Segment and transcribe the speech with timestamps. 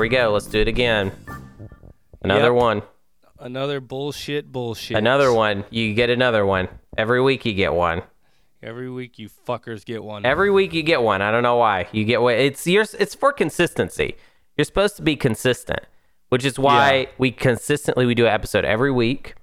[0.00, 0.30] There we go.
[0.32, 1.12] Let's do it again.
[2.22, 2.52] Another Yep.
[2.54, 2.82] one.
[3.38, 4.96] Another bullshit bullshit.
[4.96, 5.64] Another one.
[5.68, 6.68] You get another one.
[6.96, 8.00] Every week you get one.
[8.62, 10.24] Every week you fuckers get one.
[10.24, 11.20] Every week you get one.
[11.20, 11.86] I don't know why.
[11.92, 14.16] You get what it's yours it's for consistency.
[14.56, 15.80] You're supposed to be consistent,
[16.30, 17.06] which is why Yeah.
[17.18, 19.34] we consistently we do an episode every week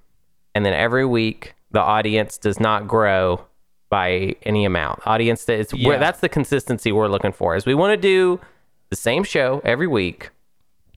[0.56, 3.42] and then every week the audience does not grow
[3.90, 5.06] by any amount.
[5.06, 5.98] Audience that it's Yeah.
[5.98, 7.54] that's the consistency we're looking for.
[7.54, 8.40] Is we want to do
[8.90, 10.30] the same show every week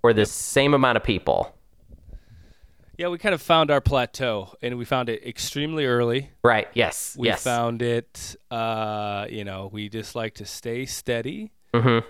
[0.01, 1.55] for the same amount of people.
[2.97, 6.31] yeah, we kind of found our plateau, and we found it extremely early.
[6.43, 6.67] Right.
[6.73, 7.15] Yes.
[7.17, 7.43] We yes.
[7.43, 8.35] found it.
[8.51, 11.51] Uh, you know, we just like to stay steady.
[11.73, 12.07] Mm-hmm.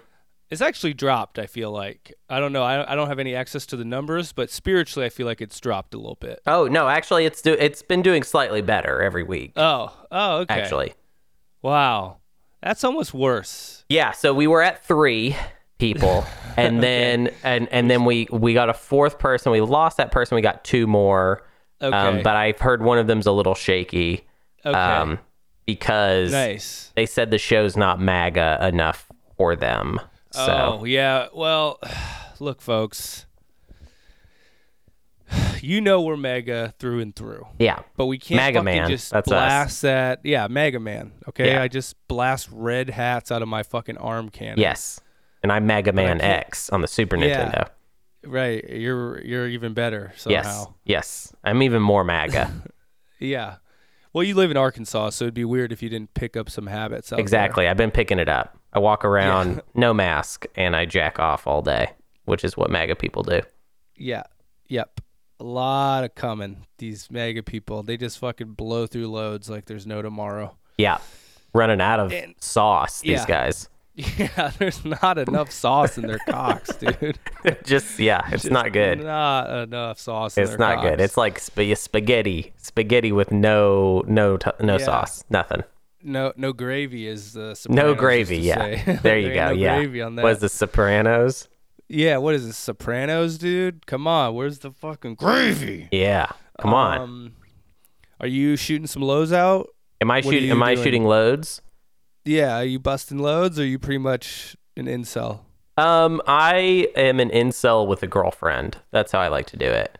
[0.50, 1.39] It's actually dropped.
[1.39, 2.64] I feel like I don't know.
[2.64, 5.58] I, I don't have any access to the numbers, but spiritually, I feel like it's
[5.62, 6.42] dropped a little bit.
[6.45, 9.53] Oh no, actually, it's do it's been doing slightly better every week.
[9.56, 10.53] Oh, oh, okay.
[10.56, 10.94] Actually,
[11.62, 12.17] wow,
[12.62, 13.86] that's almost worse.
[13.88, 14.12] yeah.
[14.12, 15.38] So we were at three
[15.82, 16.24] people,
[16.58, 19.52] and then and and then we we got a fourth person.
[19.52, 20.36] We lost that person.
[20.36, 21.44] We got two more.
[21.82, 21.96] Okay.
[21.96, 24.26] Um, but I've heard one of them's a little shaky.
[24.64, 24.78] Okay.
[24.78, 25.18] Um,
[25.66, 26.92] because nice.
[26.96, 30.00] they said the show's not MAGA enough for them.
[30.32, 31.28] So Oh yeah.
[31.34, 31.80] Well,
[32.40, 33.26] look, folks.
[35.62, 39.28] You know we're mega through and through, yeah, but we can't fucking man, just that's
[39.28, 39.32] us.
[39.32, 40.22] blast that.
[40.24, 41.12] Yeah, mega man.
[41.30, 41.62] Okay, Yeah.
[41.62, 44.58] I just blast red hats out of my fucking arm cannon.
[44.58, 45.00] yes.
[45.44, 47.45] And I'm Mega Man X on the Super Yeah.
[47.50, 47.70] Nintendo.
[48.23, 48.64] Right.
[48.70, 50.38] You're you're even better somehow.
[50.38, 51.34] Yes, yes.
[51.44, 52.52] I'm even more MAGA.
[53.20, 53.58] Yeah.
[54.14, 56.66] Well, you live in Arkansas, so it'd be weird if you didn't pick up some
[56.66, 57.14] habits.
[57.14, 57.22] Out there.
[57.22, 57.67] Exactly.
[57.67, 58.58] I've been picking it up.
[58.73, 61.92] I walk around no mask and I jack off all day,
[62.25, 63.41] which is what MAGA people do.
[63.96, 64.23] Yeah.
[64.69, 65.02] Yep.
[65.40, 66.66] A lot of coming.
[66.79, 70.58] These mega people, they just fucking blow through loads like there's no tomorrow.
[70.79, 70.97] Yeah.
[71.53, 73.25] Running out of And- sauce, these yeah.
[73.28, 73.69] guys.
[74.17, 77.19] Yeah, there's not enough sauce in their cocks, dude.
[77.63, 79.03] Just, yeah, it's not good.
[79.03, 80.38] Not enough sauce.
[80.38, 80.53] in their cocks.
[80.53, 81.01] It's not good.
[81.01, 84.85] It's like sp- spaghetti, spaghetti with no no t- no Yeah.
[84.85, 85.63] sauce, nothing.
[86.03, 88.38] no no gravy is the No gravy.
[88.40, 89.00] Yeah, say.
[89.03, 89.47] there you go.
[89.47, 90.23] no yeah, gravy on that.
[90.23, 91.47] was the Sopranos?
[91.88, 92.57] yeah, what is this?
[92.57, 93.85] Sopranos, dude?
[93.85, 95.90] Come on, where's the fucking gravy?
[95.91, 96.28] Yeah,
[96.59, 96.97] come on.
[97.01, 97.31] Um,
[98.19, 99.67] are you shooting some lows out?
[100.00, 100.50] Am I what shooting?
[100.51, 101.61] Am I shooting loads?
[102.26, 103.58] Yeah, are you busting loads?
[103.59, 105.42] Or are you pretty much an incel?
[105.78, 108.78] Um, I am an incel with a girlfriend.
[108.92, 109.98] That's how I like to do it.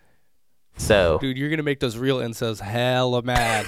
[0.78, 3.66] So Dude, you're gonna make those real incels hella mad.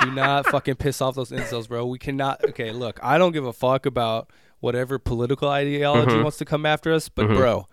[0.00, 1.86] Do not fucking piss off those incels, bro.
[1.86, 2.44] We cannot.
[2.50, 6.22] Okay, look, I don't give a fuck about whatever political ideology Mm-hmm.
[6.22, 7.66] wants to come after us, but bro,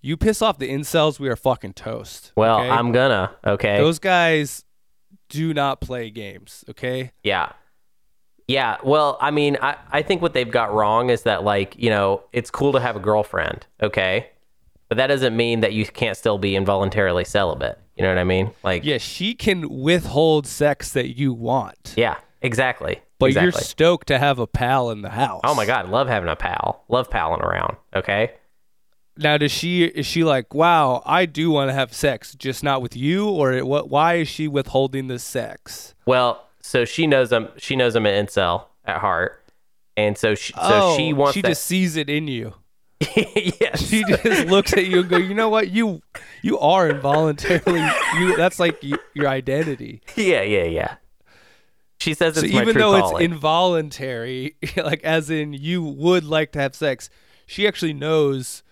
[0.00, 2.32] you piss off the incels, we are fucking toast.
[2.36, 2.68] well, okay?
[2.70, 3.32] I'm gonna.
[3.46, 3.78] Okay.
[3.78, 4.64] Those guys
[5.28, 6.64] do not play games.
[6.70, 7.12] Okay.
[7.22, 7.52] Yeah.
[8.48, 8.76] Yeah.
[8.82, 12.22] Well, I mean, I, I think what they've got wrong is that, like, you know,
[12.32, 14.28] it's cool to have a girlfriend, okay?
[14.88, 17.78] But that doesn't mean that you can't still be involuntarily celibate.
[17.96, 18.50] You know what I mean?
[18.62, 23.00] Like, Yeah, she can withhold sex that you want, yeah, exactly.
[23.18, 23.44] but exactly.
[23.44, 25.42] you're stoked to have a pal in the house.
[25.44, 26.84] oh my God, love having a pal.
[26.88, 28.32] Love palling around, okay?
[29.16, 32.80] Now, does she is she like, wow, I do want to have sex, just not
[32.80, 33.90] with you, or what?
[33.90, 35.94] Why is she withholding the sex?
[36.06, 39.38] Well, so she knows I'm she knows I'm an incel at heart.
[39.96, 41.48] And so she, so oh, she wants she that.
[41.48, 42.54] just sees it in you.
[43.14, 43.88] yes.
[43.88, 46.00] She just looks at you and go, you know what, you
[46.40, 47.86] you are involuntarily
[48.18, 48.36] you.
[48.36, 50.00] That's like you, your identity.
[50.16, 50.94] yeah, yeah, yeah.
[51.98, 53.22] She says So even though calling.
[53.24, 57.10] it's involuntary, like as in you would like to have sex,
[57.46, 58.62] she actually knows.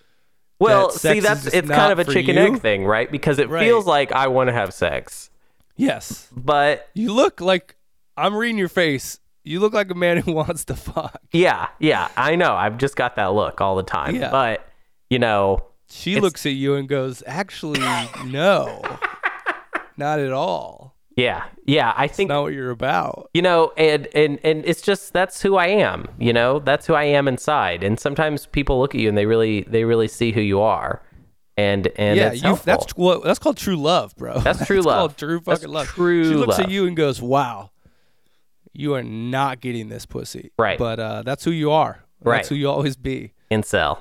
[0.59, 2.43] Well, that see, that's it's kind of a chicken you.
[2.43, 3.11] egg thing, right?
[3.11, 3.65] Because it Right.
[3.67, 5.31] feels like I want to have sex,
[5.77, 7.77] Yes, but you look like
[8.21, 9.19] I'm reading your face.
[9.45, 11.21] You look like a man who wants to fuck.
[11.33, 12.55] yeah, yeah, I know.
[12.55, 14.17] I've just got that look all the time.
[14.17, 14.31] Yeah.
[14.31, 14.67] But
[15.09, 17.81] you know, She It's- looks at you and goes, "Actually,
[18.27, 18.83] no,
[19.97, 20.95] not at all.
[21.17, 21.93] yeah, yeah.
[21.97, 25.57] I think Not what you're about." you know, and and and it's just that's who
[25.57, 26.07] I am.
[26.19, 27.83] You know, that's who I am inside.
[27.83, 31.03] And sometimes people look at you and they really they really see who you are,
[31.57, 34.39] and and yeah, you, that's what that's called true love, bro.
[34.41, 35.17] That's true love.
[35.17, 35.87] Called true That's fucking love.
[35.89, 36.61] true She looks love.
[36.61, 37.71] at you and goes, "Wow,
[38.73, 40.79] you are not getting this pussy." Right.
[40.79, 42.05] But uh, that's who you are.
[42.23, 42.37] Right.
[42.37, 43.33] That's who you always be.
[43.51, 43.99] incel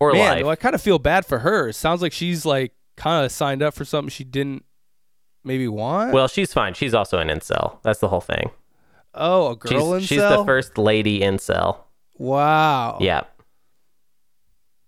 [0.00, 1.68] or Man, though, I kind of feel bad for her.
[1.68, 4.64] It sounds like she's like kind of signed up for something she didn't
[5.44, 6.12] maybe want.
[6.12, 6.74] Well, she's fine.
[6.74, 7.78] She's also an incel.
[7.82, 8.50] That's the whole thing.
[9.14, 11.78] oh, a She's, girl she's the first lady incel.
[12.18, 12.98] Wow.
[13.00, 13.22] Yeah.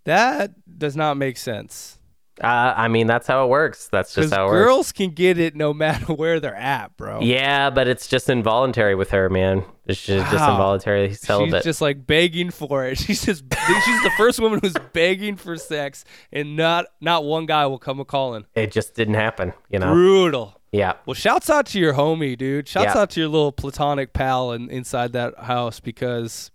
[0.05, 1.99] That does not make sense.
[2.43, 3.89] Uh, I mean, that's how it works.
[3.89, 4.67] That's just how it works.
[4.67, 7.21] girls can get it no matter where they're at, bro.
[7.21, 9.65] Yeah, but it's just involuntary with her, man.
[9.87, 11.61] It's just, just involuntary celibate.
[11.61, 12.99] She's just like begging for it.
[12.99, 17.67] She's just she's the first woman who's begging for sex, and not not one guy
[17.67, 18.45] will come a calling.
[18.55, 19.93] it just didn't happen, you know?
[19.93, 20.61] Brutal.
[20.73, 20.95] Yeah.
[21.07, 22.69] Well, shouts out to your homie, dude.
[22.69, 23.01] Shouts Yeah.
[23.01, 26.51] out to your little platonic pal in, inside that house because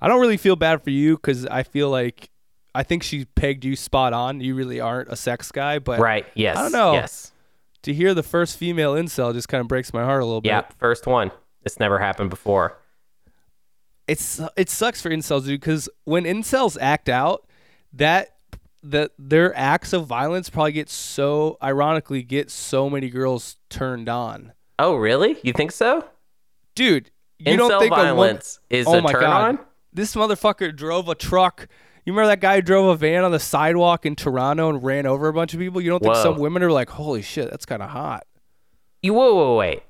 [0.00, 2.30] I don't really feel bad for you because I feel like
[2.74, 4.40] I think she pegged you spot on.
[4.40, 6.26] You really aren't a sex guy, but Right.
[6.34, 6.56] Yes.
[6.56, 6.92] I don't know.
[6.92, 7.32] Yes.
[7.82, 10.62] to hear the first female incel just kind of breaks my heart a little Yeah.
[10.62, 10.72] bit.
[10.78, 11.30] First one.
[11.64, 12.76] It's never happened before.
[14.06, 17.46] It's it sucks for incels, dude, because when incels act out,
[17.92, 18.36] that
[18.82, 24.52] that their acts of violence probably get so ironically get so many girls turned on.
[24.78, 25.38] Oh, really?
[25.42, 26.04] You think so?
[26.74, 29.58] Dude, you Incel don't think a woman, violence is oh a my turn god, on?
[29.92, 31.68] this motherfucker drove a truck.
[32.04, 35.06] You remember that guy who drove a van on the sidewalk in Toronto and ran
[35.06, 35.80] over a bunch of people?
[35.80, 36.22] You don't think Whoa.
[36.22, 38.26] some women are like, "Holy shit, that's kind of hot."
[39.02, 39.82] You whoa, whoa, wait.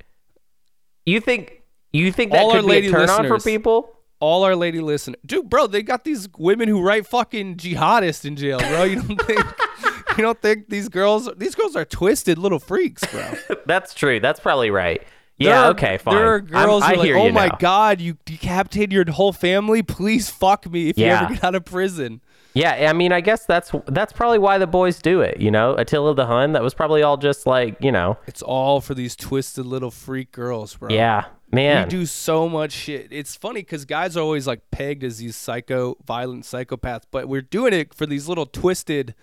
[1.06, 1.62] You think
[1.92, 3.96] you think that All our could be lady a turn on for people?
[4.20, 8.36] all our lady listeners, dude, bro, they got these women who write fucking jihadists in
[8.36, 8.84] jail, bro.
[8.84, 9.40] You don't think
[10.18, 13.32] you don't think these girls these girls are twisted little freaks, bro.
[13.66, 14.20] That's true.
[14.20, 15.02] That's probably right.
[15.40, 15.64] Yeah.
[15.64, 15.98] are- okay.
[15.98, 16.14] Fine.
[16.14, 17.56] There are I'm- girls who are like, oh my now.
[17.58, 19.82] god, you decapitated your whole family.
[19.82, 22.20] Please fuck me if you ever get out of prison.
[22.52, 25.40] Yeah, I mean, I guess that's that's probably why the boys do it.
[25.40, 26.52] You know, Attila the Hun.
[26.54, 28.18] That was probably all just like you know.
[28.26, 30.90] It's all for these twisted little freak girls, bro.
[30.90, 33.08] Yeah, Man, We do so much shit.
[33.12, 37.40] It's funny because guys are always like pegged as these psycho, violent psychopaths, but we're
[37.40, 39.14] doing it for these little twisted,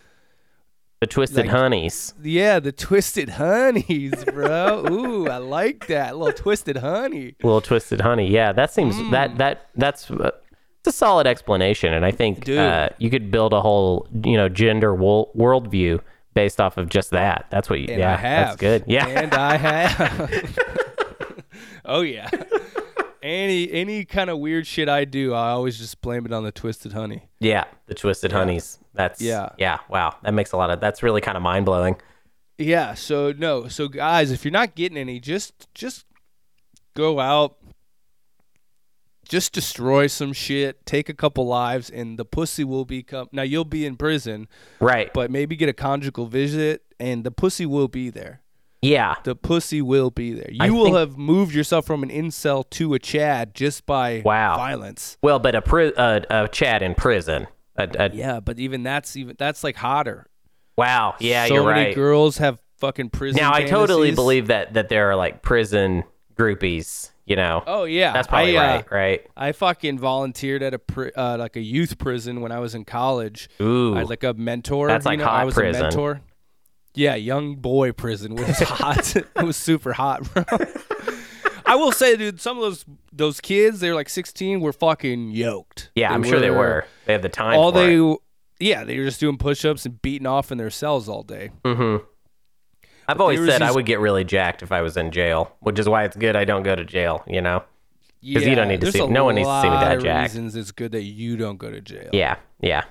[0.99, 2.13] the twisted like- honeys.
[2.23, 4.85] yeah, the twisted honeys, bro.
[4.91, 7.35] Ooh, I like that little twisted honey.
[7.43, 8.29] Little twisted honey.
[8.29, 9.11] Yeah, that seems Mm.
[9.11, 10.31] that that that's uh,
[10.79, 14.49] it's a solid explanation, and I think uh, you could build a whole you know
[14.49, 15.99] gender wo- worldview
[16.33, 17.45] based off of just that.
[17.49, 17.87] That's what you.
[17.89, 18.47] And yeah, I have.
[18.47, 18.83] that's good.
[18.87, 20.57] Yeah, And I have.
[21.85, 22.29] oh yeah.
[23.23, 26.51] Any any kind of weird shit I do, I always just blame it on the
[26.51, 27.27] twisted honey.
[27.39, 27.65] yeah.
[27.87, 28.79] The twisted honeys.
[28.97, 29.49] That's Yeah.
[29.57, 29.77] yeah.
[29.89, 30.79] Wow, that makes a lot of.
[30.79, 31.95] That's really kind of mind blowing.
[32.57, 33.67] Yeah, so no.
[33.67, 36.05] So guys, if you're not getting any, just just
[36.95, 37.55] go out
[39.29, 43.65] just destroy some shit, take a couple lives and the pussy will become Now you'll
[43.65, 44.47] be in prison,
[44.79, 45.13] Right.
[45.13, 48.41] but maybe get a conjugal visit and the pussy will be there.
[48.81, 49.15] yeah.
[49.25, 50.49] The pussy will be there.
[50.49, 54.21] You I will think- have moved yourself from an incel to a Chad just by
[54.23, 54.55] Wow.
[54.55, 55.17] violence.
[55.21, 57.47] Well, but a pri- uh, a Chad in prison.
[58.13, 60.27] Yeah, but even that's even that's like hotter.
[60.77, 61.15] Wow.
[61.19, 61.95] Yeah, so you're many right.
[61.95, 63.41] girls have fucking prison.
[63.41, 66.03] now I totally believe that that there are like prison
[66.35, 67.11] groupies.
[67.25, 67.61] You know.
[67.67, 68.91] Oh yeah, That's probably I, uh, right.
[68.91, 69.27] Right.
[69.35, 72.85] I fucking volunteered at a pri- uh, like a youth prison when I was in
[72.85, 73.49] college.
[73.59, 73.95] Ooh.
[73.95, 74.87] I had like a mentor.
[74.87, 75.81] That's you like know, hot I was prison.
[75.81, 76.21] a mentor.
[76.95, 79.13] Yeah, young boy prison was hot.
[79.17, 80.45] it was super hot, bro.
[81.67, 85.91] I will say, dude, some of those those kids, they're like 16, were fucking yoked.
[85.95, 86.85] yeah, I'm sure they were.
[87.05, 87.57] They had the time.
[87.59, 88.17] All for they, It.
[88.59, 91.51] yeah, they were just doing push-ups and beating off in their cells all day.
[91.63, 92.03] Mm-hmm.
[93.09, 95.55] I've always there was said I would get really jacked if I was in jail,
[95.61, 97.23] which is why it's good I don't go to jail.
[97.27, 97.59] You know.
[98.33, 100.33] 'Cause you don't need to see- no one needs to see me that jacked.
[100.33, 102.09] Reasons it's good that you don't go to jail.
[102.11, 102.35] Yeah.
[102.59, 102.83] Yeah.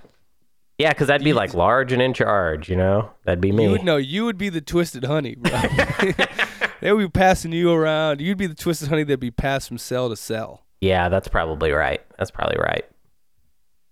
[0.79, 2.69] Yeah, because I'd be like large and in charge.
[2.69, 3.65] You know, that'd be me.
[3.65, 3.97] You would know.
[3.97, 5.51] You would be the twisted honey, bro.
[6.81, 8.21] they would be passing you around.
[8.21, 10.65] You'd be the twisted honey that'd be passed from cell to cell.
[10.81, 12.03] Yeah, that's probably right.
[12.19, 12.85] That's probably right.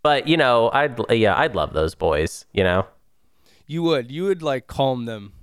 [0.02, 2.46] But you know, I'd yeah, I'd love those boys.
[2.52, 2.86] You know.
[3.66, 4.10] You would.
[4.10, 5.33] You would like calm them.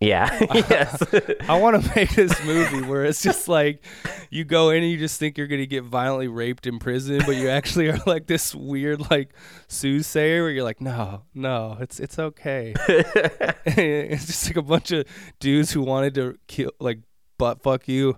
[0.00, 0.30] Yeah.
[0.54, 1.02] yes.
[1.46, 3.84] I want to make this movie where it's just like
[4.30, 7.36] you go in and you just think you're gonna get violently raped in prison, but
[7.36, 9.34] you actually are like this weird like
[9.68, 12.74] soothsayer where you're like, no, no, it's it's okay.
[12.88, 15.04] it's just like a bunch of
[15.38, 17.00] dudes who wanted to kill like
[17.36, 18.16] butt fuck you.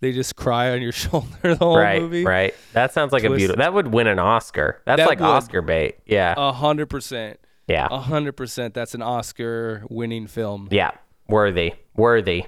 [0.00, 2.02] They just cry on your shoulder the whole right.
[2.02, 2.24] movie.
[2.24, 2.54] Right.
[2.72, 3.58] That sounds like a beautiful.
[3.58, 4.82] That would win an Oscar.
[4.84, 5.26] That's That like would.
[5.26, 5.98] Oscar bait.
[6.06, 6.34] Yeah.
[6.36, 7.38] A hundred percent.
[7.68, 7.86] yeah.
[7.88, 8.74] A hundred percent.
[8.74, 10.66] That's an Oscar winning film.
[10.72, 10.90] yeah.
[11.30, 11.72] Worthy.
[11.96, 12.44] Worthy.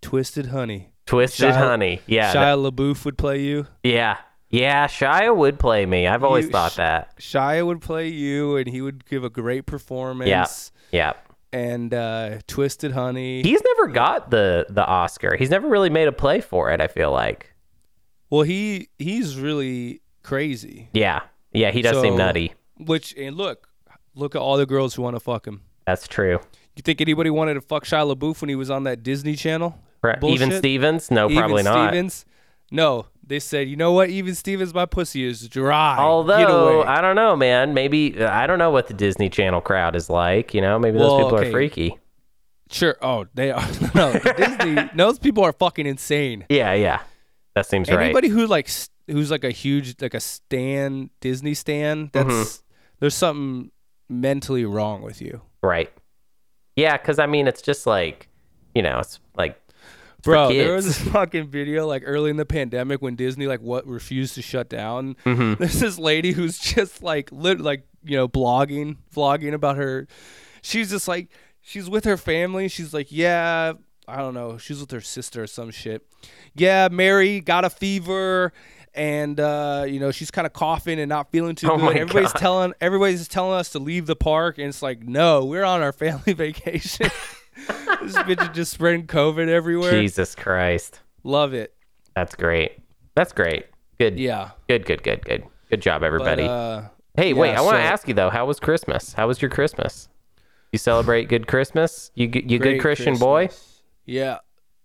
[0.00, 0.88] Twisted Honey.
[1.06, 2.00] Twisted Shia- Honey.
[2.06, 2.32] Yeah.
[2.34, 3.66] Shia LaBeouf would play you.
[3.82, 4.18] yeah.
[4.50, 4.86] Yeah.
[4.86, 6.06] Shia would play me.
[6.06, 7.16] I've always You- thought that.
[7.18, 10.28] Shia would play you, and he would give a great performance.
[10.28, 10.46] Yeah.
[10.90, 11.12] Yeah.
[11.52, 13.42] And uh, Twisted Honey.
[13.42, 15.36] He's never got the the Oscar.
[15.36, 16.80] He's never really made a play for it.
[16.80, 17.52] I feel like.
[18.30, 20.88] well, he he's really crazy.
[20.92, 21.20] Yeah.
[21.52, 21.70] Yeah.
[21.70, 22.54] He does seem nutty.
[22.78, 23.68] Which and look,
[24.14, 25.60] look at all the girls who want to fuck him.
[25.86, 26.40] That's true.
[26.76, 29.78] You think anybody wanted to fuck Shia LaBeouf when he was on that Disney Channel?
[30.02, 30.22] Right.
[30.24, 31.10] Even Stevens?
[31.10, 31.88] No, Even probably not.
[31.90, 32.24] Stevens?
[32.70, 34.08] No, They said, you know what?
[34.08, 35.96] Even Stevens, my pussy is dry.
[35.98, 36.82] Although.
[36.82, 37.74] I don't know, man.
[37.74, 40.54] Maybe I don't know what the Disney Channel crowd is like.
[40.54, 41.48] You know, maybe those Well, people okay.
[41.48, 41.98] are freaky.
[42.70, 42.96] sure.
[43.02, 43.64] Oh, they are.
[43.94, 44.88] no, Disney.
[44.96, 46.46] Those people are fucking insane.
[46.48, 47.00] Yeah, yeah.
[47.54, 48.04] That seems right.
[48.04, 48.70] Anybody who like
[49.06, 52.62] who's like a huge like a stan Disney stan, that's Mm-hmm.
[53.00, 53.70] there's something
[54.08, 55.92] mentally wrong with you, Right.
[56.76, 58.28] Yeah, because I mean, it's just like,
[58.74, 59.60] you know, it's like,
[60.22, 60.48] bro.
[60.48, 64.34] There was this fucking video like early in the pandemic when Disney like what refused
[64.36, 65.16] to shut down.
[65.24, 65.54] Mm-hmm.
[65.54, 70.06] There's this lady who's just like lit like you know blogging vlogging about her.
[70.62, 71.28] She's just like
[71.60, 72.68] she's with her family.
[72.68, 73.74] She's like yeah.
[74.08, 74.58] I don't know.
[74.58, 76.04] She's with her sister or some shit.
[76.54, 78.52] Yeah, Mary got a fever
[78.94, 81.96] and uh, you know, she's kind of coughing and not feeling too Oh good.
[81.96, 82.38] Everybody's God.
[82.38, 85.92] telling everybody's telling us to leave the park and it's like, "No, we're on our
[85.92, 87.10] family vacation."
[88.02, 89.92] this bitch is just spreading COVID everywhere.
[89.92, 91.00] Jesus Christ.
[91.24, 91.74] Love it.
[92.16, 92.72] That's great.
[93.14, 93.66] That's great.
[93.98, 94.18] Good.
[94.18, 94.50] Yeah.
[94.68, 95.44] Good, good, good, good.
[95.70, 96.42] Good job, But, everybody.
[96.44, 96.82] uh,
[97.16, 99.12] hey, wait, yeah, I want to so- ask you, though, how was Christmas?
[99.12, 100.08] How was your Christmas?
[100.72, 102.10] You celebrate good Christmas?
[102.14, 103.50] You, you good Christian boy?
[104.06, 104.38] Yeah.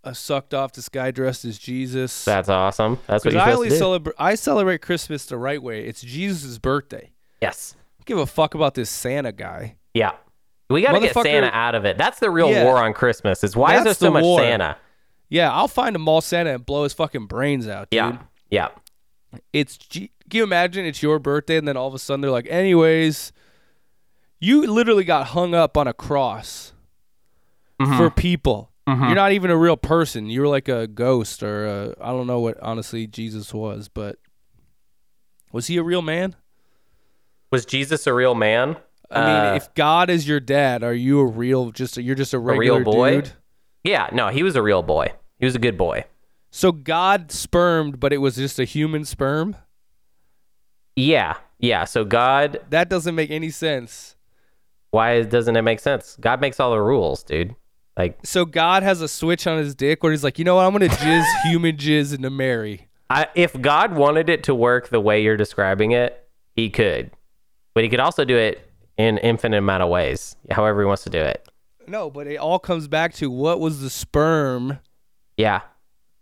[0.08, 2.24] I sucked off this guy dressed as Jesus.
[2.24, 2.98] That's awesome.
[3.06, 5.84] That's what you're I only celebrate I celebrate Christmas the right way.
[5.84, 7.10] It's Jesus' birthday.
[7.40, 7.74] yes.
[8.06, 9.76] Give a fuck about this Santa guy.
[9.92, 10.12] Yeah.
[10.70, 11.98] We got to get Santa out of it.
[11.98, 12.64] That's the real Yeah.
[12.64, 14.40] war on Christmas is why is there so the much war.
[14.40, 14.78] Santa?
[15.28, 17.96] Yeah, I'll find a mall Santa and blow his fucking brains out, dude.
[17.98, 18.18] Yeah.
[18.50, 18.68] Yeah.
[19.52, 22.30] It's G- can you imagine it's your birthday and then all of a sudden they're
[22.30, 23.30] like, anyways,
[24.40, 26.72] you literally got hung up on a cross
[27.80, 27.96] Mm-hmm.
[27.96, 28.70] for people.
[28.88, 30.30] You're not even a real person.
[30.30, 34.16] You're like a ghost or a, I don't know what honestly Jesus was, but
[35.52, 36.34] was he a real man?
[37.50, 38.76] Was Jesus a real man?
[39.10, 42.34] I mean, Uh, if God is your dad, are you a real just you're just
[42.34, 43.20] a regular real boy?
[43.22, 43.32] dude?
[43.84, 45.12] yeah, no, he was a real boy.
[45.38, 46.04] He was a good boy.
[46.50, 49.56] So God spermed, but it was just a human sperm?
[50.96, 51.34] Yeah.
[51.58, 51.84] Yeah.
[51.84, 54.16] So God, That doesn't make any sense.
[54.90, 56.16] why doesn't it make sense?
[56.20, 57.54] God makes all the rules, dude.
[57.98, 60.64] Like, So God has a switch on his dick where he's like, you know what?
[60.66, 62.86] I'm gonna jizz human jizz into Mary.
[63.10, 67.10] I, if God wanted it to work the way you're describing it, he could.
[67.74, 71.10] But he could also do it in infinite amount of ways, however he wants to
[71.10, 71.46] do it.
[71.86, 74.78] No, but it all comes back to what was the sperm
[75.36, 75.62] Yeah.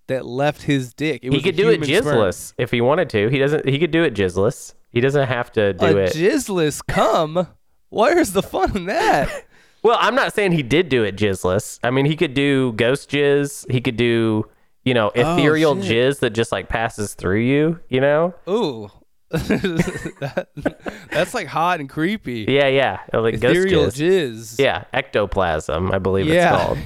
[0.06, 1.24] that left his dick?
[1.24, 2.16] It He could do it human sperm.
[2.18, 3.28] jizzless if he wanted to.
[3.28, 4.74] He doesn't he could do it jizzless.
[4.92, 6.12] He doesn't have to do a it.
[6.12, 7.48] jizzless cum.
[7.88, 9.45] Where's the fun in that?
[9.86, 11.78] Well, I'm not saying he did do it jizzless.
[11.84, 13.70] I mean, he could do ghost jizz.
[13.70, 14.44] He could do,
[14.84, 18.34] you know, ethereal Oh, jizz that just like passes through you, you know?
[18.48, 18.90] Ooh,
[19.30, 20.48] that,
[21.10, 22.46] that's like hot and creepy.
[22.48, 23.00] Yeah, yeah.
[23.12, 24.56] Like ghost Ethereal jizz.
[24.56, 24.58] jizz.
[24.58, 26.54] Yeah, ectoplasm, I believe yeah.
[26.56, 26.78] it's called.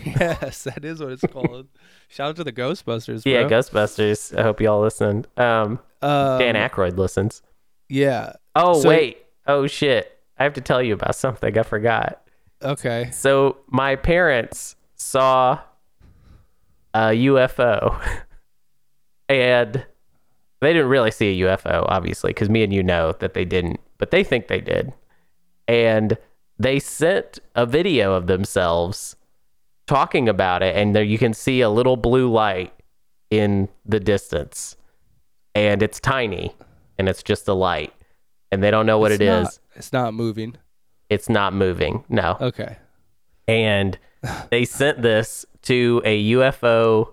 [0.43, 1.69] yes, that is what it's called.
[2.09, 3.23] Shout out to the Ghostbusters.
[3.23, 3.33] Bro.
[3.33, 4.37] Yeah, Ghostbusters.
[4.39, 5.27] I hope y'all listened.
[5.37, 7.41] Um, Um, Dan Aykroyd listens.
[7.89, 8.35] Yeah.
[8.55, 9.19] Oh, so- wait.
[9.47, 10.19] Oh, shit.
[10.39, 12.23] I have to tell you about something I forgot.
[12.63, 13.11] Okay.
[13.13, 15.61] So, my parents saw
[16.93, 18.01] a UFO
[19.29, 19.87] and
[20.61, 23.81] they didn't really see a UFO, obviously, because me and you know that they didn't,
[23.99, 24.93] but they think they did.
[25.67, 26.19] And
[26.59, 29.17] they sent a video of themselves
[29.87, 32.73] talking about it, and there you can see a little blue light
[33.31, 34.77] in the distance,
[35.55, 36.55] and it's tiny,
[36.99, 37.95] and it's just a light,
[38.53, 39.45] and they don't know what it's it is.
[39.45, 40.57] not, It's not moving.
[41.11, 42.05] It's not moving.
[42.09, 42.77] No Okay.
[43.47, 43.99] and
[44.51, 47.13] they sent this to a UFO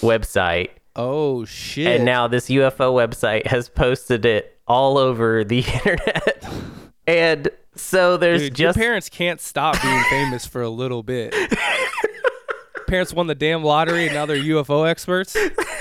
[0.00, 0.68] website.
[0.96, 1.86] Oh shit.
[1.86, 6.44] And now this UFO website has posted it all over the internet.
[7.06, 11.34] and so there's Dude, just your parents can't stop being famous for a little bit.
[12.88, 15.36] parents won the damn lottery and now they're UFO experts.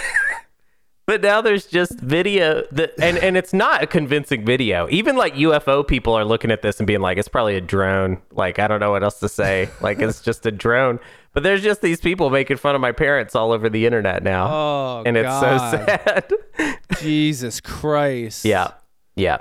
[1.10, 4.88] but now there's just video that and and it's not a convincing video.
[4.92, 8.22] Even like UFO people are looking at this and being like it's probably a drone.
[8.30, 9.72] Like I don't know what else to say.
[9.82, 11.00] like it's just a drone.
[11.34, 14.50] But there's just these people making fun of my parents all over the internet now.
[14.51, 15.72] Oh and it's God.
[15.72, 16.32] so sad.
[17.00, 18.46] Jesus Christ.
[18.46, 18.74] Yeah,
[19.16, 19.39] yeah.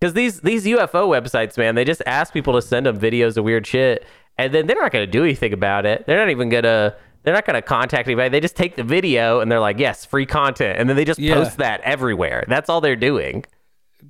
[0.00, 3.44] Because these these UFO websites, man, they just ask people to send them videos of
[3.44, 4.04] weird shit,
[4.38, 6.04] and then they're not going to do anything about it.
[6.08, 6.96] They're not even gonna.
[7.24, 8.28] They're not going to contact anybody.
[8.28, 11.18] They just take the video and they're like, "Yes, free content," and then they just
[11.18, 11.34] Yeah.
[11.34, 12.44] post that everywhere.
[12.46, 13.44] That's all they're doing.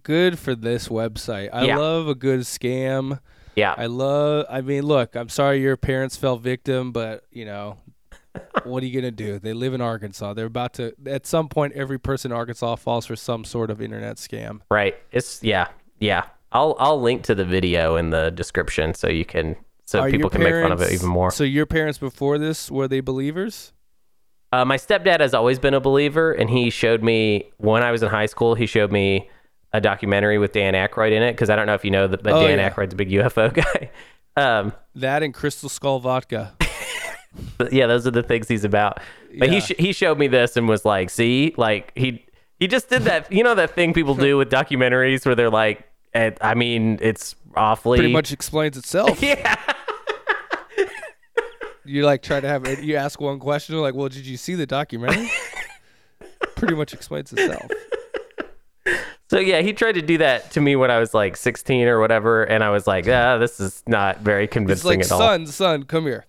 [0.03, 1.49] Good for this website.
[1.53, 1.77] I Yeah.
[1.79, 3.21] love a good scam.
[3.57, 7.79] Yeah, I love I mean, look, I'm sorry your parents fell victim, but you know,
[8.65, 9.39] what are you gonna do?
[9.39, 10.35] They live in Arkansas.
[10.35, 13.81] They're about to at some point every person in Arkansas falls for some sort of
[13.81, 14.61] internet scam.
[14.73, 14.97] right.
[15.13, 15.69] It's yeah,
[16.01, 16.25] yeah.
[16.51, 19.55] I'll I'll link to the video in the description so you can
[19.85, 21.31] so Are people can make fun of it even more.
[21.31, 23.73] So your parents before this were they believers?
[24.53, 28.03] Uh, my stepdad has always been a believer, and he showed me when I was
[28.03, 28.55] in high school.
[28.55, 29.29] He showed me
[29.73, 32.23] a documentary with Dan Aykroyd in it because I don't know if you know that,
[32.23, 32.71] but Oh, Dan yeah.
[32.71, 33.91] Aykroyd's a big UFO guy.
[34.37, 36.55] um, That and Crystal Skull vodka.
[37.73, 39.01] yeah, those are the things he's about.
[39.37, 42.25] But he sh- he showed me this and was like, "See, like he
[42.61, 43.31] he just did that.
[43.33, 47.35] You know that thing people do with documentaries where they're like, eh, I mean, it's
[47.57, 49.23] awfully Pretty much explains itself.
[49.23, 49.57] yeah."
[51.87, 52.83] You like try to have it.
[52.83, 55.31] You ask one question, like, "Well, did you see the documentary?"
[56.57, 57.71] Pretty much explains itself.
[59.29, 61.99] So yeah, he tried to do that to me when I was like 16 or
[61.99, 65.19] whatever, and I was like, "Ah, this is not very convincing It's like, at all."
[65.19, 66.27] son, son, come here.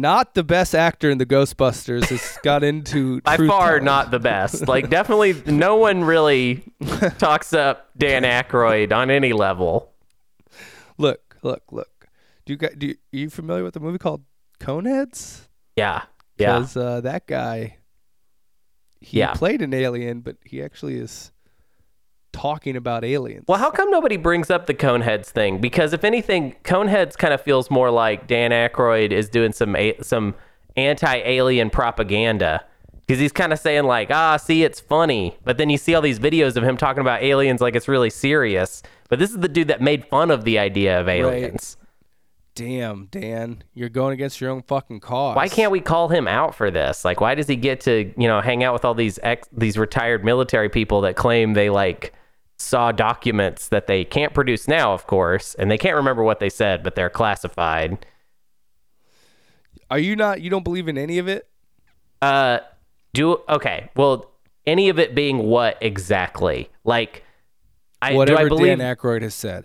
[0.00, 4.68] Not the best actor in the Ghostbusters has got into By far not the best.
[4.68, 6.62] Like definitely no one really
[7.18, 9.92] talks up Dan Aykroyd on any level.
[10.98, 12.08] Look, look, look.
[12.46, 12.78] Do you got?
[12.78, 14.22] Do you, are you familiar with the movie called
[14.60, 15.48] Coneheads?
[15.76, 16.02] Yeah.
[16.38, 16.58] Yeah.
[16.58, 17.78] Because uh, that guy,
[19.00, 19.32] he Yeah.
[19.34, 21.32] played an alien, but he actually is
[22.32, 23.44] talking about aliens.
[23.48, 25.60] Well, how come nobody brings up the Coneheads thing?
[25.60, 29.96] Because if anything, Coneheads kind of feels more like Dan Aykroyd is doing some a-
[30.02, 30.34] some
[30.76, 32.64] anti-alien propaganda.
[33.06, 36.02] Because he's kind of saying like, ah, see, it's funny, but then you see all
[36.02, 38.82] these videos of him talking about aliens like it's really serious.
[39.08, 41.78] But this is the dude that made fun of the idea of aliens.
[42.54, 45.36] Damn, Dan, you're going against your own fucking cause.
[45.36, 47.04] Why can't we call him out for this?
[47.04, 49.78] Like, why does he get to you know hang out with all these ex- these
[49.78, 52.12] retired military people that claim they like
[52.58, 56.50] saw documents that they can't produce now, of course, and they can't remember what they
[56.50, 58.04] said, but they're classified.
[59.90, 60.40] Are you not?
[60.40, 61.48] You don't believe in any of it?
[62.20, 62.58] Uh,
[63.14, 63.90] do okay.
[63.96, 64.30] Well,
[64.66, 66.68] any of it being what exactly?
[66.84, 67.24] Like,
[68.02, 68.78] I Whatever do I believe?
[68.78, 69.64] Dan Aykroyd has said.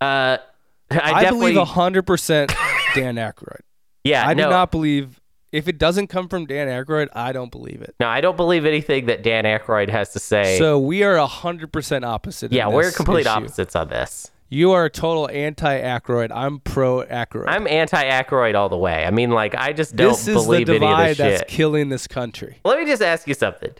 [0.00, 0.38] uh,
[0.90, 2.52] I, I, definitely believe hundred percent
[2.94, 3.60] Dan Aykroyd.
[4.04, 4.26] yeah.
[4.26, 5.21] I do no, not believe
[5.52, 7.94] if it doesn't come from Dan Aykroyd, I don't believe it.
[8.00, 10.58] no, I don't believe anything that Dan Aykroyd has to say.
[10.58, 12.52] So we are hundred percent opposite.
[12.52, 13.28] yeah, we're complete issue.
[13.30, 14.30] opposites on this.
[14.48, 16.30] You are a total anti Aykroyd.
[16.30, 17.44] I'm pro Aykroyd.
[17.46, 19.04] I'm anti Aykroyd all the way.
[19.06, 21.40] I mean, like, I just don't this is the believe any of divide this that's
[21.40, 21.48] shit.
[21.48, 22.58] killing this country.
[22.64, 23.72] Let me just ask you something.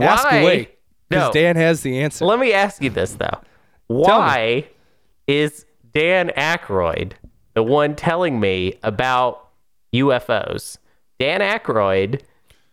[0.00, 0.36] Ask Why?
[0.36, 0.68] away,
[1.08, 1.40] because No.
[1.40, 2.24] Dan has the answer.
[2.24, 3.40] Let me ask you this though.
[3.88, 4.68] Why
[5.26, 7.14] is Dan Aykroyd
[7.54, 9.47] the one telling me about
[9.94, 10.78] UFOs?
[11.18, 12.20] Dan Aykroyd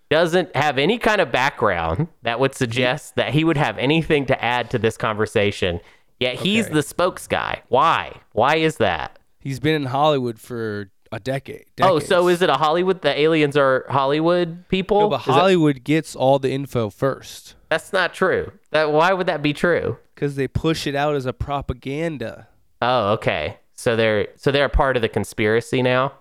[0.10, 4.44] doesn't have any kind of background that would suggest that he would have anything to
[4.44, 5.80] add to this conversation.
[6.20, 6.76] Yet he's Okay.
[6.76, 7.64] the spokes guy.
[7.70, 8.22] Why?
[8.34, 9.18] Why is that?
[9.40, 11.66] He's been in Hollywood for a decade.
[11.82, 13.02] Oh, so is it a Hollywood?
[13.02, 15.02] The aliens are Hollywood people?
[15.02, 18.54] No, but Hollywood gets all the info first that's not true.
[18.72, 19.98] That why would that be true?
[20.14, 22.48] because they push it out as a propaganda.
[22.82, 23.58] Oh, okay.
[23.74, 26.14] So they're so they're a part of the conspiracy now.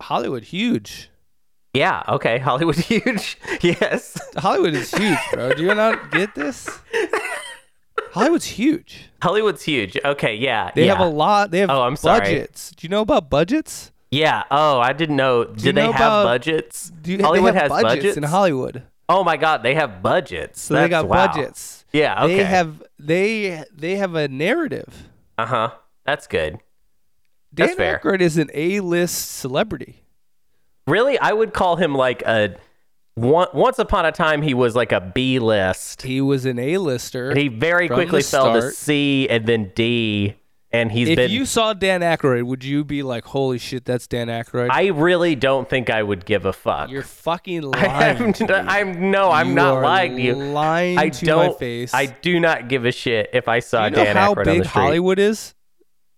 [0.00, 1.10] Hollywood huge.
[1.74, 2.02] Yeah.
[2.08, 2.38] Okay.
[2.48, 3.38] Hollywood huge.
[3.62, 4.18] yes.
[4.36, 5.52] Hollywood is huge, bro.
[5.54, 6.68] Do you not get this?
[8.12, 9.10] Hollywood's huge.
[9.22, 9.96] Hollywood's huge.
[10.04, 10.34] Okay.
[10.36, 10.70] Yeah.
[10.74, 10.96] They yeah.
[10.96, 11.50] have a lot.
[11.50, 12.20] They have Oh, I'm sorry.
[12.20, 12.70] budgets.
[12.70, 13.92] Do you know about budgets?
[14.10, 14.44] Yeah.
[14.50, 15.44] Oh, I didn't know.
[15.44, 16.90] Do, you they know have about- budgets?
[17.02, 18.82] Do you, Hollywood has budgets, in Hollywood.
[19.08, 20.62] Oh my God, they have budgets.
[20.62, 21.84] So they got budgets.
[21.92, 22.24] Yeah.
[22.24, 22.36] Okay.
[22.38, 25.08] They have they they have a narrative.
[25.38, 25.70] Uh huh.
[26.04, 26.58] That's good.
[27.56, 27.98] Dan That's fair.
[27.98, 30.02] Aykroyd is an A-list celebrity.
[30.86, 32.56] Really, I would call him like a.
[33.16, 36.02] Once upon a time, he was like a B list.
[36.02, 37.34] He was an A-lister.
[37.34, 38.70] He very quickly fell to.
[38.70, 40.36] C and then D,
[40.70, 41.24] and he's if been.
[41.24, 44.68] If you saw Dan Aykroyd, would you be like, "Holy shit, that's Dan Aykroyd"?
[44.70, 46.90] I really don't think I would give a fuck.
[46.90, 48.34] You're fucking lying.
[48.38, 48.46] me.
[48.50, 50.34] I'm no, I'm You not lying to you.
[50.34, 51.52] Lying I to don't.
[51.52, 51.94] my face.
[51.94, 54.42] I do not give a shit if I saw you know Dan Aykroyd on the
[54.42, 54.46] street.
[54.46, 55.54] How big Hollywood is?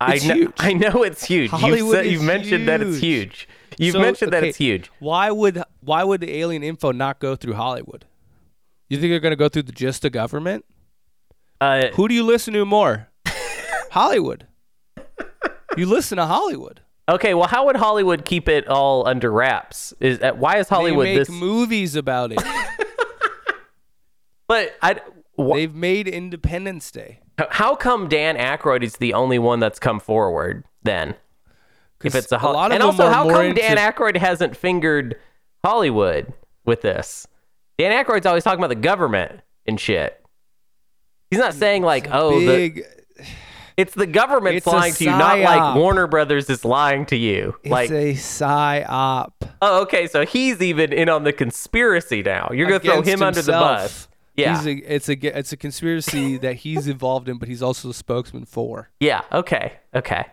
[0.01, 0.51] I It's know, huge.
[0.59, 1.51] I know it's huge.
[1.51, 3.41] Hollywood you've, said, you've mentioned that it's huge.
[3.41, 3.47] huge.
[3.77, 4.89] You've So, mentioned that it's huge.
[4.99, 8.05] Why would why would the alien info not go through Hollywood?
[8.89, 10.65] You think they're gonna go through the just the government?
[11.61, 13.09] Uh, Who do you listen to more?
[13.91, 14.47] Hollywood.
[15.77, 16.81] You listen to Hollywood.
[17.09, 19.93] okay, well, how would Hollywood keep it all under wraps?
[19.99, 21.29] Is uh, why is Hollywood they make this?
[21.29, 22.41] movies about it.
[24.47, 24.95] but I.
[25.37, 27.19] Wh- They've made Independence Day.
[27.49, 31.15] How come Dan Aykroyd is the only one that's come forward then?
[32.03, 35.15] If it's a, a lot of and also how come into- Dan Aykroyd hasn't fingered
[35.63, 36.33] Hollywood
[36.65, 37.27] with this?
[37.77, 40.21] Dan Aykroyd's always talking about the government and shit.
[41.31, 42.83] He's not saying like, oh, the,
[43.77, 45.75] it's the government It's lying to you, not like.
[45.77, 47.55] Warner Brothers is lying to you.
[47.63, 49.31] It's like, a psyop.
[49.61, 52.49] oh, okay, so he's even in on the conspiracy now.
[52.53, 54.08] You're gonna throw him against under the bus.
[54.39, 57.87] Yeah, He's a, it's a it's a conspiracy that he's involved in, but he's also
[57.87, 58.89] the spokesman for.
[58.99, 60.25] yeah, okay, okay.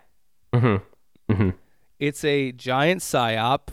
[0.55, 1.33] Mm-hmm.
[1.33, 1.51] Mm-hmm.
[1.99, 3.69] It's a giant psyop.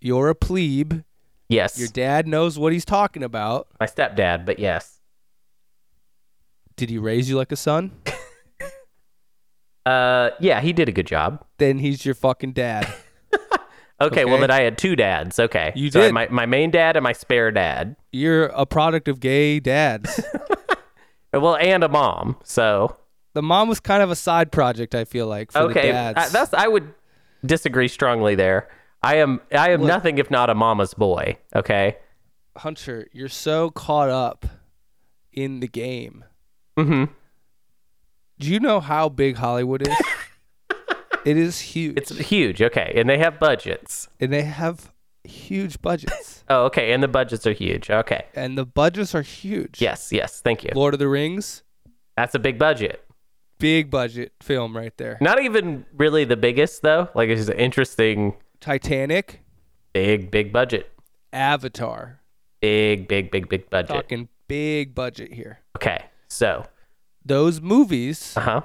[0.00, 1.02] You're a plebe.
[1.48, 1.78] Yes.
[1.78, 3.68] Your dad knows what he's talking about.
[3.80, 5.00] My stepdad, but yes.
[6.76, 7.92] Did he raise you like a son?
[9.86, 11.42] Uh, yeah, he did a good job.
[11.56, 12.92] Then he's your fucking dad.
[14.00, 14.40] Okay, well Okay.
[14.42, 15.38] then I had two dads.
[15.38, 16.14] Okay, You So did.
[16.14, 17.96] my my main dad and my spare dad.
[18.12, 20.20] You're a product of gay dads.
[21.30, 22.36] Well, and a mom.
[22.42, 22.96] So
[23.34, 26.18] the mom was kind of a side project, I feel like, for the okay, dads.
[26.18, 26.94] uh, that's I would
[27.44, 28.66] disagree strongly there.
[29.02, 29.88] I am I am Look.
[29.88, 31.36] nothing if not a mama's boy.
[31.54, 31.96] Okay.
[32.56, 34.46] Hunter, you're so caught up
[35.34, 36.24] in the game.
[36.78, 37.12] Mm-hmm.
[38.38, 39.94] Do you know how big Hollywood is?
[41.24, 41.96] It is huge.
[41.96, 42.62] It's huge.
[42.62, 44.08] Okay, and they have budgets.
[44.20, 44.92] and they have
[45.24, 46.36] huge budgets.
[46.50, 47.90] Oh, okay, and the budgets are huge.
[47.90, 48.24] Okay.
[48.34, 49.82] and the budgets are huge.
[49.82, 50.40] Yes, yes.
[50.40, 50.70] Thank you.
[50.74, 51.62] Lord of the Rings,
[52.16, 53.04] That's a big budget.
[53.58, 55.18] big budget film right there.
[55.20, 57.10] Not even really the biggest though.
[57.14, 59.42] Like it's an interesting, Titanic,
[59.92, 60.90] big, big budget.
[61.34, 62.20] Avatar.
[62.62, 63.88] Big, big, big, big budget.
[63.88, 65.58] Talking big budget here.
[65.76, 66.04] Okay.
[66.28, 66.64] So,
[67.24, 68.60] Those movies uh huh.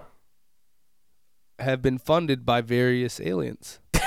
[1.59, 3.79] Have been funded by various aliens.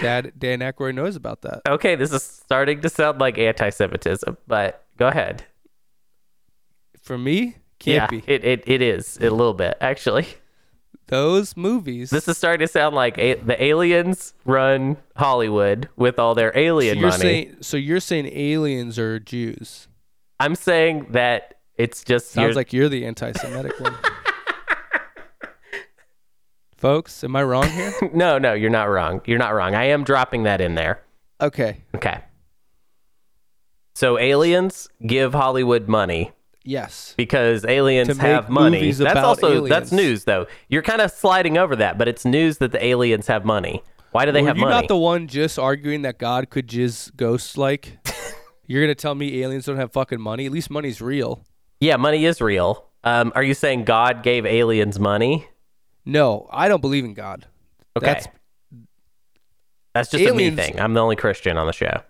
[0.00, 1.62] Dad, Dan Aykroyd knows about that.
[1.68, 5.44] Okay, this is starting to sound like anti-Semitism, but go ahead.
[7.00, 8.22] For me, can't yeah, be.
[8.26, 10.26] it, it it is a little bit actually.
[11.08, 12.08] Those movies.
[12.08, 16.58] This is starting to sound like a, the aliens run Hollywood with all their so
[16.58, 17.20] alien you're money.
[17.20, 19.86] saying so you're saying aliens are Jews.
[20.40, 23.94] I'm saying that it's just Sounds you're- like you're the anti-Semitic one.
[26.76, 27.92] Folks, am I wrong here?
[28.12, 29.20] no, no, you're not wrong.
[29.24, 29.74] You're not wrong.
[29.74, 31.00] I am dropping that in there.
[31.40, 31.78] Okay.
[31.94, 32.20] Okay.
[33.94, 36.32] So aliens give Hollywood money
[36.64, 37.14] Yes.
[37.16, 38.90] because aliens have money.
[38.92, 40.46] That's also that's news though.
[40.68, 43.82] You're kind of sliding over that, but it's news that the aliens have money.
[44.10, 44.74] Why do they Were have you money?
[44.74, 47.98] You're not the one just arguing that God could jizz ghosts like?
[48.66, 50.46] You're gonna tell me aliens don't have fucking money?
[50.46, 51.44] At least money's real.
[51.80, 52.86] Yeah, money is real.
[53.04, 55.46] Um, are you saying God gave aliens money?
[56.06, 57.46] No, I don't believe in God.
[57.96, 58.06] Okay.
[58.06, 58.26] That's
[59.94, 60.80] That's just aliens- a me thing.
[60.80, 62.00] I'm the only Christian on the show.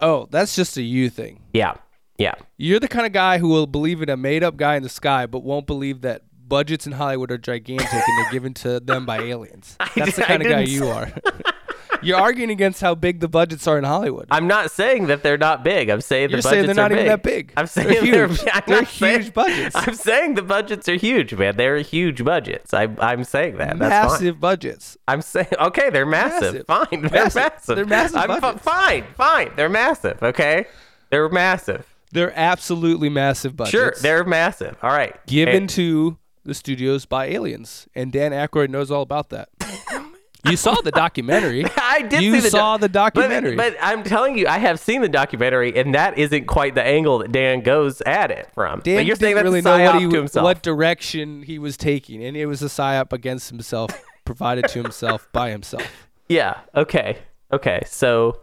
[0.00, 1.40] oh, that's just a you thing.
[1.52, 1.74] Yeah.
[2.18, 2.34] Yeah.
[2.56, 4.88] You're the kind of guy who will believe in a made up guy in the
[4.88, 9.06] sky, but won't believe that budgets in Hollywood are gigantic and they're given to them
[9.06, 9.76] by aliens.
[9.96, 11.10] That's the I kind of guy you are.
[12.02, 14.26] You're arguing against how big the budgets are in Hollywood.
[14.30, 15.88] I'm not saying that they're not big.
[15.88, 17.08] I'm saying the You're budgets saying they're not are even big.
[17.08, 17.52] that big.
[17.56, 18.40] I'm They're saying they're, huge.
[18.52, 19.76] I'm They're not saying- huge budgets.
[19.76, 21.56] I'm saying the budgets are huge, man.
[21.56, 22.72] They're huge budgets.
[22.74, 23.78] I, I'm saying that.
[23.78, 24.12] That's fine.
[24.12, 24.96] Massive budgets.
[25.08, 26.66] I'm saying okay, they're massive.
[26.66, 26.66] Massive.
[26.66, 27.34] Fine, they're Massive.
[27.42, 27.76] massive.
[27.76, 28.64] They're massive I'm budgets.
[28.64, 29.50] fine, fine.
[29.56, 30.22] They're massive.
[30.22, 30.66] Okay,
[31.10, 31.86] they're massive.
[32.12, 33.70] They're absolutely massive budgets.
[33.72, 34.76] Sure, they're massive.
[34.82, 39.28] All right, given And- to the studios by aliens, and Dan Aykroyd knows all about
[39.30, 39.48] that.
[40.44, 41.64] You saw the documentary.
[41.76, 43.56] I did You see the saw the documentary.
[43.56, 46.82] But, but I'm telling you, I have seen the documentary, and that isn't quite the
[46.82, 48.80] angle that Dan goes at it from.
[48.80, 50.44] Dan but you're saying that's really a know what, he, to himself.
[50.44, 53.90] what direction he was taking, and it was a psyop against himself,
[54.24, 55.86] provided to himself by himself.
[56.28, 56.60] Yeah.
[56.74, 57.18] Okay.
[57.52, 57.82] Okay.
[57.84, 58.40] So,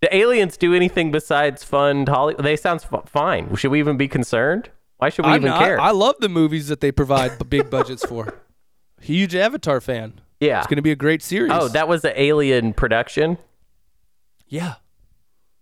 [0.00, 2.44] the aliens do anything besides fund Hollywood?
[2.44, 3.52] They sound f- fine.
[3.56, 4.70] Should we even be concerned?
[4.98, 5.80] Why should we I'm even care?
[5.80, 8.42] I love the movies that they provide the big budgets for.
[9.00, 10.20] Huge Avatar fan.
[10.42, 10.58] Yeah.
[10.58, 11.52] It's going to be a great series.
[11.54, 13.38] Oh, that was the Alien production.
[14.48, 14.74] yeah.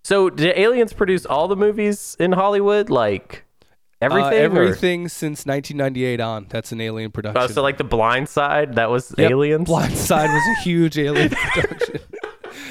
[0.03, 2.89] So, did Aliens produce all the movies in Hollywood?
[2.89, 3.45] Like
[4.01, 4.33] everything?
[4.33, 6.47] Uh, or- everything since 1998 on.
[6.49, 7.43] That's an alien production.
[7.43, 9.31] Oh, so like the Blind Side, that was Yep.
[9.31, 9.67] Aliens.
[9.67, 12.01] Blind Side was a huge alien production.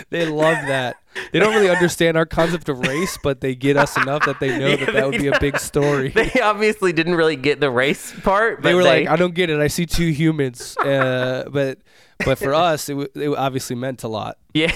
[0.10, 0.98] They love that.
[1.32, 4.58] They don't really understand our concept of race, but they get us enough that they
[4.58, 6.10] know Yeah, that that would be a big story.
[6.16, 8.58] They obviously didn't really get the race part.
[8.62, 9.60] But They were they, like, I don't get it.
[9.60, 11.80] I see two humans, uh, but
[12.26, 14.38] but for us, it, w- it obviously meant a lot.
[14.54, 14.72] yeah,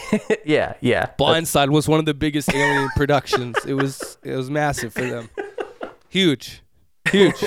[0.45, 1.07] yeah, yeah.
[1.19, 3.57] Blindside was one of the biggest alien productions.
[3.65, 5.29] It was it was massive for them.
[6.09, 6.61] Huge,
[7.09, 7.43] huge.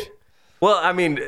[0.60, 1.20] Well, I mean,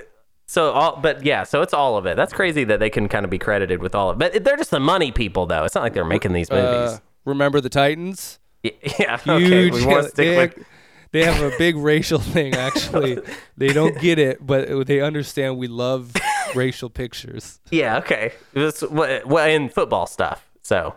[0.48, 2.16] so all, but yeah, so it's all of it.
[2.16, 4.32] That's crazy that they can kind of be credited with all of it.
[4.32, 5.64] But they're just the money people, though.
[5.64, 6.64] It's not like they're making these movies.
[6.64, 8.38] Uh, remember the Titans?
[8.62, 9.74] yeah, Huge.
[9.74, 10.00] okay.
[10.00, 10.66] They, stick with.
[11.12, 12.54] they have a big racial thing.
[12.54, 13.18] Actually,
[13.58, 16.14] they don't get it, but they understand we love
[16.54, 17.60] racial pictures.
[17.70, 18.32] Yeah, okay.
[18.54, 20.48] This, what in football stuff.
[20.62, 20.94] So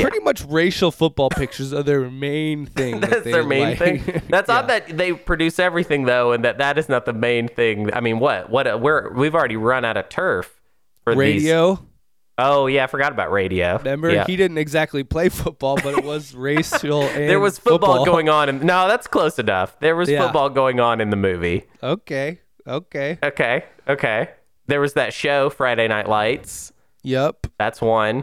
[0.00, 3.00] Pretty much racial football pictures are their main thing.
[3.00, 3.78] that that's their main like.
[3.78, 4.22] thing.
[4.28, 4.58] That's Yeah.
[4.58, 7.92] odd that they produce everything though, and that that is not the main thing.
[7.94, 10.60] I mean, what what we're we've already run out of turf
[11.04, 11.18] for these.
[11.44, 11.84] radio.
[12.40, 13.78] Oh yeah, I forgot about radio.
[13.78, 14.24] Remember, Yeah.
[14.26, 17.00] he didn't exactly play football, but it was racial.
[17.00, 19.78] There was football, going on, and no, that's close enough.
[19.80, 20.22] There was Yeah.
[20.22, 21.64] football going on in the movie.
[21.82, 23.18] Okay, okay.
[23.24, 24.28] Okay, okay.
[24.68, 26.72] there was that show Friday Night Lights.
[27.02, 27.48] Yep.
[27.58, 28.22] That's one.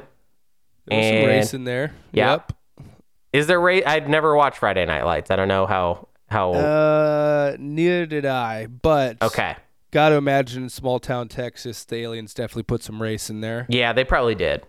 [0.88, 1.93] There was some race in there.
[2.12, 2.32] Yeah.
[2.32, 2.54] Yep.
[3.34, 3.84] Is there race?
[3.86, 5.32] I'd never watched Friday Night Lights.
[5.32, 6.54] I don't know how how.
[6.54, 8.67] Uh, neither did I.
[8.67, 9.56] But okay.
[9.91, 13.65] got to imagine in small town Texas, the aliens definitely put some race in there.
[13.69, 14.65] Yeah, they probably did.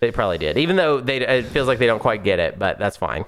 [0.00, 0.58] They probably did.
[0.58, 3.24] Even though they it feels like they don't quite get it, but that's fine.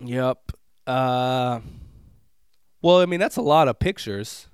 [0.00, 0.52] Yep.
[0.86, 1.60] Uh,
[2.80, 4.48] well, I mean that's a lot of pictures.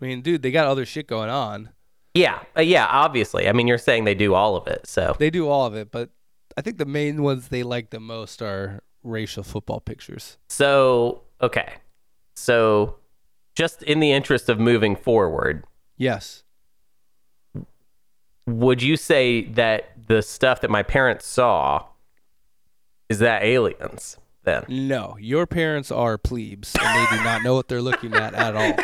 [0.00, 1.70] I mean, dude, they got other shit going on.
[2.14, 2.86] Yeah, uh, yeah.
[2.86, 5.74] Obviously, I mean, you're saying they do all of it, so They do all of
[5.74, 6.10] it, but
[6.56, 10.38] I think the main ones they like the most are racial football pictures.
[10.48, 11.74] so okay.
[12.34, 12.96] So,
[13.54, 15.64] just in the interest of moving forward,
[15.98, 16.44] Yes.
[18.46, 21.84] would you say that the stuff that my parents saw
[23.08, 24.16] is that aliens?
[24.44, 28.34] Then No, your parents are plebes, and they do not know what they're looking at
[28.34, 28.74] at all.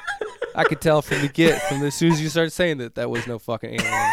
[0.54, 3.08] I could tell from the get, from as soon as you started saying that, that
[3.10, 4.10] was no fucking alien.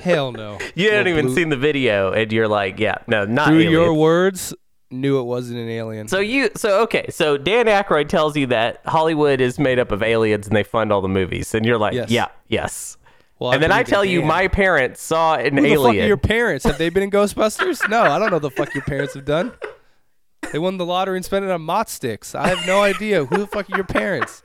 [0.00, 0.58] Hell no.
[0.74, 3.72] you hadn't even blue- seen the video, and you're like, yeah, no, not Through aliens.
[3.72, 4.54] your words,
[4.90, 6.08] knew it wasn't an alien.
[6.08, 10.02] So you so okay, so Dan Aykroyd tells you that Hollywood is made up of
[10.02, 12.10] aliens and they fund all the movies, and you're like, Yes.
[12.10, 12.96] yeah, yes.
[13.38, 14.28] well, and then I tell you, Dan.
[14.28, 16.06] my parents saw an Who the fuck are alien.
[16.08, 16.64] your parents?
[16.64, 17.88] Have they been in Ghostbusters?
[17.88, 19.52] No, I don't know the fuck your parents have done.
[20.52, 22.34] They won the lottery and spent it on mott sticks.
[22.34, 23.24] I have no idea.
[23.24, 24.42] Who the fuck are your parents?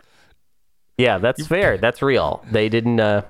[0.97, 1.77] yeah, that's fair.
[1.77, 2.43] That's real.
[2.51, 2.99] They didn't.
[2.99, 3.23] uh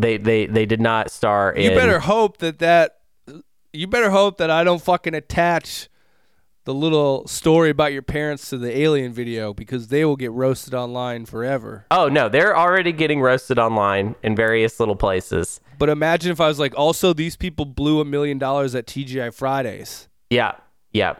[0.00, 1.70] They they they did not star in.
[1.70, 2.96] You better hope that that.
[3.72, 5.88] You better hope that I don't fucking attach
[6.64, 10.74] the little story about your parents to the alien video because they will get roasted
[10.74, 11.86] online forever.
[11.90, 15.60] Oh no, they're already getting roasted online in various little places.
[15.78, 19.32] But imagine if I was like, also these people blew a million dollars at TGI
[19.32, 20.08] Fridays.
[20.28, 20.52] Yeah,
[20.92, 21.14] yeah.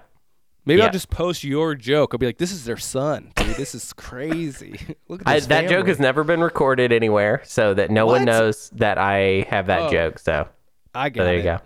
[0.66, 0.86] Maybe Yeah.
[0.86, 2.10] I'll just post your joke.
[2.12, 3.56] I'll be like, "This is their son, dude.
[3.56, 4.78] This is crazy.
[5.08, 8.70] Look at I, that joke has never been recorded anywhere, so that no one knows
[8.74, 10.18] that I have that Oh, joke.
[10.18, 10.46] So,
[10.94, 11.36] I so got there it.
[11.38, 11.58] you go.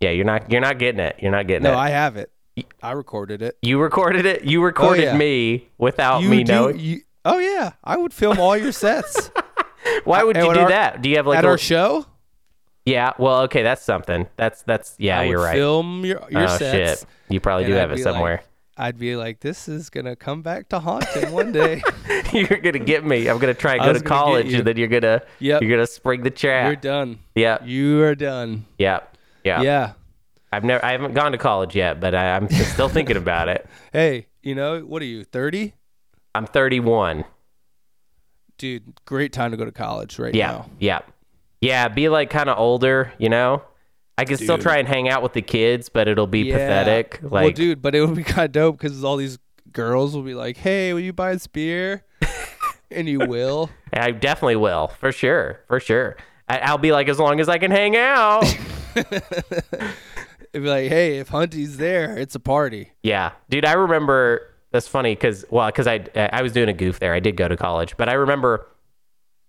[0.00, 1.16] Yeah, you're not you're not getting it.
[1.20, 1.72] You're not getting No, it.
[1.72, 2.30] No, I have it.
[2.82, 3.56] I recorded it.
[3.62, 4.44] You recorded it.
[4.44, 5.16] You recorded yeah.
[5.16, 6.78] me without You me do- knowing.
[6.78, 9.30] you- oh yeah, I would film all your sets
[10.04, 11.00] Why would you do our- that?
[11.02, 12.06] Do you have like at a, our show.
[12.86, 13.12] Yeah?
[13.18, 14.26] Well, okay, that's something.
[14.36, 15.18] That's that's yeah.
[15.20, 15.54] I would you're right.
[15.56, 17.00] Film your your oh sets.
[17.02, 18.42] shit, you probably do I'd have it be like- somewhere.
[18.78, 21.82] I'd be like, "This is gonna come back to haunt him one day."
[22.32, 23.26] you're gonna get me.
[23.26, 25.62] I'm gonna try and go to college, and then you're gonna Yep.
[25.62, 26.66] you're gonna spring the trap.
[26.66, 27.18] You're done.
[27.34, 28.66] yeah, You are done.
[28.78, 29.00] yeah,
[29.44, 29.92] yeah, Yeah.
[30.52, 33.66] I've never, I haven't gone to college yet, but I, I'm still thinking about it.
[33.94, 35.24] Hey, you know what are you?
[35.24, 35.72] Thirty,
[36.34, 37.24] I'm 31.
[38.58, 38.92] dude.
[39.06, 40.70] Great time to go to college right Yeah, now.
[40.78, 41.00] yeah, yeah.
[41.60, 43.62] Yeah, be like kind of older, you know.
[44.18, 46.56] I can still try and hang out with the kids, but it'll be Yeah.
[46.58, 47.20] pathetic.
[47.22, 49.38] Like, well, dude, but it would be kind of dope because all these
[49.72, 52.04] girls will be like, "Hey, will you buy us beer?"
[52.90, 53.68] and you will.
[53.92, 56.16] I definitely will, for sure, for sure.
[56.48, 58.44] I, I'll be like, as long as I can hang out.
[58.96, 63.64] It'd be like, "Hey, if Hunty's there, it's a party." yeah, dude.
[63.64, 64.50] I remember.
[64.72, 67.14] That's funny because, well, because I I was doing a goof there.
[67.14, 68.66] I did go to college, but I remember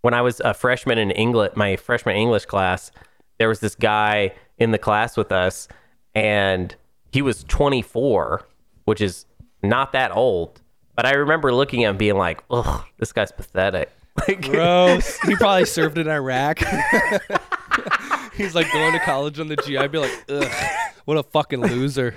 [0.01, 2.91] when I was a freshman in English, my freshman English class,
[3.39, 5.67] there was this guy in the class with us,
[6.15, 6.75] and
[7.11, 8.45] he was 24,
[8.85, 9.25] which is
[9.63, 10.61] not that old.
[10.95, 13.91] But I remember looking at him being like, "Ugh, this guy's pathetic."
[14.27, 15.19] Like, Gross.
[15.19, 16.57] he probably served in Iraq.
[18.35, 19.77] He's like going to college on the GI.
[19.77, 20.51] I'd be like, ugh,
[21.05, 22.15] what a fucking loser.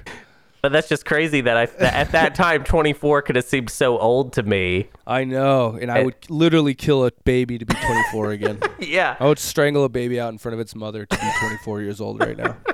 [0.63, 3.99] But that's just crazy that I that at that time 24 could have seemed so
[3.99, 4.91] old to me.
[5.07, 8.61] I know, and I would literally kill a baby to be 24 again.
[8.79, 9.17] Yeah.
[9.21, 12.01] I would strangle a baby out in front of its mother to be 24 years
[12.01, 12.57] old right now.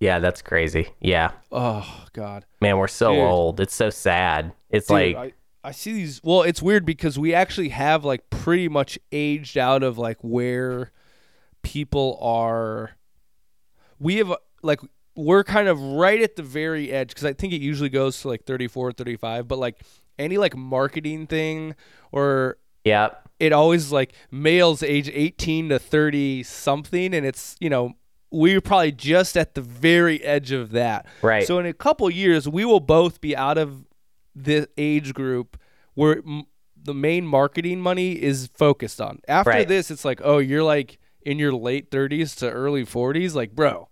[0.00, 0.88] Yeah, that's crazy.
[1.00, 1.30] Yeah.
[1.52, 3.20] Oh God, Man, we're so Dude.
[3.22, 3.60] old.
[3.60, 4.52] It's so sad.
[4.68, 6.20] It's Dude, like I, I see these.
[6.24, 10.90] Well, it's weird because we actually have like pretty much aged out of like where
[11.62, 12.90] people are.
[14.00, 14.34] We have
[14.64, 14.80] like
[15.14, 18.28] we're kind of right at the very edge because I think it usually goes to
[18.28, 19.80] like 34, 35, but like
[20.18, 21.74] any like marketing thing
[22.12, 23.10] or yeah.
[23.40, 27.94] it always like males age 18 to 30 something and it's you know
[28.30, 31.46] we're probably just at the very edge of that Right.
[31.46, 33.86] so in a couple years we will both be out of
[34.36, 35.58] the age group
[35.94, 36.44] where m-
[36.80, 39.68] the main marketing money is focused on after Right.
[39.68, 43.88] this it's like oh you're like in your late 30s to early 40s like bro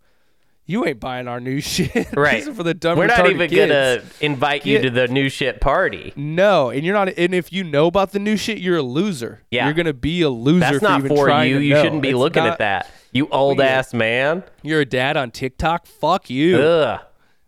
[0.71, 2.45] you ain't buying our new shit Right.
[2.45, 3.69] For the dumb We're not even kids.
[3.71, 6.13] gonna invite you to the new shit party.
[6.17, 7.09] No, and you're not.
[7.17, 9.43] And if you know about the new shit, you're a loser.
[9.51, 9.65] Yeah.
[9.67, 10.61] you're gonna be a loser.
[10.61, 11.59] That's for not for you.
[11.59, 11.83] You know.
[11.83, 12.91] shouldn't be It's looking not- at that.
[13.13, 14.45] You old ass man.
[14.63, 15.87] You're a dad on TikTok.
[15.87, 16.59] Fuck you.
[16.61, 17.01] Ugh.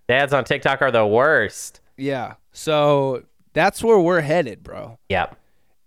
[0.08, 1.80] Dads on TikTok are the worst.
[1.96, 2.34] Yeah.
[2.50, 4.98] So that's where we're headed, bro.
[5.08, 5.36] Yep.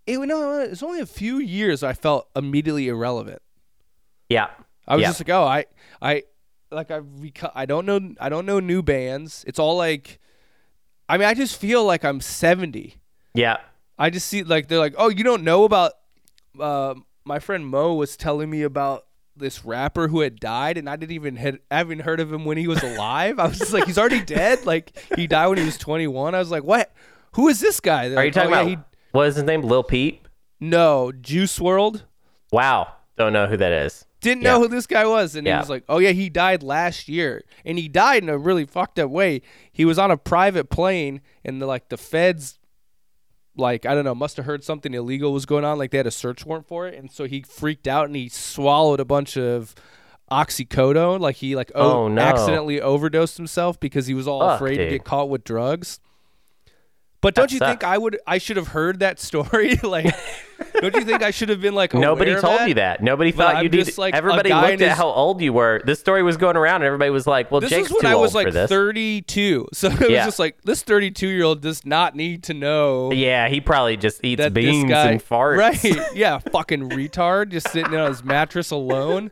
[0.07, 3.41] it, you know, it's only a few years I felt immediately irrelevant.
[4.29, 4.47] Yeah.
[4.87, 5.07] I was Yeah.
[5.09, 5.65] just like, oh, I,
[6.01, 6.23] I,
[6.71, 9.43] like I, reco- I don't know, I don't know new bands.
[9.47, 10.19] It's all like,
[11.07, 12.95] I mean, I just feel like I'm 70.
[13.33, 13.57] Yeah.
[13.97, 15.93] I just see like they're like, oh, you don't know about.
[16.59, 19.05] Uh, my friend Mo was telling me about
[19.37, 22.57] this rapper who had died, and I didn't even had haven't heard of him when
[22.57, 23.39] he was alive.
[23.39, 24.65] I was just like, he's already dead.
[24.65, 26.35] Like he died when he was 21.
[26.35, 26.93] I was like, what?
[27.33, 28.09] Who is this guy?
[28.09, 29.61] They're Are you talking "Oh, yeah, about he- what is his name?
[29.61, 30.27] Lil Peep?
[30.59, 32.01] no, Juice WRLD.
[32.51, 32.93] Wow.
[33.17, 34.05] Don't know who that is.
[34.25, 34.51] Didn't Yeah.
[34.53, 35.55] know who this guy was, and Yeah.
[35.55, 38.65] he was like, "Oh yeah, he died last year, and he died in a really
[38.65, 39.41] fucked up way.
[39.71, 42.57] He was on a private plane, and the like the feds,
[43.55, 45.77] like I don't know, must have heard something illegal was going on.
[45.77, 48.27] Like they had a search warrant for it, and so he freaked out and he
[48.29, 49.75] swallowed a bunch of
[50.31, 51.19] oxycodone.
[51.19, 52.21] Like he like o- Oh, no.
[52.21, 55.99] accidentally overdosed himself because he was all Fuck, afraid to get caught with drugs.
[57.25, 57.83] But don't That you think.
[57.83, 58.19] I would?
[58.27, 59.77] I should have heard that story.
[59.83, 60.15] like,
[60.79, 61.91] don't you think I should have been like?
[61.95, 62.67] Nobody told that?
[62.67, 63.01] you that.
[63.01, 63.97] Nobody thought you did.
[63.97, 65.81] like everybody looked at his- how old you were.
[65.83, 68.07] This story was going around, and everybody was like, "Well, This Jake's is when too
[68.09, 69.69] I was like 32.
[69.73, 70.25] So it was Yeah.
[70.25, 74.23] just like this 32 year old does not need to know Yeah, he probably just
[74.23, 75.57] eats beans guy, and farts.
[75.57, 76.15] Right?
[76.15, 79.31] Yeah, fucking retard, just sitting on his mattress alone,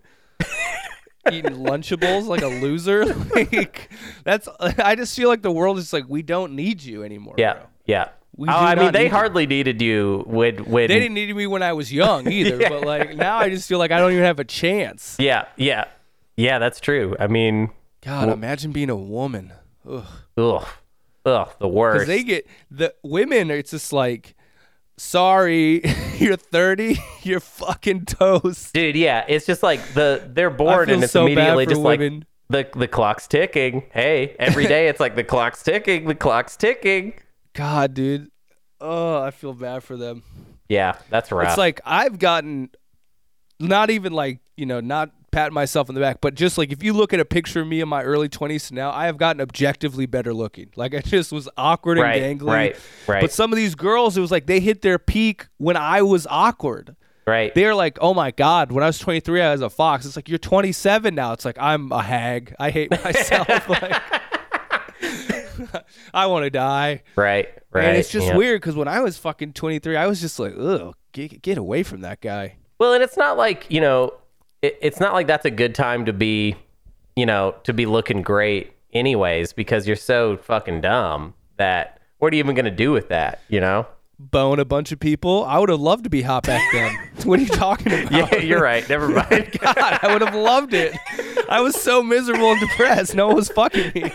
[1.32, 3.06] eating Lunchables like a loser.
[3.06, 3.92] Like
[4.24, 4.50] that's.
[4.60, 7.36] I just feel like the world is like we don't need you anymore.
[7.38, 7.64] Yeah, bro.
[7.86, 8.10] Yeah.
[8.36, 9.10] We oh, I mean, they you.
[9.12, 10.88] hardly needed you when when.
[10.88, 12.70] They didn't need me when I was young either, Yeah.
[12.70, 15.16] but like now I just feel like I don't even have a chance.
[15.20, 15.86] Yeah, yeah,
[16.36, 16.58] yeah.
[16.58, 17.16] That's true.
[17.20, 17.70] I mean,
[18.02, 19.54] God, imagine being a woman.
[19.88, 20.04] Ugh.
[20.38, 20.68] ugh,
[21.26, 21.94] ugh, the worst.
[21.96, 24.34] Because they get the women, it's just like,
[24.98, 25.84] sorry,
[26.18, 28.74] you're 30, you're fucking toast.
[28.74, 32.26] Dude, yeah, it's just like the they're bored and it's so immediately just women.
[32.50, 33.84] like the the clock's ticking.
[33.92, 37.14] Hey, every day it's like the clock's ticking, the clock's ticking.
[37.54, 38.30] God, dude.
[38.82, 40.24] Oh, I feel bad for them.
[40.70, 41.50] Yeah, that's rough.
[41.50, 42.70] It's like I've gotten,
[43.60, 46.84] not even like, you know, not patting myself in the back, but just like if
[46.84, 49.18] you look at a picture of me in my early 20s to now, I have
[49.18, 50.70] gotten objectively better looking.
[50.76, 52.48] Like I just was awkward Right, and gangly.
[52.48, 52.76] right,
[53.08, 53.22] right.
[53.22, 56.28] But some of these girls, it was like they hit their peak when I was
[56.30, 56.96] awkward.
[57.28, 57.54] right.
[57.56, 60.06] they're like, oh my god, when I was 23, I was a fox.
[60.06, 61.34] It's like you're 27 now.
[61.34, 62.56] It's like I'm a hag.
[62.60, 63.48] I hate myself.
[63.70, 64.02] like,
[66.14, 67.04] I want to die.
[67.16, 67.86] Right, right.
[67.86, 68.38] and it's just yeah.
[68.38, 71.84] weird because when I was fucking 23, I was just like, ugh, get, get away
[71.84, 72.56] from that guy.
[72.80, 74.14] Well, and it's not like you know,
[74.62, 76.56] it, it's not like that's a good time to be,
[77.16, 82.36] you know, to be looking great, anyways, because you're so fucking dumb that what are
[82.36, 83.42] you even gonna do with that?
[83.50, 83.88] You know?
[84.20, 85.44] Bone a bunch of people.
[85.44, 86.96] I would have loved to be hot back then.
[87.24, 88.12] what are you talking about?
[88.12, 88.88] Yeah, you're right.
[88.88, 89.58] Never mind.
[89.60, 90.96] God, I would have loved it.
[91.50, 93.16] I was so miserable and depressed.
[93.16, 94.12] No one was fucking me.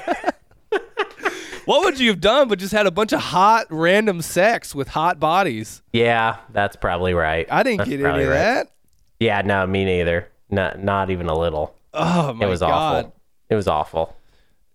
[1.68, 4.88] What would you have done but just had a bunch of hot random sex with
[4.88, 5.82] hot bodies?
[5.92, 7.46] yeah, that's probably right.
[7.50, 8.34] I didn't That's get any of right.
[8.34, 8.72] that.
[9.20, 10.28] Yeah, no, me neither.
[10.50, 11.74] Not not even a little.
[11.92, 12.70] Oh my It was god.
[13.06, 13.14] awful.
[13.50, 14.16] It was awful.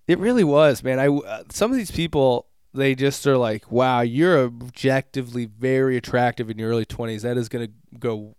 [0.08, 0.99] It really was, man.
[0.99, 6.49] I uh, some of these people they just are like, "Wow, you're objectively very attractive
[6.49, 7.21] in your early 20s.
[7.21, 8.36] That is going to go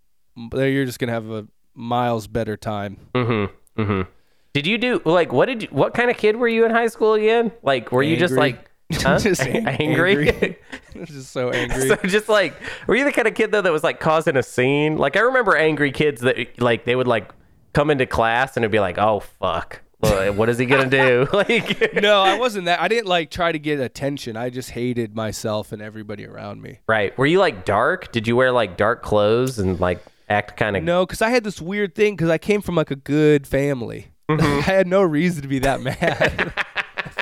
[0.53, 3.81] you're just going to have a miles better time." Mm-hmm.
[3.81, 4.01] Mm-hmm.
[4.55, 6.87] Did you do like what did you, what kind of kid were you in high
[6.87, 7.51] school again?
[7.61, 9.19] Like were you just like huh?
[9.19, 10.29] Just angry?
[10.29, 10.57] angry.
[11.07, 11.89] just so angry.
[11.89, 12.53] so just like
[12.87, 14.97] were you the kind of kid though that was like causing a scene?
[14.97, 17.33] Like I remember angry kids that like they would like
[17.73, 19.81] come into class and it'd be like, "Oh fuck.
[19.99, 22.79] What is he to do?" like no, I wasn't that.
[22.79, 24.37] I didn't like try to get attention.
[24.37, 26.79] I just hated myself and everybody around me.
[26.87, 27.17] Right.
[27.17, 28.13] Were you like dark?
[28.13, 31.43] Did you wear like dark clothes and like act kind of No, because I had
[31.43, 34.11] this weird thing because I came from like a good family.
[34.29, 34.43] Mm-hmm.
[34.59, 36.53] I had no reason to be that mad.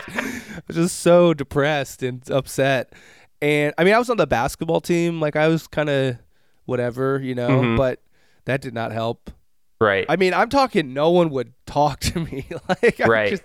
[0.07, 2.93] I was just so depressed and upset.
[3.41, 5.19] And I mean, I was on the basketball team.
[5.19, 6.17] Like I was kind of
[6.65, 7.75] whatever, you know, Mm-hmm.
[7.77, 8.01] but
[8.45, 9.29] that did not help.
[9.81, 10.05] Right.
[10.07, 10.93] I mean, I'm talking.
[10.93, 12.47] No one would talk to me.
[12.69, 13.31] like, Right.
[13.31, 13.43] Just,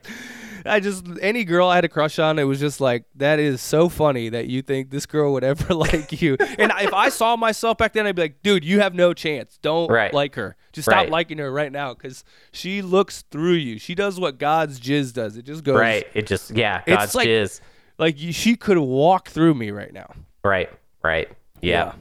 [0.68, 3.60] I just any girl I had a crush on, it was just like that is
[3.60, 6.36] so funny that you think this girl would ever like you.
[6.40, 9.58] And if I saw myself back then, I'd be like, dude, you have no chance.
[9.62, 10.12] Don't Right.
[10.12, 10.56] like her.
[10.72, 11.10] Just stop Right.
[11.10, 12.22] liking her right now because
[12.52, 13.78] she looks through you.
[13.78, 15.36] She does what God's jizz does.
[15.36, 16.06] It just goes right.
[16.14, 17.60] It just yeah, It's like- jizz.
[17.98, 20.12] like she could walk through me right now.
[20.44, 20.70] Right.
[21.02, 21.28] Right.
[21.62, 21.86] Yeah.
[21.86, 21.92] Yeah.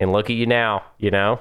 [0.00, 1.40] And look at you now, you know?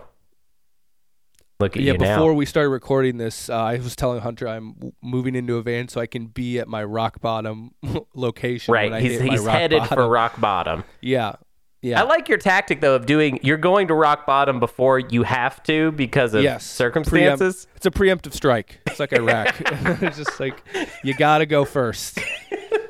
[1.60, 2.34] Look at Yeah, you before now.
[2.34, 6.02] we started recording this, uh, I was telling Hunter I'm moving into a van so
[6.02, 7.72] I can be at my rock bottom
[8.14, 8.74] location.
[8.74, 8.92] Right.
[8.92, 9.96] when I He's hit my he's rock headed bottom.
[9.96, 10.84] for rock bottom.
[11.02, 11.36] Yeah.
[11.82, 12.02] Yeah.
[12.02, 15.62] I like your tactic though of doing you're going to rock bottom before you have
[15.64, 16.66] to because of yes.
[16.66, 17.68] circumstances.
[17.68, 18.80] Preempt- it's a preemptive strike.
[18.88, 19.56] It's like Iraq.
[20.02, 20.62] it's just like
[21.04, 22.20] you got to go first.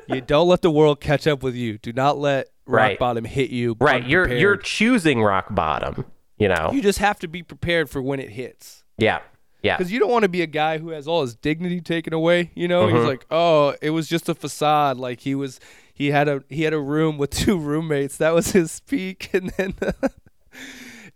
[0.08, 1.78] You don't let the world catch up with you.
[1.78, 2.98] Do not let rock Right.
[2.98, 3.76] bottom hit you.
[3.80, 4.04] right.
[4.04, 6.06] You're you're choosing rock bottom.
[6.38, 6.70] You know.
[6.72, 8.84] you just have to be prepared for when it hits.
[8.98, 9.20] yeah.
[9.62, 9.78] Yeah.
[9.78, 12.52] Because you don't want to be a guy who has all his dignity taken away.
[12.54, 12.96] You know, Mm-hmm.
[12.98, 14.96] he's like, oh, it was just a facade.
[14.98, 15.58] Like he was,
[15.92, 18.16] he had a he had a room with two roommates.
[18.18, 19.74] That was his peak, and then.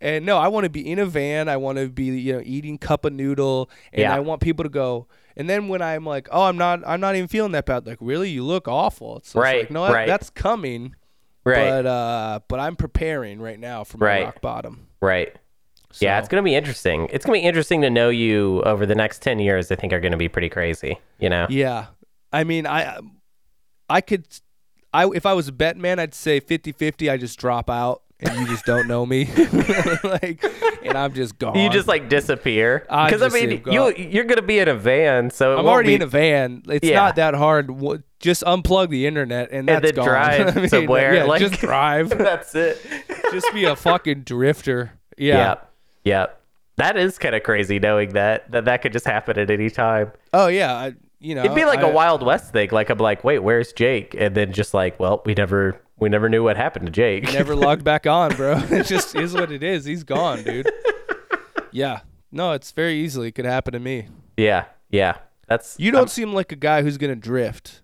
[0.03, 1.47] And no, I want to be in a van.
[1.51, 4.15] I want to be, you know, eating cup of noodle, and Yeah.
[4.17, 5.07] I want people to go.
[5.37, 7.87] And then when I'm like, oh, I'm not, I'm not even feeling that bad.
[7.87, 9.19] Like, really, you look awful.
[9.19, 10.07] It's, Right, like, no, that- right.
[10.07, 10.95] that's coming.
[11.45, 11.69] Right.
[11.69, 14.25] But uh, but I'm preparing right now for my Right.
[14.25, 14.87] rock bottom.
[15.01, 15.35] Right.
[15.99, 17.09] Yeah, it's gonna be interesting.
[17.11, 19.73] It's gonna be interesting to know you over the next ten years.
[19.73, 20.99] I think are gonna be pretty crazy.
[21.19, 21.47] You know.
[21.51, 21.87] Yeah.
[22.33, 23.01] I mean, I
[23.89, 24.27] I could
[24.93, 28.39] I if I was a bet man, I'd say 50-50 I just drop out and
[28.41, 29.25] you just don't know me.
[30.05, 30.45] like
[30.83, 31.57] and I'm just gone.
[31.59, 34.75] You just like disappear I because I, just mean you you're gonna be in a
[34.75, 36.63] van, so I'm already be, in a van.
[36.69, 36.97] It's Yeah.
[36.97, 37.71] not that hard.
[38.19, 40.05] Just unplug the internet and that's then gone.
[40.09, 42.11] drive I mean, somewhere, Yeah, like- just drive.
[42.19, 42.79] That's it.
[43.31, 44.93] just be a fucking drifter.
[45.17, 45.37] Yeah.
[45.49, 45.73] Yep.
[46.05, 46.41] Yep.
[46.77, 50.13] That is kind of crazy knowing that that that could just happen at any time.
[50.33, 50.75] Oh yeah.
[50.75, 52.71] I, you know, It'd be like a a Wild West thing.
[52.73, 54.15] Like I'm like, wait, where's Jake?
[54.19, 57.25] And then just like, well, we never we never knew what happened to Jake.
[57.33, 58.55] never logged back on, bro.
[58.71, 59.85] It just is what it is.
[59.85, 60.69] He's gone, dude.
[61.73, 62.01] Yeah.
[62.33, 64.09] No, it's very easily could happen to me.
[64.37, 64.65] yeah.
[64.91, 65.19] Yeah.
[65.47, 67.83] That's You don't seem like a guy who's gonna drift.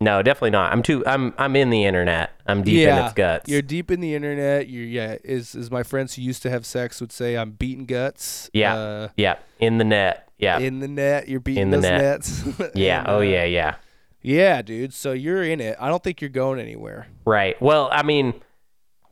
[0.00, 0.72] no, definitely not.
[0.72, 1.04] I'm too.
[1.06, 2.30] I'm I'm in the internet.
[2.46, 3.48] I'm deep in its guts.
[3.50, 4.68] You're deep in the internet.
[4.68, 5.16] You're yeah.
[5.24, 8.48] Is is my friends who used to have sex would say I'm beating guts.
[8.52, 8.74] yeah.
[8.76, 9.36] Uh, yeah.
[9.58, 10.28] In the net.
[10.38, 10.58] Yeah.
[10.58, 11.28] in the net.
[11.28, 12.00] You're beating In the those net.
[12.02, 12.72] nets.
[12.74, 13.00] yeah.
[13.00, 13.44] And, oh uh, yeah.
[13.44, 13.74] Yeah.
[14.20, 14.92] Yeah, dude.
[14.92, 15.76] So you're in it.
[15.80, 17.06] I don't think you're going anywhere.
[17.24, 17.60] Right.
[17.62, 18.34] Well, I mean,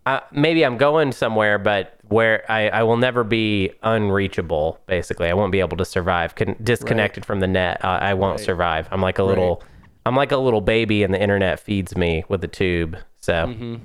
[0.04, 4.80] uh, maybe I'm going somewhere, but where I, I will never be unreachable.
[4.86, 6.34] Basically, I won't be able to survive.
[6.34, 8.44] Con- disconnected from the net, uh, I won't Right.
[8.46, 8.88] survive.
[8.90, 9.62] I'm like a little,
[10.04, 12.96] I'm like a little baby, and the internet feeds me with a tube.
[13.18, 13.78] So,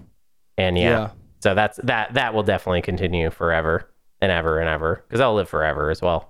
[0.57, 1.09] and yeah, Yeah.
[1.39, 2.13] so that's that.
[2.13, 3.89] That will definitely continue forever
[4.21, 6.29] and ever and ever because I'll live forever as well.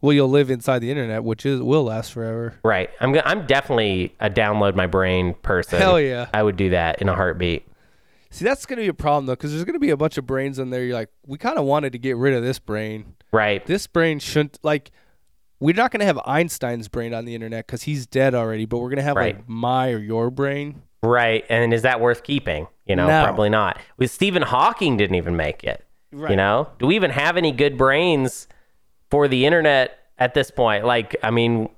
[0.00, 2.54] Well, you'll live inside the internet, which is will last forever.
[2.64, 2.90] Right.
[3.00, 5.78] I'm go- I'm definitely a download my brain person.
[5.78, 6.26] Hell yeah.
[6.34, 7.66] I would do that in a heartbeat.
[8.30, 10.58] See, that's gonna be a problem though, because there's gonna be a bunch of brains
[10.58, 10.84] in there.
[10.84, 13.14] You're like, we kind of wanted to get rid of this brain.
[13.32, 13.64] Right.
[13.66, 14.90] This brain shouldn't like.
[15.58, 18.66] We're not gonna have Einstein's brain on the internet because he's dead already.
[18.66, 19.36] But we're gonna have Right.
[19.36, 20.82] like my or your brain.
[21.02, 21.44] Right.
[21.48, 22.66] And is that worth keeping?
[22.84, 23.24] You know, No.
[23.24, 23.78] probably not.
[23.96, 25.82] With Stephen Hawking didn't even make it.
[26.12, 26.30] Right.
[26.30, 28.48] You know, do we even have any good brains
[29.10, 30.84] for the internet at this point?
[30.84, 31.68] Like, I mean,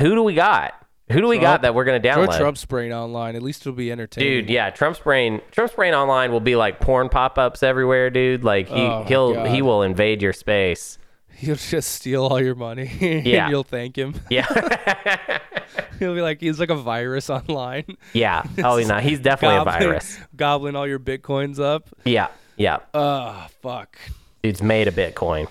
[0.00, 0.74] who do we got?
[1.10, 2.36] Who do we got that we're going to Throw download?
[2.38, 3.36] Trump's brain online.
[3.36, 4.40] At least it'll be entertaining.
[4.42, 5.40] Dude, yeah, Trump's brain.
[5.52, 8.42] Trump's brain online will be like porn pop-ups everywhere, dude.
[8.42, 9.46] Like he Oh, he'll God.
[9.46, 10.98] he will invade your space.
[11.32, 12.90] He'll just steal all your money.
[13.24, 13.44] Yeah.
[13.44, 14.14] and you'll thank him.
[14.30, 14.46] Yeah,
[16.00, 17.96] He'll be like he's like a virus online.
[18.12, 18.42] yeah.
[18.64, 20.18] Oh no, he's definitely a virus.
[20.34, 21.88] Gobbling all your bitcoins up.
[22.04, 22.78] Yeah, yeah.
[22.94, 23.96] Oh fuck.
[24.42, 25.46] Dude's made a Bitcoin.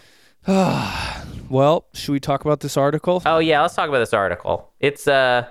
[1.48, 3.22] Well, should we talk about this article?
[3.26, 4.72] Oh yeah, let's talk about this article.
[4.80, 5.46] It's uh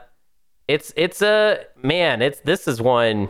[0.67, 3.29] it's it's a man, it's this is one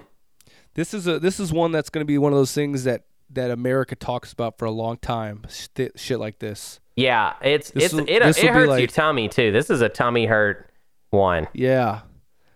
[0.72, 3.04] This is a this is one that's going to be one of those things that
[3.30, 5.44] that America talks about for a long time.
[5.50, 6.80] Shit, shit like this.
[6.96, 9.52] yeah, it's This it's will- it, it hurts your tummy too.
[9.52, 10.70] This is a tummy hurt
[11.10, 11.48] one.
[11.52, 12.00] Yeah.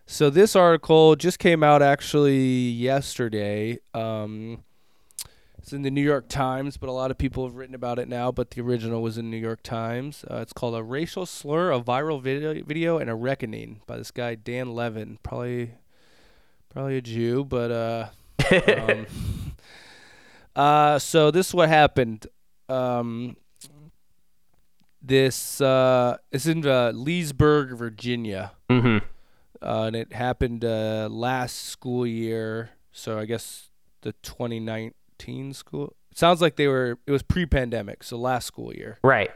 [0.06, 2.38] So this article just came out actually
[2.70, 3.78] yesterday.
[3.92, 4.64] Um,
[5.68, 8.08] it's in the New York Times, but a lot of people have written about it
[8.08, 8.32] now.
[8.32, 10.24] But the original was in New York Times.
[10.30, 14.10] Uh, it's called "A Racial Slur: A Viral Video, Video and a Reckoning" by this
[14.10, 15.72] guy Dan Levin, probably,
[16.70, 18.06] probably a Jew, but uh,
[18.78, 19.06] um,
[20.56, 22.26] uh, so this is what happened.
[22.70, 23.36] Um,
[25.02, 29.02] this uh, it's in uh, Leesburg, Virginia, Mhm.
[29.60, 32.70] uh, and it happened uh, last school year.
[32.90, 33.68] So I guess
[34.00, 34.14] the
[35.18, 35.94] 2019 school.
[36.10, 36.98] It sounds like they were.
[37.06, 38.98] It was pre-pandemic, so last school year.
[39.02, 39.30] Right.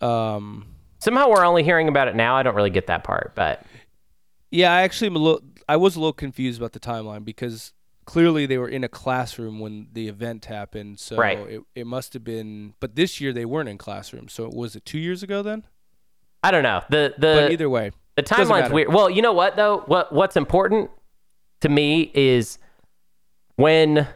[0.00, 0.66] Um,
[0.98, 2.36] Somehow we're only hearing about it now.
[2.36, 3.64] I don't really get that part, but
[4.50, 5.42] yeah, I actually am a little.
[5.68, 7.72] I was a little confused about the timeline because
[8.06, 11.00] clearly they were in a classroom when the event happened.
[11.00, 11.38] So Right.
[11.38, 12.74] it, it must have been.
[12.80, 14.32] But this year they weren't in classrooms.
[14.32, 15.64] So was it two years ago then?
[16.42, 16.82] I don't know.
[16.90, 18.92] The the but either way, The timeline's weird.
[18.92, 19.78] Well, you know what though?
[19.86, 20.90] What what's important
[21.60, 22.58] to me is
[23.56, 24.06] when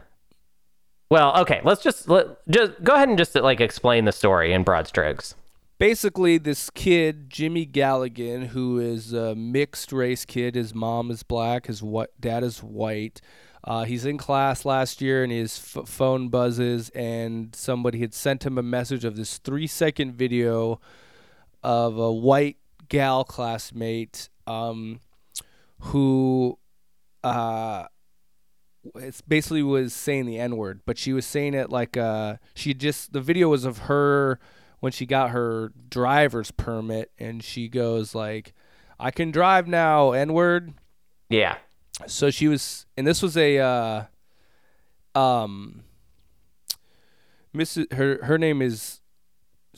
[1.10, 4.62] well, okay, let's just let just go ahead and just like explain the story in
[4.62, 5.34] broad strokes.
[5.78, 10.54] basically this kid Jimmy Galligan, who is a mixed race kid.
[10.54, 11.82] His mom is black, his
[12.20, 13.20] dad is white.
[13.64, 18.46] Uh, he's in class last year, and his f- phone buzzes, and somebody had sent
[18.46, 20.80] him a message of this three-second video
[21.62, 22.56] of a white
[22.88, 25.00] gal classmate um,
[25.80, 26.56] who
[27.24, 27.86] uh,
[28.96, 32.74] it's basically was saying the N word, but she was saying it like uh she
[32.74, 34.38] just the video was of her
[34.80, 38.54] when she got her driver's permit and she goes like
[38.98, 40.74] I can drive now N word.
[41.28, 41.56] Yeah.
[42.06, 44.04] So she was and this was a uh
[45.14, 45.84] um
[47.54, 47.92] Mrs.
[47.94, 49.00] her her name is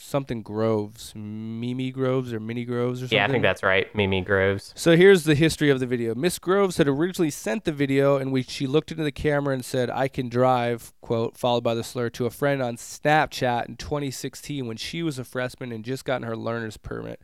[0.00, 3.16] something Groves, Mimi Groves or Minnie Groves or something.
[3.16, 3.94] Yeah, I think that's right.
[3.94, 4.72] Mimi Groves.
[4.74, 6.14] So here's the history of the video.
[6.14, 9.64] Miss Groves had originally sent the video in which she looked into the camera and
[9.64, 13.76] said, I can drive, quote, followed by the slur, to a friend on Snapchat in
[13.76, 17.20] 2016 when she was a freshman and just gotten her learner's permit.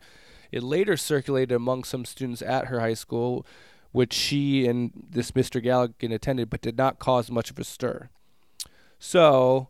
[0.51, 3.45] It later circulated among some students at her high school,
[3.91, 5.63] which she and this Mr.
[5.63, 8.09] Galligan attended, but did not cause much of a stir.
[8.99, 9.69] So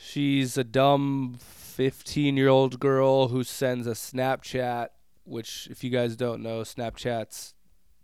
[0.00, 4.88] she's a dumb 15 year old girl who sends a Snapchat,
[5.24, 7.52] which, if you guys don't know, Snapchats,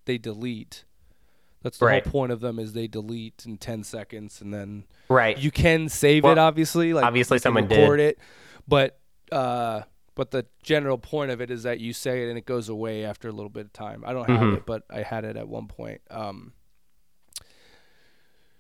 [0.05, 0.85] they delete.
[1.63, 2.05] That's the Right.
[2.05, 5.37] whole point of them is they delete in 10 seconds and then Right.
[5.37, 7.99] you can save Well, it obviously like obviously someone did.
[8.01, 8.19] it
[8.69, 9.01] but
[9.33, 9.83] uh
[10.15, 13.05] but the general point of it is that you say it and it goes away
[13.05, 14.57] after a little bit of time i don't have Mhm.
[14.59, 16.53] it but i had it at one point um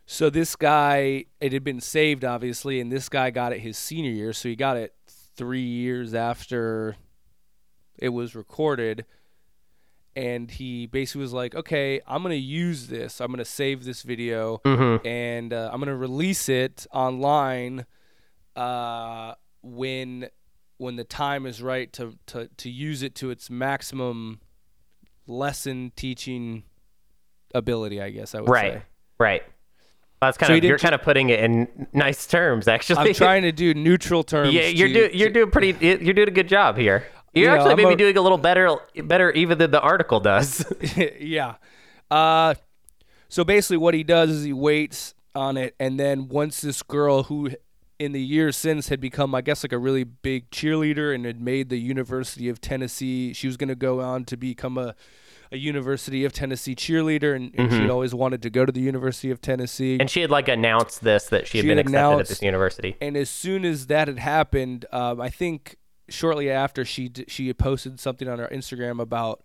[0.06, 4.10] so this guy it had been saved obviously and this guy got it his senior
[4.10, 4.94] year so he got it
[5.36, 6.96] three years after
[7.98, 9.04] it was recorded
[10.14, 14.58] and he basically was like okay i'm gonna use this i'm gonna save this video
[14.64, 15.06] mm-hmm.
[15.06, 17.84] and uh, I'm gonna release it online
[18.54, 20.28] uh, when
[20.78, 24.40] when the time is right to, to to use it to its maximum
[25.26, 26.62] lesson teaching
[27.54, 28.00] ability.
[28.00, 28.72] I guess I would Right.
[28.74, 28.82] say.
[29.18, 29.42] Right.
[30.26, 32.98] That's kind So of you're kind of putting it in nice terms, actually.
[33.08, 34.52] I'm trying to do neutral terms.
[34.52, 35.86] Yeah, you're to- doing you're to- doing pretty.
[36.04, 37.06] You're doing a good job here.
[37.34, 40.20] You're You actually I'm maybe a- doing a little better, better even than the article
[40.20, 40.64] does.
[41.20, 41.56] yeah.
[42.10, 42.54] Uh,
[43.28, 47.24] so basically, what he does is he waits on it, and then once this girl
[47.24, 47.50] who
[47.98, 51.40] in the years since had become, I guess, like a really big cheerleader and had
[51.40, 54.94] made the University of Tennessee, she was going to go on to become a,
[55.52, 59.30] a University of Tennessee cheerleader, and, and she'd always wanted to go to the University
[59.30, 59.94] of Tennessee.
[59.94, 60.00] Mm-hmm.
[60.02, 62.42] and she had like announced this that she had She been had accepted at this
[62.42, 62.96] university.
[63.00, 65.76] and as soon as that had happened, um, I think
[66.08, 69.42] shortly after she d- she had posted something on her Instagram about,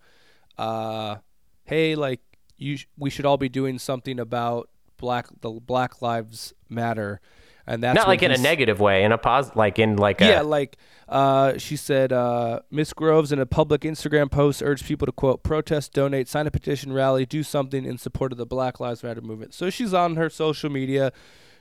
[0.57, 1.17] uh,
[1.65, 2.19] hey, like
[2.57, 7.19] you, sh- we should all be doing something about black the Black Lives Matter,
[7.67, 10.27] and that's Not like in a negative way, in a pos, like in like a
[10.27, 15.05] Yeah, like uh, she said, uh, Miss Groves in a public Instagram post urged people
[15.05, 18.79] to quote protest, donate, sign a petition, rally, do something in support of the Black
[18.79, 19.53] Lives Matter movement.
[19.53, 21.11] So she's on her social media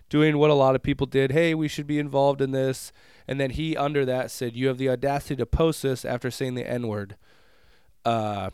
[0.09, 1.33] doing what a lot of people did.
[1.33, 2.93] Hey, we should be involved in this.
[3.29, 6.55] And then he under that said, "You have the audacity to post this after saying
[6.55, 7.17] the N word."
[8.05, 8.51] Uh,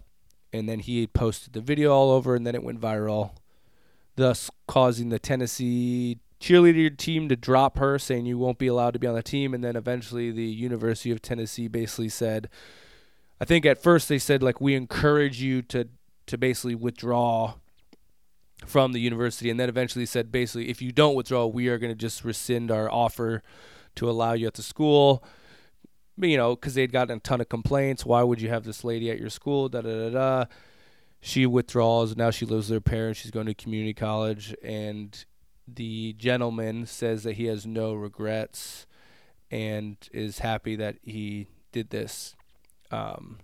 [0.53, 3.33] and then he posted the video all over, and then it went viral,
[4.17, 8.99] thus causing the Tennessee cheerleader team to drop her, saying you won't be allowed to
[8.99, 9.55] be on the team.
[9.55, 12.49] And then eventually, the University of Tennessee basically said,
[13.41, 15.89] I think at first they said like we encourage you to
[16.27, 17.55] to basically withdraw
[18.65, 21.93] from the university, and then eventually said basically if you don't withdraw, we are going
[21.93, 23.43] to just rescind our offer
[23.97, 25.23] to allow you at the school.
[26.19, 28.07] You know, because they'd gotten a ton of complaints.
[28.07, 29.69] Why would you have this lady at your school?
[29.69, 30.45] Da da da da.
[31.21, 32.17] She withdraws.
[32.17, 33.21] Now she lives with her parents.
[33.21, 35.25] She's going to community college, and
[35.67, 38.87] the gentleman says that he has no regrets
[39.51, 42.35] and is happy that he did this.
[42.91, 43.39] Um,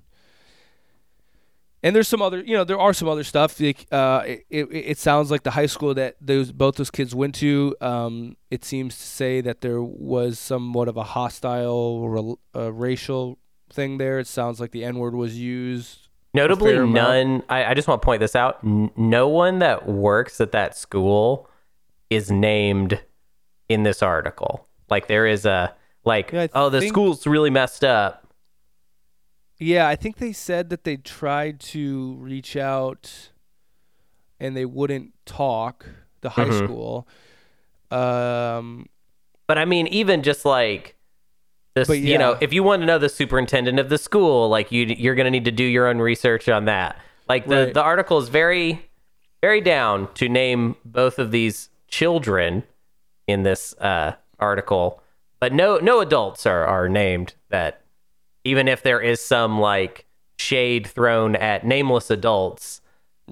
[1.82, 3.58] and there's some other, you know, there are some other stuff.
[3.60, 7.14] Like, uh, it, it, it sounds like the high school that those both those kids
[7.14, 7.74] went to.
[7.80, 13.98] Um, it seems to say that there was somewhat of a hostile uh, racial thing
[13.98, 14.20] there.
[14.20, 16.08] It sounds like the N word was used.
[16.34, 17.42] Notably, none.
[17.48, 18.58] I, I just want to point this out.
[18.64, 21.48] N- no one that works at that school
[22.14, 23.00] is named
[23.68, 24.66] in this article.
[24.90, 28.18] Like there is a like, Yeah, oh, the think- school's really messed up.
[29.58, 33.30] Yeah, I think they said that they tried to reach out
[34.40, 35.86] and they wouldn't talk.
[36.22, 36.64] The high Mhm.
[36.64, 37.08] school.
[37.90, 38.86] Um,
[39.48, 40.96] But I mean, even just like
[41.74, 44.70] this, But you know, if you want to know the superintendent of the school, like
[44.72, 46.96] you, you're going to need to do your own research on that.
[47.28, 47.74] Like the Right.
[47.74, 48.88] the article is very,
[49.40, 52.64] very down to name both of these children
[53.28, 55.00] in this uh, article,
[55.38, 57.34] but no no adults are are named.
[57.50, 57.82] That
[58.42, 60.06] even if there is some like
[60.38, 62.80] shade thrown at nameless adults,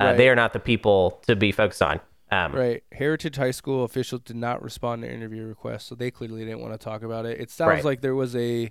[0.01, 0.17] uh, Right.
[0.17, 2.01] they are not the people to be focused on.
[2.31, 2.85] Um, right.
[2.93, 6.73] Heritage High School officials did not respond to interview requests, so they clearly didn't want
[6.73, 7.41] to talk about it.
[7.41, 7.85] It sounds Right.
[7.85, 8.71] like there was a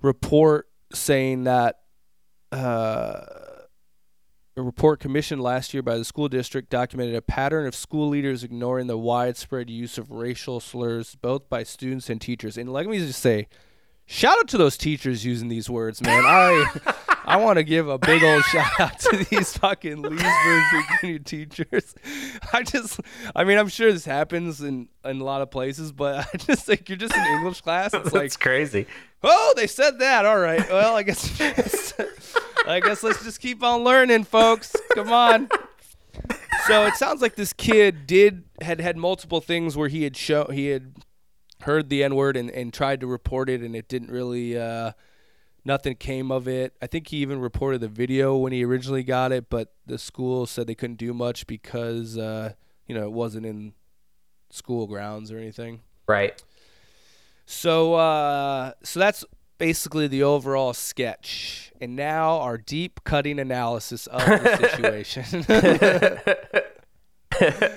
[0.00, 1.80] report saying that
[2.52, 3.16] uh,
[4.56, 8.42] a report commissioned last year by the school district documented a pattern of school leaders
[8.42, 12.56] ignoring the widespread use of racial slurs both by students and teachers.
[12.56, 13.48] And let me just say,
[14.06, 16.24] shout out to those teachers using these words, man.
[16.24, 16.64] I
[17.26, 21.94] I want to give a big old shout out to these fucking Leesburg Virginia teachers.
[22.52, 23.00] I just,
[23.34, 26.64] I mean, I'm sure this happens in in a lot of places, but I just
[26.64, 27.92] think you're just in English class.
[27.92, 28.86] It's like, That's crazy.
[29.26, 30.24] Oh, they said that.
[30.24, 30.66] All right.
[30.70, 31.40] Well, I guess,
[32.66, 34.74] I guess let's just keep on learning, folks.
[34.94, 35.48] Come on.
[36.66, 40.46] So it sounds like this kid did had had multiple things where he had show
[40.46, 40.94] he had
[41.62, 44.58] heard the N word and, and tried to report it, and it didn't really.
[44.58, 44.92] Uh,
[45.64, 46.74] nothing came of it.
[46.80, 50.46] I think he even reported the video when he originally got it, but the school
[50.46, 52.52] said they couldn't do much because uh,
[52.86, 53.74] you know it wasn't in
[54.50, 55.80] school grounds or anything.
[56.08, 56.40] Right.
[57.46, 59.24] So uh, so that's
[59.58, 65.46] basically the overall sketch, and now our deep cutting analysis of the situation.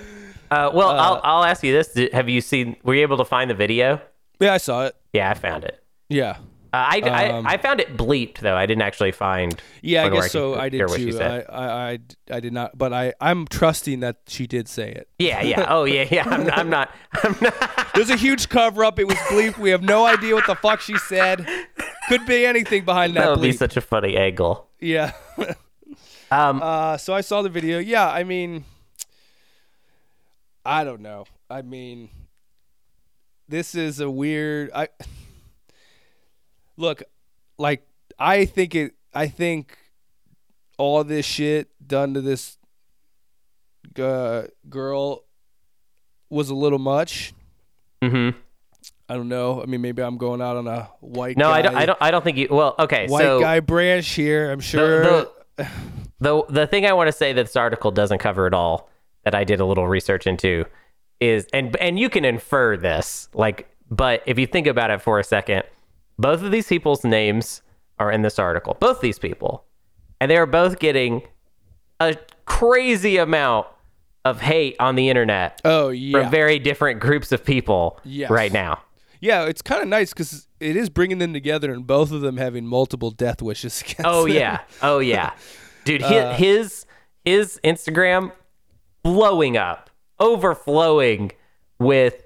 [0.50, 2.74] Uh, well, I'll I'll ask you this: Have you seen?
[2.82, 4.00] Were you able to find the video?
[4.40, 4.96] yeah, I saw it.
[5.12, 5.80] Yeah, I found it.
[6.08, 6.38] Yeah.
[6.72, 7.00] Uh, I,
[7.30, 8.56] Um, I I found it bleeped though.
[8.56, 9.60] I didn't actually find.
[9.82, 10.54] Yeah, I guess so.
[10.54, 11.20] I did hear what she too.
[11.20, 11.98] I, I, I,
[12.30, 15.08] I did not, but I, I'm trusting that she did say it.
[15.18, 15.66] Yeah, yeah.
[15.68, 16.28] Oh, yeah, yeah.
[16.28, 16.94] I'm, I'm not.
[17.24, 17.90] I'm not.
[17.94, 18.98] There's a huge cover up.
[18.98, 19.58] It was bleep.
[19.58, 21.44] We have no idea what the fuck she said.
[22.08, 24.68] Could be anything behind that, That would be such a funny angle.
[24.80, 25.12] yeah.
[26.32, 27.80] Um, Uh, so I saw the video.
[27.80, 28.64] Yeah, I mean,
[30.64, 31.24] I don't know.
[31.48, 32.10] I mean,
[33.48, 34.70] this is a weird.
[34.72, 34.88] I
[36.80, 37.02] look
[37.58, 37.86] like
[38.18, 38.94] I think it.
[39.14, 39.76] I think
[40.78, 42.58] all this shit done to this
[43.98, 45.24] uh, girl
[46.28, 47.32] was a little much.
[48.02, 48.34] mhm.
[49.08, 49.60] I don't know.
[49.60, 51.36] I mean, maybe I'm going out on a white.
[51.36, 51.74] No, guy, I don't.
[51.74, 51.98] I don't.
[52.00, 52.46] I don't think you.
[52.48, 53.08] Well, okay.
[53.08, 54.52] White so guy branch here.
[54.52, 55.02] I'm sure.
[55.02, 55.30] the,
[56.20, 58.88] the the thing I want to say that this article doesn't cover at all
[59.24, 60.64] that I did a little research into
[61.18, 65.18] is and and you can infer this like but if you think about it for
[65.18, 65.64] a second
[66.20, 67.62] both of these people's names
[67.98, 69.64] are in this article both these people
[70.20, 71.22] and they are both getting
[72.00, 73.66] a crazy amount
[74.24, 76.20] of hate on the internet oh yeah.
[76.22, 78.30] from very different groups of people Yes.
[78.30, 78.82] right now
[79.20, 82.36] Yeah, it's kind of nice because it is bringing them together, and both of them
[82.38, 84.00] having multiple death wishes against.
[84.04, 84.34] Oh them.
[84.36, 84.60] yeah.
[84.82, 85.32] Oh yeah.
[85.84, 86.86] Dude, his, Uh, his
[87.24, 88.32] his Instagram
[89.02, 91.32] blowing up, overflowing
[91.78, 92.22] with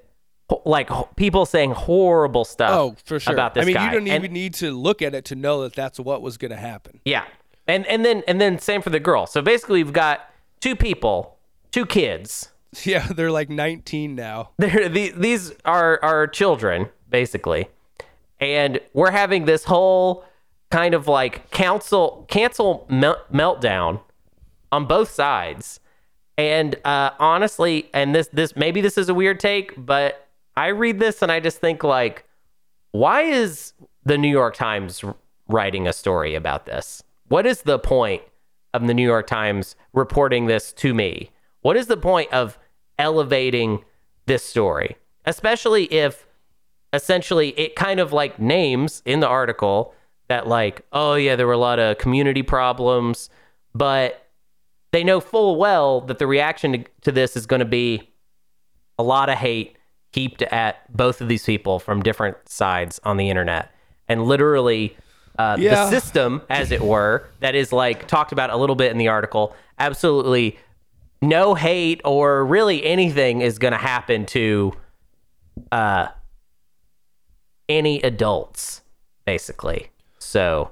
[0.65, 2.71] like people saying horrible stuff.
[2.71, 3.33] Oh, for sure.
[3.33, 3.85] About this I mean, guy.
[3.85, 6.37] you don't And- even need to look at it to know that that's what was
[6.37, 6.99] going to happen.
[7.05, 7.25] yeah.
[7.67, 9.25] And and then and then same for the girl.
[9.25, 10.29] So basically, we've got
[10.59, 11.37] two people,
[11.71, 12.49] two kids.
[12.83, 14.49] Yeah, they're like 19 now.
[14.57, 17.69] They're, the, these are our children, basically.
[18.41, 20.25] And we're having this whole
[20.71, 24.01] kind of like council cancel mel- meltdown
[24.73, 25.79] on both sides.
[26.37, 30.24] And uh, honestly, and this this maybe this is a weird take, but
[30.57, 32.25] I read this and I just think like,
[32.91, 33.73] why is
[34.05, 35.03] the New York Times
[35.47, 37.03] writing a story about this?
[37.27, 38.23] What is the point
[38.73, 41.31] of the New York Times reporting this to me?
[41.61, 42.57] What is the point of
[42.97, 43.83] elevating
[44.27, 44.95] this story?
[45.25, 46.27] Especially if
[46.93, 49.93] essentially it kind of like names in the article
[50.27, 53.29] that like, oh yeah, there were a lot of community problems,
[53.73, 54.27] but
[54.91, 58.09] they know full well that the reaction to, this is going to be
[58.97, 59.74] a lot of hate
[60.15, 63.71] heaped at both of these people from different sides on the internet.
[64.07, 64.95] And literally,
[65.37, 65.75] uh, Yeah.
[65.75, 69.09] the system, as it were, that is like talked about a little bit in the
[69.09, 70.57] article, absolutely
[71.21, 74.73] no hate or really anything is going to happen to
[75.71, 76.07] uh,
[77.67, 78.81] any adults,
[79.25, 79.89] basically.
[80.19, 80.71] So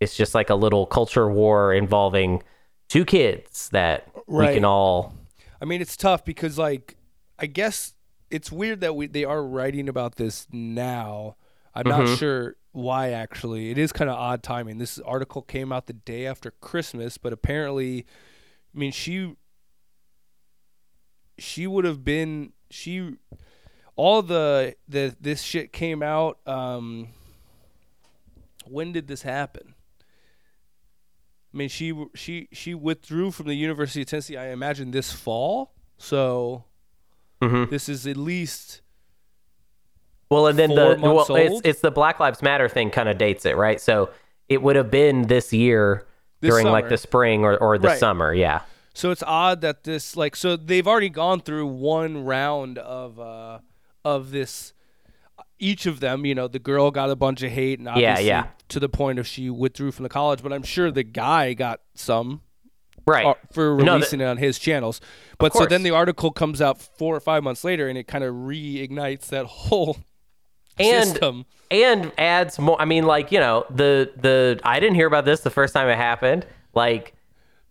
[0.00, 2.42] it's just like a little culture war involving
[2.88, 5.14] two kids that we can all.
[5.60, 6.96] I mean, it's tough because, like,
[7.38, 7.94] I guess
[8.32, 11.36] it's weird that we they are writing about this now.
[11.74, 12.04] I'm Mm-hmm.
[12.06, 13.10] not sure why.
[13.10, 14.78] Actually, it is kind of odd timing.
[14.78, 18.06] This article came out the day after Christmas, but apparently,
[18.74, 19.36] I mean, she
[21.38, 23.14] she would have been she
[23.96, 26.38] all the the this shit came out.
[26.46, 27.08] Um,
[28.66, 29.74] when did this happen?
[31.52, 34.36] I mean, she she she withdrew from the University of Tennessee.
[34.36, 35.74] I imagine this fall.
[35.98, 36.64] So
[37.42, 37.70] Mhm.
[37.70, 38.80] this is at least
[40.30, 43.44] Well, and then the well, it's it's the Black Lives Matter thing kind of dates
[43.44, 43.80] it, right?
[43.80, 44.10] So
[44.48, 46.06] it would have been this year
[46.40, 47.98] This during like the spring or, or the Right.
[47.98, 48.62] summer, yeah.
[48.94, 53.58] so it's odd that this like so they've already gone through one round of uh
[54.04, 54.72] of this.
[55.58, 58.46] Each of them, you know, the girl got a bunch of hate, and Yeah, yeah.
[58.68, 60.42] to the point of she withdrew from the college.
[60.42, 62.40] But I'm sure the guy got some
[63.06, 63.26] Right.
[63.26, 65.00] uh, for No, releasing it on his channels.
[65.38, 68.22] But so then the article comes out four or five months later, and it kind
[68.24, 69.96] of reignites that whole
[70.78, 71.44] and system.
[71.70, 75.40] and adds more i mean like you know the the i didn't hear about this
[75.40, 77.14] the first time it happened like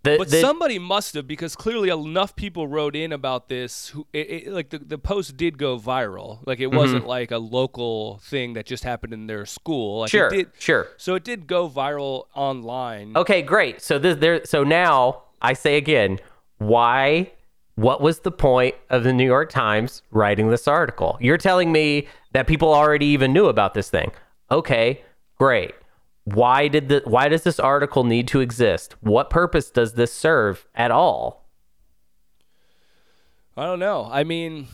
[0.04, 3.90] the, But the somebody must have because clearly enough people wrote in about this.
[3.90, 6.40] Who it, it, like the the post did go viral.
[6.46, 6.74] Like Mm-hmm.
[6.74, 10.02] it wasn't like a local thing that just happened in their school.
[10.02, 13.16] Like sure it did, sure So it did go viral online.
[13.16, 16.20] okay great so this there so now i say again
[16.58, 17.32] why
[17.76, 22.08] what was the point of the new york times writing this article you're telling me
[22.34, 24.12] that people already even knew about this thing
[24.52, 25.02] okay
[25.38, 25.74] great
[26.24, 30.68] why did the why does this article need to exist what purpose does this serve
[30.76, 31.42] at all
[33.58, 34.08] I don't know.
[34.12, 34.68] I mean,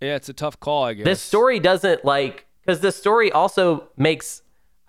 [0.00, 0.84] yeah, it's a tough call.
[0.84, 4.42] I guess this story doesn't like because the story also makes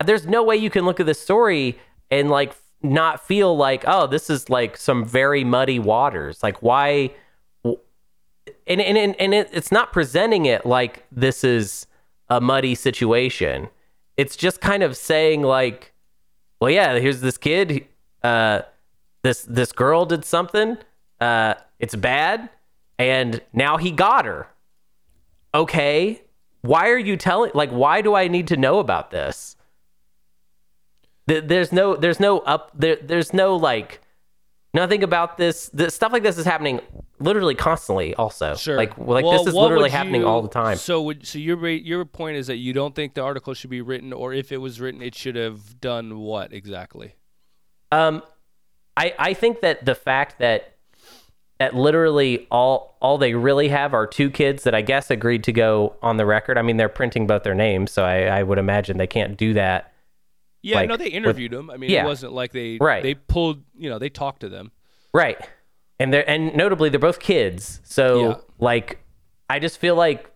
[0.04, 1.80] there's no way you can look at this story
[2.12, 7.12] and like not feel like oh this is like some very muddy waters like why
[7.64, 11.88] and and and, and it, it's not presenting it like this is
[12.30, 13.70] a muddy situation
[14.20, 15.94] it's just kind of saying like
[16.60, 17.88] well yeah here's this kid
[18.22, 18.62] uh
[19.24, 20.78] this this girl did something
[21.22, 22.50] uh it's bad
[22.98, 24.48] and now he got her.
[25.54, 26.22] Okay
[26.62, 29.56] why are you telling like why do i need to know about this?
[31.30, 34.02] Th- there's no there's no up there there's no like
[34.74, 36.80] nothing about this this stuff like this is happening
[37.20, 38.78] literally constantly also Sure.
[38.78, 41.68] like like Well, this is literally happening you- all the time So would so your
[41.68, 44.58] your point is that you don't think the article should be written, or if it
[44.58, 47.16] was written, it should have done what exactly?
[47.92, 48.22] Um,
[48.96, 50.76] I I think that the fact that
[51.60, 55.52] that literally all all they really have are two kids that I guess agreed to
[55.52, 56.58] go on the record.
[56.58, 59.54] I mean, they're printing both their names, so I, I would imagine they can't do
[59.56, 59.92] that.
[60.62, 61.70] Yeah, Like, no, they interviewed them.
[61.70, 62.04] I mean, yeah.
[62.04, 63.02] it wasn't like they Right.
[63.04, 64.72] they pulled, you know, they talked to them.
[65.14, 65.38] Right.
[66.00, 67.80] And they're and notably they're both kids.
[67.84, 68.36] So Yeah.
[68.60, 69.00] like
[69.50, 70.30] I just feel like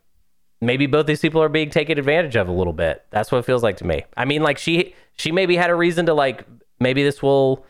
[0.61, 3.03] maybe both these people are being taken advantage of a little bit.
[3.11, 4.03] That's what it feels like to me.
[4.15, 6.45] I mean like she she maybe had a reason to like
[6.79, 7.65] maybe this will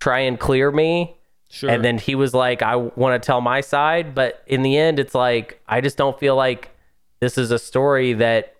[0.00, 1.16] try and clear me.
[1.50, 1.68] Sure.
[1.68, 4.14] And then he was like, I want to tell my side.
[4.14, 6.70] But in the end, it's like, I just don't feel like
[7.20, 8.56] this is a story that,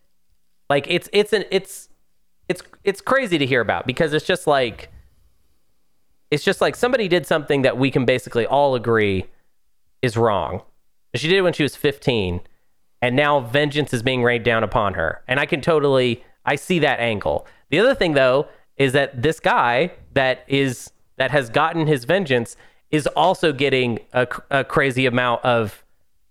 [0.69, 1.89] like, it's, it's an, it's,
[2.49, 4.91] it's, it's crazy to hear about because it's just like,
[6.31, 9.27] it's just like somebody did something that we can basically all agree
[10.01, 10.63] is wrong.
[11.15, 12.41] She did it when she was 15,
[13.03, 15.23] and now vengeance is being rained down upon her.
[15.29, 17.47] And I can totally, I see that angle.
[17.71, 22.57] The other thing, though, is that this guy that is that has gotten his vengeance
[22.91, 25.85] is also getting a, a crazy amount of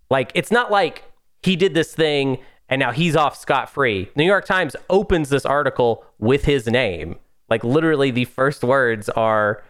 [0.09, 0.31] like.
[0.33, 1.03] It's not like
[1.43, 2.39] he did this thing
[2.71, 4.09] and now he's off scot free.
[4.15, 7.17] New York Times opens this article with his name.
[7.49, 9.61] Like literally, the first words are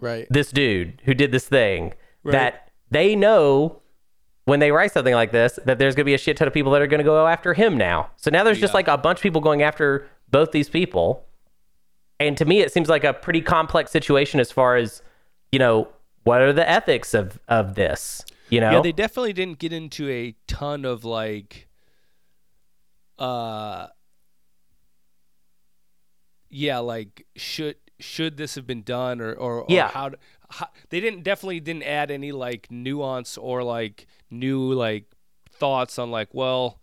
[0.00, 0.26] right.
[0.30, 1.94] this dude who did this thing
[2.24, 3.82] that they know
[4.44, 6.54] when they write something like this that there's going to be a shit ton of
[6.54, 8.08] people that are going to go after him now.
[8.16, 11.26] So now there's just like a bunch of people going after both these people.
[12.20, 15.02] And to me it seems like a pretty complex situation as far as,
[15.50, 15.88] you know,
[16.22, 18.70] what are the ethics of of this, you know?
[18.70, 21.68] Yeah, they definitely didn't get into a ton of like
[23.18, 23.86] uh
[26.48, 29.88] yeah, like should should this have been done or or, or Yeah.
[29.88, 30.10] how,
[30.50, 35.06] how they didn't definitely didn't add any like nuance or like new like
[35.50, 36.80] thoughts on like well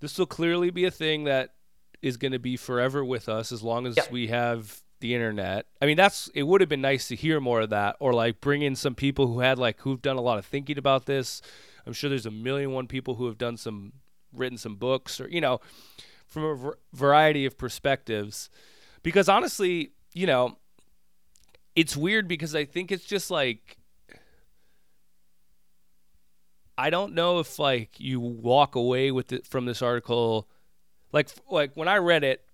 [0.00, 1.54] this will clearly be a thing that
[2.00, 4.04] is going to be forever with us as long as Yeah.
[4.10, 5.66] we have the internet.
[5.80, 8.40] I mean, that's it would have been nice to hear more of that, or like
[8.40, 11.40] bring in some people who had like who've done a lot of thinking about this.
[11.86, 13.92] I'm sure there's a million one people who have done some
[14.32, 15.60] written some books, or you know,
[16.26, 18.50] from a v- variety of perspectives.
[19.02, 20.58] Because honestly, you know,
[21.74, 23.78] it's weird because I think it's just like
[26.76, 30.48] I don't know if like you walk away with it from this article
[31.12, 32.44] like like when I read it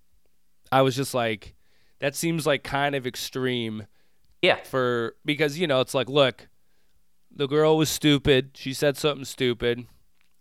[0.71, 1.55] I was just like
[1.99, 3.87] that seems like kind of extreme
[4.41, 4.57] yeah.
[4.63, 6.49] for because you know it's like look
[7.33, 9.85] the girl was stupid she said something stupid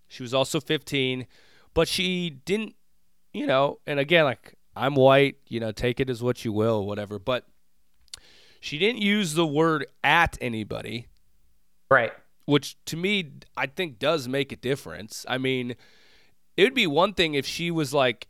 [0.08, 1.26] she was also 15
[1.74, 2.74] but she didn't
[3.32, 6.86] you know and again like i'm white you know take it as what you will
[6.86, 7.44] whatever but
[8.60, 11.06] she didn't use the word at anybody
[11.88, 12.12] Right.
[12.46, 15.24] which to me I think does make a difference.
[15.28, 15.76] I mean,
[16.56, 18.26] it would be one thing if she was like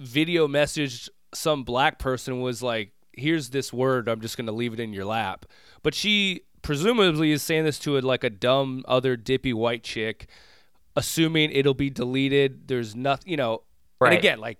[0.00, 4.72] video messaged some black person was like, "Here's this word, I'm just going to leave
[4.74, 5.44] it in your lap."
[5.82, 10.28] But she presumably is saying this to a, like a dumb other dippy white chick
[10.96, 12.68] assuming it'll be deleted.
[12.68, 13.62] There's nothing, you know.
[14.00, 14.10] Right.
[14.12, 14.58] And again, like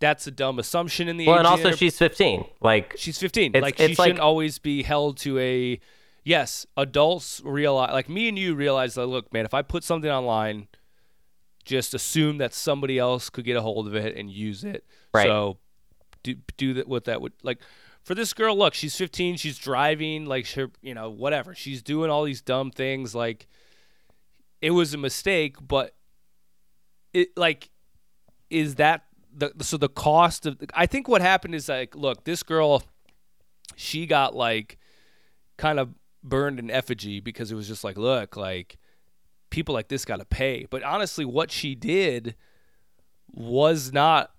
[0.00, 1.28] that's a dumb assumption in the age.
[1.28, 2.44] Well, and also inter- she's 15.
[2.60, 5.80] Like, she's 15 It's- like she like- shouldn't always be held to a
[6.26, 10.10] yes adults realize like me and you realize that look man if i put something
[10.10, 10.66] online
[11.66, 15.26] just assume that somebody else could get a hold of it and use it Right.
[15.26, 15.58] so
[16.22, 17.58] do do that what that would like
[18.02, 22.08] for this girl look she's 15 she's driving like she you know whatever she's doing
[22.08, 23.46] all these dumb things like
[24.64, 25.94] it was a mistake but
[27.12, 27.70] it like
[28.50, 29.04] is that
[29.36, 32.82] the so the cost of I think what happened is like look this girl
[33.76, 34.78] she got like
[35.56, 38.78] kind of burned in effigy because it was just like look like
[39.50, 40.66] people like this got to pay.
[40.70, 42.34] But honestly what she did
[43.32, 44.30] was not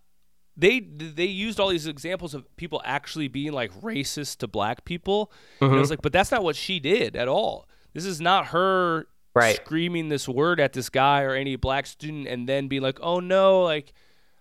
[0.57, 5.31] they they used all these examples of people actually being like racist to black people.
[5.59, 5.77] And Mm-hmm.
[5.77, 7.67] it was like but that's not what she did at all.
[7.93, 9.57] This is not her Right.
[9.57, 13.19] screaming this word at this guy or any black student and then be like oh
[13.19, 13.93] no like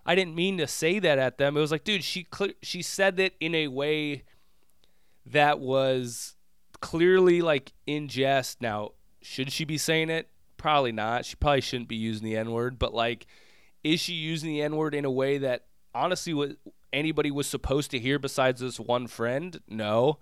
[0.07, 1.57] I didn't mean to say that at them.
[1.57, 4.25] It was like, dude, she cle she said it in a way
[5.27, 6.37] that was
[6.81, 8.61] clearly like in jest.
[8.61, 8.91] Now,
[9.23, 10.29] should she be saying it?
[10.57, 11.25] Probably not.
[11.25, 12.79] She probably shouldn't be using the N word.
[12.79, 13.27] But like,
[13.83, 15.65] is she using the N word in a way that
[15.95, 16.51] honestly what
[16.93, 19.59] anybody was supposed to hear besides this one friend?
[19.69, 20.19] No.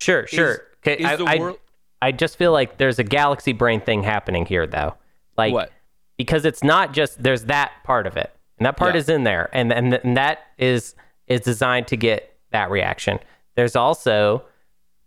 [0.00, 0.62] sure, sure.
[0.86, 1.58] Okay, is I, the I, world-
[2.02, 4.94] I just feel like there's a galaxy brain thing happening here, though.
[5.36, 5.70] Like, What?
[6.16, 8.98] Because it's not just there's that part of it, and that part Yeah.
[9.00, 10.94] is in there, and and, and that is
[11.26, 13.18] is designed to get that reaction.
[13.54, 14.44] There's also,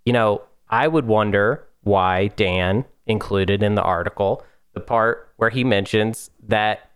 [0.06, 5.64] you know, I would wonder why Dan included in the article the part where he
[5.64, 6.89] mentions that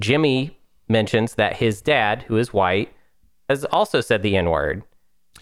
[0.00, 0.56] Jimmy
[0.88, 2.90] mentions that his dad, who is white,
[3.48, 4.82] has also said the N word.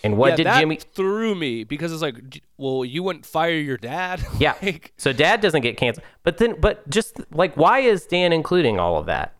[0.04, 0.76] And what yeah, did that Jimmy?
[0.76, 4.24] threw me because it's like, well, you wouldn't fire your dad.
[4.38, 4.54] Yeah.
[4.62, 6.04] Like, so dad doesn't get canceled.
[6.22, 9.34] But then, but just like, why is Dan including all of that?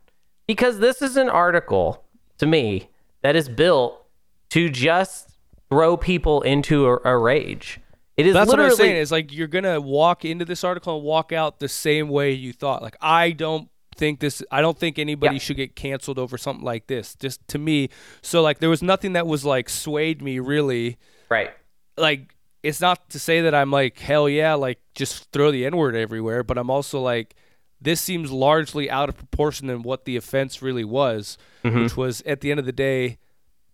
[0.47, 2.03] Because this is an article
[2.37, 2.89] to me
[3.21, 4.05] that is built
[4.49, 5.37] to just
[5.69, 7.79] throw people into a, a rage.
[8.17, 8.97] It is That's what I'm saying.
[8.97, 12.51] Is like you're gonna walk into this article and walk out the same way you
[12.51, 12.81] thought.
[12.81, 14.41] Like I don't think this.
[14.49, 15.39] I don't think anybody Yeah.
[15.39, 17.13] should get canceled over something like this.
[17.15, 17.89] Just to me.
[18.23, 20.97] So like there was nothing that was like swayed me really.
[21.29, 21.51] right.
[21.97, 22.33] Like
[22.63, 25.95] it's not to say that I'm like hell yeah, like just throw the n word
[25.95, 26.43] everywhere.
[26.43, 27.35] But I'm also like
[27.81, 31.83] this seems largely out of proportion than what the offense really was, Mm-hmm.
[31.83, 33.17] which was at the end of the day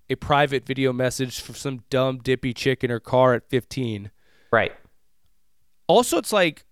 [0.10, 4.12] a private video message from some dumb dippy chick in her car at 15
[4.52, 4.72] Right.
[5.88, 6.64] also it's like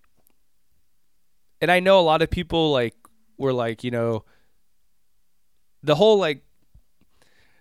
[1.61, 2.95] and i know a lot of people like
[3.38, 4.23] were like you know
[5.81, 6.43] the whole like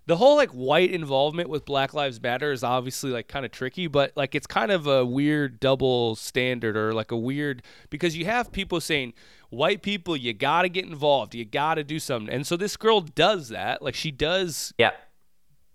[0.07, 3.87] the whole like white involvement with black lives matter is obviously like kind of tricky
[3.87, 8.25] but like it's kind of a weird double standard or like a weird because you
[8.25, 9.12] have people saying
[9.51, 13.49] white people you gotta get involved you gotta do something and so this girl does
[13.49, 14.91] that like she does Yeah.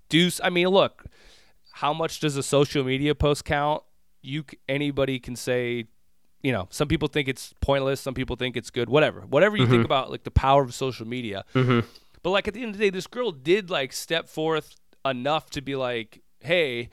[0.09, 1.05] do I mean, look,
[1.73, 3.83] how much does a social media post count?
[4.21, 5.85] You anybody can say,
[6.41, 9.21] you know, some people think it's pointless, some people think it's good, whatever.
[9.21, 11.43] Whatever you think about like the power of social media.
[11.53, 14.75] But like at the end of the day, this girl did like step forth
[15.05, 16.89] enough to be like, hey,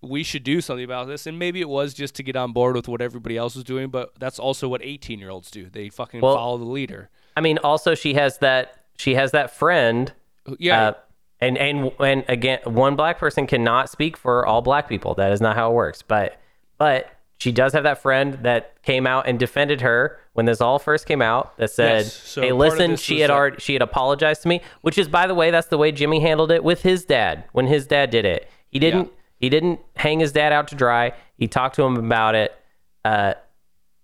[0.00, 1.26] we should do something about this.
[1.26, 3.88] And maybe it was just to get on board with what everybody else was doing,
[3.88, 5.68] but that's also what 18 year olds do.
[5.70, 7.10] They fucking Well- follow the leader.
[7.36, 10.12] I mean, also she has that she has that friend.
[10.58, 10.88] Yeah.
[10.88, 10.92] Uh,
[11.40, 15.14] and and and again, one black person cannot speak for all black people.
[15.14, 16.00] That is not how it works.
[16.02, 16.40] But
[16.78, 17.08] but
[17.44, 21.06] she does have that friend that came out and defended her when this all first
[21.06, 21.54] came out.
[21.58, 24.96] That said, Yes, so "Hey, listen, she had already she had apologized to me." Which
[24.96, 27.86] is, by the way, that's the way Jimmy handled it with his dad when his
[27.86, 28.48] dad did it.
[28.68, 31.12] He didn't he didn't hang his dad out to dry.
[31.36, 32.58] He talked to him about it.
[33.04, 33.34] Uh,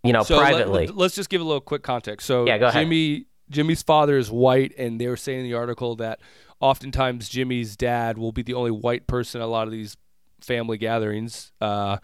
[0.04, 0.88] you know, So privately.
[0.88, 2.26] Let, us just give a little quick context.
[2.26, 2.82] So Yeah, go ahead.
[2.82, 6.20] Jimmy Jimmy's father is white, and they were saying in the article that
[6.60, 9.96] oftentimes Jimmy's dad will be the only white person at a lot of these
[10.42, 11.52] family gatherings.
[11.58, 11.96] Uh,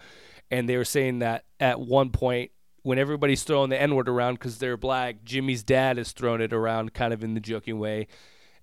[0.49, 2.51] and they were saying that at one point,
[2.83, 6.53] when everybody's throwing the N word around because they're black, Jimmy's dad is throwing it
[6.53, 8.07] around kind of in the joking way.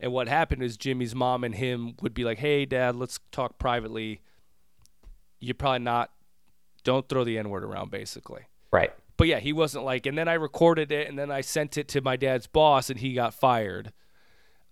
[0.00, 3.58] And what happened is Jimmy's mom and him would be like, "Hey, dad, let's talk
[3.58, 4.22] privately.
[5.40, 6.10] You're probably not.
[6.84, 8.92] Don't throw the N word around, basically." right.
[9.16, 11.86] But yeah, he wasn't like, and then I recorded it, and then I sent it
[11.88, 13.92] to my dad's boss, and he got fired.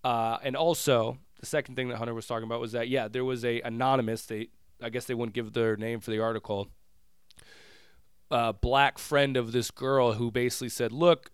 [0.03, 3.25] Uh, and also, the second thing that Hunter was talking about was that yeah, there
[3.25, 4.27] was a anonymous.
[4.27, 4.49] They,
[4.83, 6.69] I guess they wouldn't give their name for the article.
[8.33, 11.31] Uh, black friend of this girl who basically said, "Look,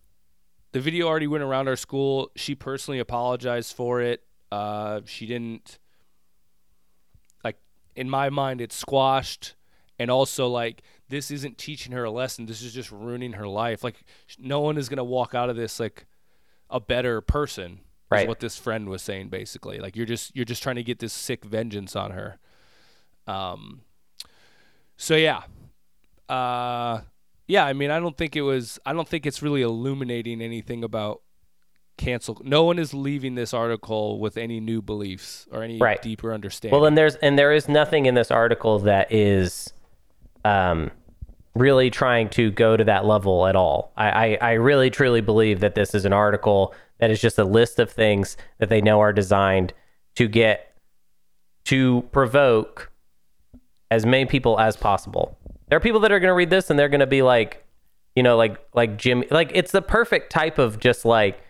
[0.73, 2.31] the video already went around our school.
[2.37, 4.23] She personally apologized for it.
[4.51, 5.79] Uh, she didn't
[7.45, 7.57] like
[7.95, 9.55] in my mind it's squashed
[9.99, 13.85] and also like this isn't teaching her a lesson this is just ruining her life
[13.85, 13.97] like
[14.39, 16.07] no one is going to walk out of this like
[16.71, 17.81] a better person
[18.11, 18.27] Right.
[18.27, 19.81] what this friend was saying basically.
[19.81, 22.39] Like you're just you're just trying to get this sick vengeance on her.
[23.27, 23.83] Um
[24.97, 25.43] so yeah.
[26.29, 27.01] Uh
[27.47, 30.85] yeah, I mean I don't think it was I don't think it's really illuminating anything
[30.85, 31.23] about
[31.97, 36.01] cancel no one is leaving this article with any new beliefs or any Right.
[36.01, 36.79] deeper understanding.
[36.79, 39.73] Well, and there's and there is nothing in this article that is
[40.45, 40.91] um,
[41.55, 43.93] really trying to go to that level at all.
[43.97, 47.45] I, I, I really truly believe that this is an article that is just a
[47.45, 49.73] list of things that they know are designed
[50.15, 50.77] to get
[51.65, 52.93] to provoke
[53.91, 55.37] as many people as possible.
[55.69, 57.65] There are people that are going to read this and they're going to be like,
[58.17, 61.41] you know, like like Jimmy, like it's the perfect type of just like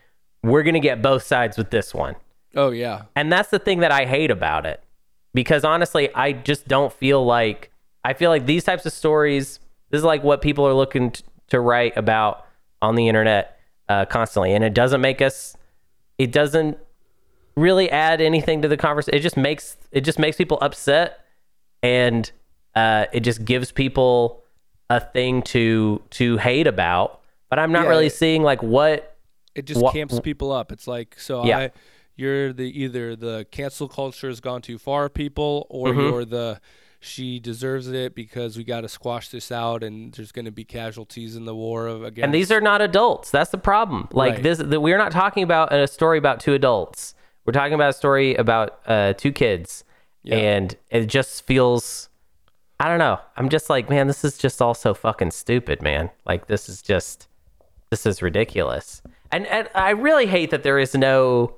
[0.42, 2.16] we're going to get both sides with this one.
[2.54, 3.02] oh yeah.
[3.16, 4.82] And that's the thing that I hate about it.
[5.34, 7.70] Because honestly, I just don't feel like
[8.04, 9.60] I feel like these types of stories,
[9.90, 12.46] this is like what people are looking t- to write about
[12.80, 13.58] on the internet
[13.88, 14.52] uh, constantly.
[14.52, 15.56] And it doesn't make us,
[16.18, 16.78] it doesn't
[17.56, 19.18] really add anything to the conversation.
[19.18, 21.24] It just makes, it just makes people upset
[21.82, 22.30] and
[22.78, 24.42] uh, it just gives people
[24.90, 27.20] a thing to, to hate about.
[27.50, 29.16] But I'm not Yeah, really it- seeing like what,
[29.54, 30.70] it just camps people up.
[30.72, 31.58] It's like so Yeah.
[31.58, 31.70] I
[32.16, 36.00] you're the either the cancel culture has gone too far people or Mm-hmm.
[36.00, 36.60] you're the
[37.00, 40.64] she deserves it because we got to squash this out and there's going to be
[40.64, 43.30] casualties in the war of against And these are not adults.
[43.30, 44.08] That's the problem.
[44.12, 44.42] Like Right.
[44.42, 47.14] this, the, we're not talking about a story about two adults.
[47.46, 49.84] We're talking about a story about uh, two kids,
[50.28, 52.07] and it just feels.
[52.80, 53.20] I don't know.
[53.36, 56.10] I'm just like, man, this is just all so fucking stupid, man.
[56.24, 57.28] Like this is just,
[57.90, 59.02] this is ridiculous.
[59.32, 61.54] And and I really hate that there is no.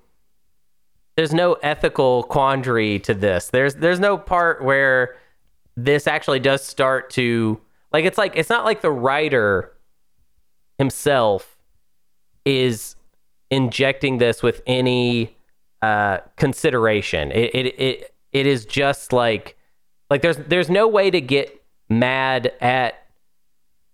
[1.16, 3.48] There's no ethical quandary to this.
[3.48, 5.16] There's there's no part where
[5.76, 7.60] this actually does start to
[7.92, 9.76] like it's like it's not like the writer
[10.78, 11.58] himself
[12.44, 12.96] is
[13.50, 15.36] injecting this with any
[15.82, 17.32] uh, consideration.
[17.32, 19.56] It, it it it is just like
[20.10, 23.06] like there's there's no way to get mad at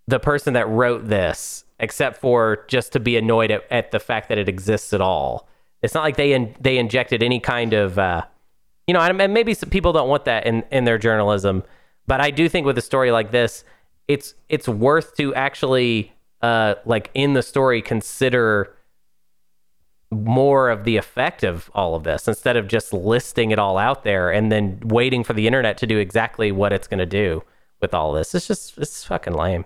[0.09, 4.29] the person that wrote this except for just to be annoyed at, at the fact
[4.31, 5.47] that it exists at all.
[5.83, 8.23] It's not like they in, they injected any kind of uh,
[8.87, 11.65] you know, and maybe some people don't want that in, in their journalism,
[12.07, 13.65] but I do think with a story like this,
[14.07, 18.76] it's it's worth to actually uh, like in the story consider
[20.25, 24.05] more of the effect of all of this instead of just listing it all out
[24.05, 27.43] there and then waiting for the internet to do exactly what it's going to do
[27.81, 28.35] with all this.
[28.35, 29.65] It's just it's fucking lame.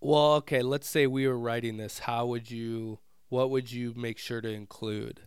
[0.00, 2.98] Well, okay, let's say we were writing this, how would you
[3.28, 5.20] what would you make sure to include?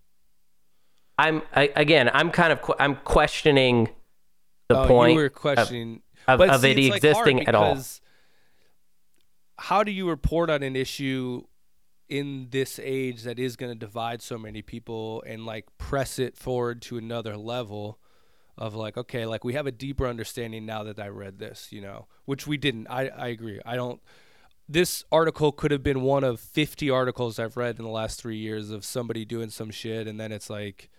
[1.18, 3.90] I'm I, again, I'm kind of I'm questioning
[4.68, 7.56] the oh, point you were of- questioning of, of see, it it's, like, existing at
[7.56, 7.78] all.
[9.60, 11.44] How do you report on an issue
[12.10, 16.38] in this age that is going to divide so many people and like press it
[16.38, 17.98] forward to another level
[18.58, 21.82] of like okay like we have a deeper understanding now that I read this you
[21.82, 24.00] know which we didn't I I agree I don't
[24.70, 28.38] this article could have been one of 50 articles I've read in the last 3
[28.38, 30.90] years of somebody doing some shit and then it's like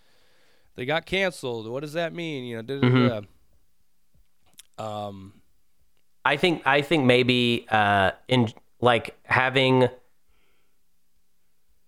[0.75, 3.25] they got canceled what does that mean you know da, da, Mm-hmm.
[4.79, 5.07] da.
[5.09, 5.35] um
[6.25, 8.49] I think I think maybe uh in
[8.81, 9.89] like having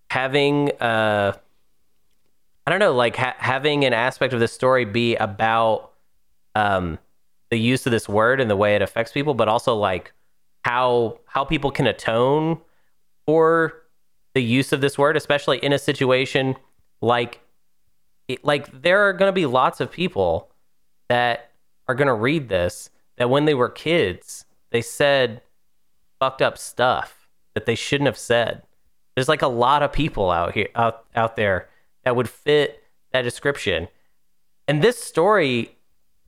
[0.09, 1.33] having uh
[2.65, 5.91] I don't know like ha- having an aspect of the story be about
[6.55, 6.99] um
[7.49, 10.13] the use of this word and the way it affects people but also like
[10.63, 12.59] how how people can atone
[13.25, 13.83] for
[14.33, 16.55] the use of this word especially in a situation
[17.01, 17.41] like
[18.27, 20.51] it, like there are going to be lots of people
[21.09, 21.51] that
[21.87, 25.41] are going to read this that when they were kids they said
[26.19, 28.63] fucked up stuff that they shouldn't have said
[29.17, 31.69] there's like a lot of people out here out, out there
[32.05, 33.87] that would fit that description.
[34.67, 35.75] And this story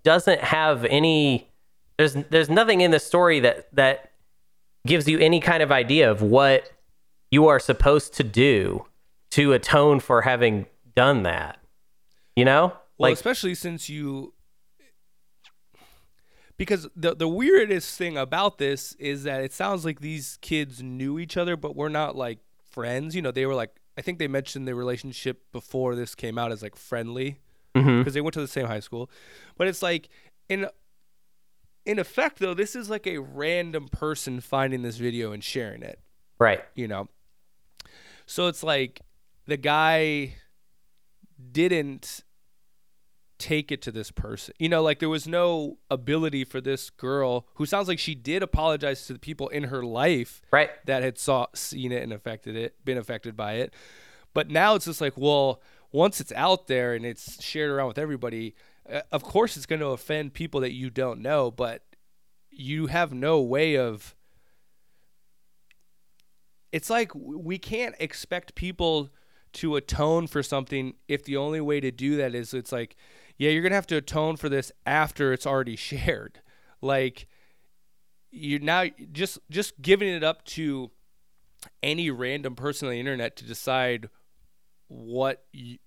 [0.01, 1.47] doesn't have any
[1.99, 4.11] there's there's nothing in this story that that
[4.87, 6.71] gives you any kind of idea of what
[7.29, 8.87] you are supposed to do
[9.29, 10.65] to atone for having
[10.95, 11.59] done that
[12.39, 12.73] you know?
[12.97, 14.33] Well, like especially since you
[16.57, 21.19] because the the weirdest thing about this is that it sounds like these kids knew
[21.19, 22.39] each other but were not like
[22.71, 23.15] friends.
[23.15, 26.51] You know, they were like I think they mentioned their relationship before this came out
[26.51, 27.39] as like friendly
[27.75, 27.99] mm-hmm.
[27.99, 29.09] because they went to the same high school.
[29.57, 30.09] But it's like
[30.47, 30.67] in
[31.85, 35.99] in effect though, this is like a random person finding this video and sharing it
[36.39, 37.07] right you know.
[38.25, 39.01] So it's like
[39.45, 40.35] the guy
[41.51, 42.23] didn't
[43.39, 44.53] take it to this person.
[44.59, 48.43] You know, like there was no ability for this girl who sounds like she did
[48.43, 52.55] apologize to the people in her life right that had saw seen it and affected
[52.55, 53.73] it, been affected by it.
[54.33, 55.61] But now it's just like, well,
[55.91, 58.55] once it's out there and it's shared around with everybody,
[58.91, 61.83] uh, of course it's going to offend people that you don't know, but
[62.51, 64.15] you have no way of
[66.71, 69.09] it's like we can't expect people
[69.53, 72.95] to atone for something if the only way to do that is it's like
[73.39, 76.41] yeah you're gonna have to atone for this after it's already shared
[76.81, 77.27] like
[78.31, 80.91] you're now just just giving it up to
[81.81, 84.07] any random person on the internet to decide
[84.87, 85.77] what you,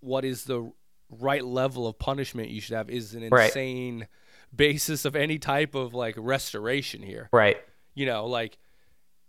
[0.00, 0.72] what is the
[1.10, 3.46] right level of punishment you should have is an Right.
[3.46, 4.08] insane
[4.54, 7.58] basis of any type of like restoration here Right.
[7.94, 8.56] you know like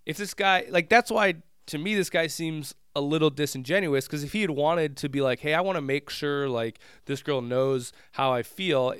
[0.05, 1.35] if this guy like that's why
[1.71, 5.21] to me this guy seems a little disingenuous because if he had wanted to be
[5.21, 8.93] like hey i want to make sure like this girl knows how i feel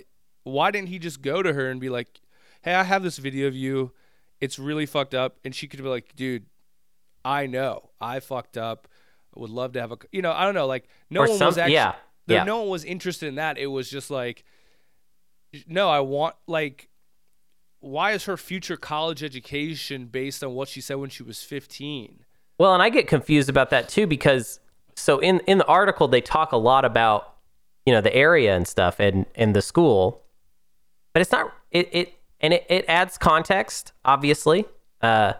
[0.43, 2.22] why didn't he just go to her and be like
[2.61, 3.91] hey i have this video of you.
[4.39, 6.45] It's really fucked up and she could be like dude
[7.24, 7.91] i know.
[7.99, 8.88] I fucked up.
[9.36, 11.38] I would love to have a you know i don't know like no Or one
[11.38, 11.95] some- was actually yeah,
[12.28, 12.43] there, yeah.
[12.45, 13.57] no one was interested in that.
[13.57, 14.43] It was just like
[15.67, 16.88] no i want like
[17.82, 22.24] why is her future college education based on what she said when she was 15
[22.62, 24.59] Well, and I get confused about that too because
[24.95, 27.34] so in in the article they talk a lot about
[27.88, 30.22] you know the area and stuff and and the school,
[31.12, 34.66] but it's not it it and it, it adds context obviously,
[35.01, 35.34] uh,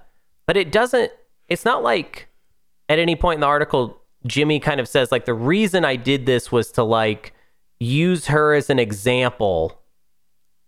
[0.48, 1.12] but it doesn't.
[1.48, 2.28] It's not like
[2.90, 6.26] at any point in the article Jimmy kind of says like the reason I did
[6.26, 7.36] this was to like
[7.80, 9.80] use her as an example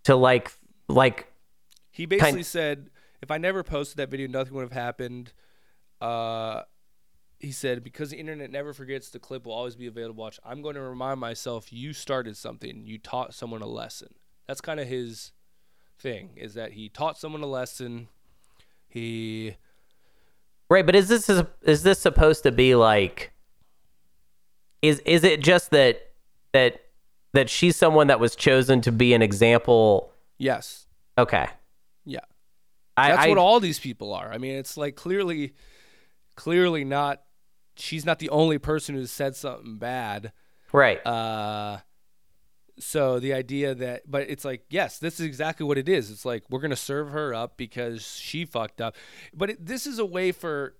[0.03, 0.51] to like
[0.87, 1.33] like
[1.89, 2.91] he basically said
[3.21, 5.31] if i never posted that video nothing would have happened
[6.03, 6.63] uh
[7.39, 10.39] he said because the internet never forgets the clip will always be available to watch
[10.45, 14.13] i'm going to remind myself you started something you taught someone a lesson
[14.47, 15.31] that's kind of his
[15.99, 18.07] thing is that he taught someone a lesson
[18.87, 19.55] he
[20.69, 23.31] Right, but is this is, is this supposed to be like
[24.81, 26.11] is is it just that
[26.51, 26.81] that
[27.33, 30.11] that she's someone that was chosen to be an example?
[30.37, 30.87] yes
[31.17, 31.47] Okay.
[32.05, 32.19] yeah
[32.97, 34.31] I, That's I, what all these people are.
[34.31, 35.53] I mean, it's like clearly,
[36.35, 37.21] clearly not.
[37.75, 40.31] She's not the only person who's said something bad.
[40.71, 41.05] right.
[41.05, 41.79] Uh,
[42.79, 46.09] so the idea that, but it's like, yes, this is exactly what it is.
[46.09, 48.95] It's like we're gonna serve her up because she fucked up.
[49.33, 50.75] But it, this is a way for,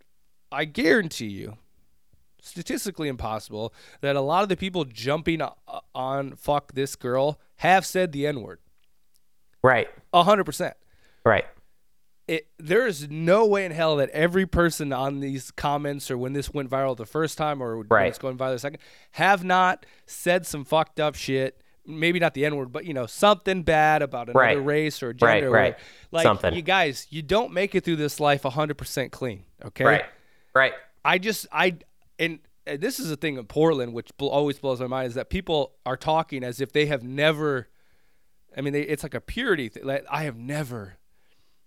[0.51, 1.58] I guarantee you,
[2.41, 5.41] statistically impossible that a lot of the people jumping
[5.95, 8.60] on fuck this girl have said the n word.
[9.62, 9.88] right.
[10.14, 10.76] A hundred percent.
[11.26, 11.45] Right.
[12.28, 16.34] It, there is no way in hell that every person on these comments or when
[16.34, 18.07] this went viral the first time or when Right.
[18.07, 18.80] it's going viral the second
[19.11, 21.59] have not said some fucked up shit.
[21.86, 24.63] Maybe not the N word, but you know something bad about another Right.
[24.65, 25.49] race or gender.
[25.49, 25.78] Right, right.
[26.11, 26.53] Like Something.
[26.53, 29.43] you guys, you don't make it through this life hundred percent clean.
[29.65, 29.84] Okay.
[29.84, 30.05] Right.
[30.55, 30.74] Right.
[31.03, 31.76] I just I
[32.17, 35.15] and, and this is a thing in Portland which bl- always blows my mind is
[35.15, 37.67] that people are talking as if they have never.
[38.55, 39.84] I mean, they, it's like a purity thing.
[39.84, 40.95] Like I have never.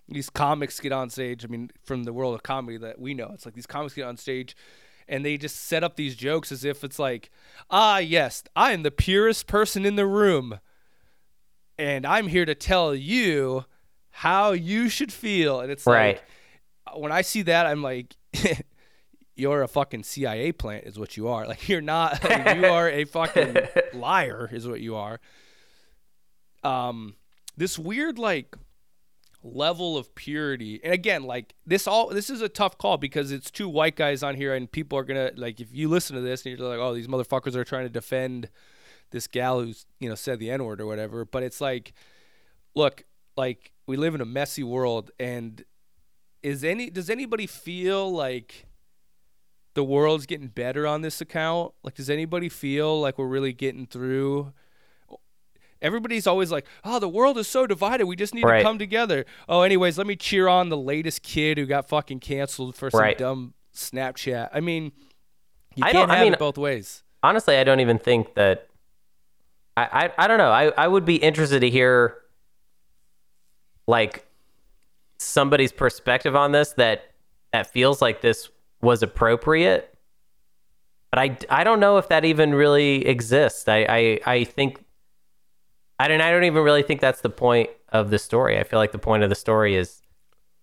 [0.08, 1.44] These comics get on stage.
[1.44, 4.04] I mean, from the world of comedy that we know, it's like these comics get
[4.06, 4.56] on stage,
[5.08, 7.30] and they just set up these jokes as if it's like,
[7.70, 10.60] ah, yes, I am the purest person in the room,
[11.78, 13.64] and I'm here to tell you
[14.10, 15.60] how you should feel.
[15.60, 16.22] And it's Right.
[16.86, 18.14] like when I see that, I'm like,
[19.34, 21.46] you're a fucking CIA plant, is what you are.
[21.48, 22.22] Like you're not.
[22.56, 23.56] you are a fucking
[23.92, 25.20] liar, is what you are.
[26.62, 27.16] Um,
[27.56, 28.56] this weird like
[29.54, 33.50] level of purity, and again, like this all this is a tough call because it's
[33.50, 36.44] two white guys on here, and people are gonna like if you listen to this
[36.44, 38.48] and you're like, oh, these motherfuckers are trying to defend
[39.10, 41.24] this gal who's you know said the n word or whatever.
[41.24, 41.92] But it's like,
[42.74, 43.04] look,
[43.36, 45.64] like we live in a messy world, and
[46.42, 48.66] is any does anybody feel like
[49.74, 51.72] the world's getting better on this account?
[51.82, 54.52] Like, does anybody feel like we're really getting through?
[55.86, 58.04] Everybody's always like, "Oh, the world is so divided.
[58.06, 58.58] We just need Right.
[58.58, 62.20] to come together." Oh, anyways, let me cheer on the latest kid who got fucking
[62.20, 63.16] canceled for some Right.
[63.16, 64.50] dumb Snapchat.
[64.52, 64.92] I mean,
[65.74, 67.02] you I can't don't- I have mean- it both ways.
[67.22, 68.68] honestly, I don't even think that.
[69.78, 70.50] I, I, I don't know.
[70.50, 72.16] I, I would be interested to hear,
[73.86, 74.26] like,
[75.18, 77.04] somebody's perspective on this that
[77.52, 78.48] that feels like this
[78.82, 79.92] was appropriate.
[81.10, 83.68] But I, I don't know if that even really exists.
[83.68, 84.82] I, I, I think.
[85.98, 86.20] I don't.
[86.20, 88.58] I don't even really think that's the point of the story.
[88.58, 90.02] I feel like the point of the story is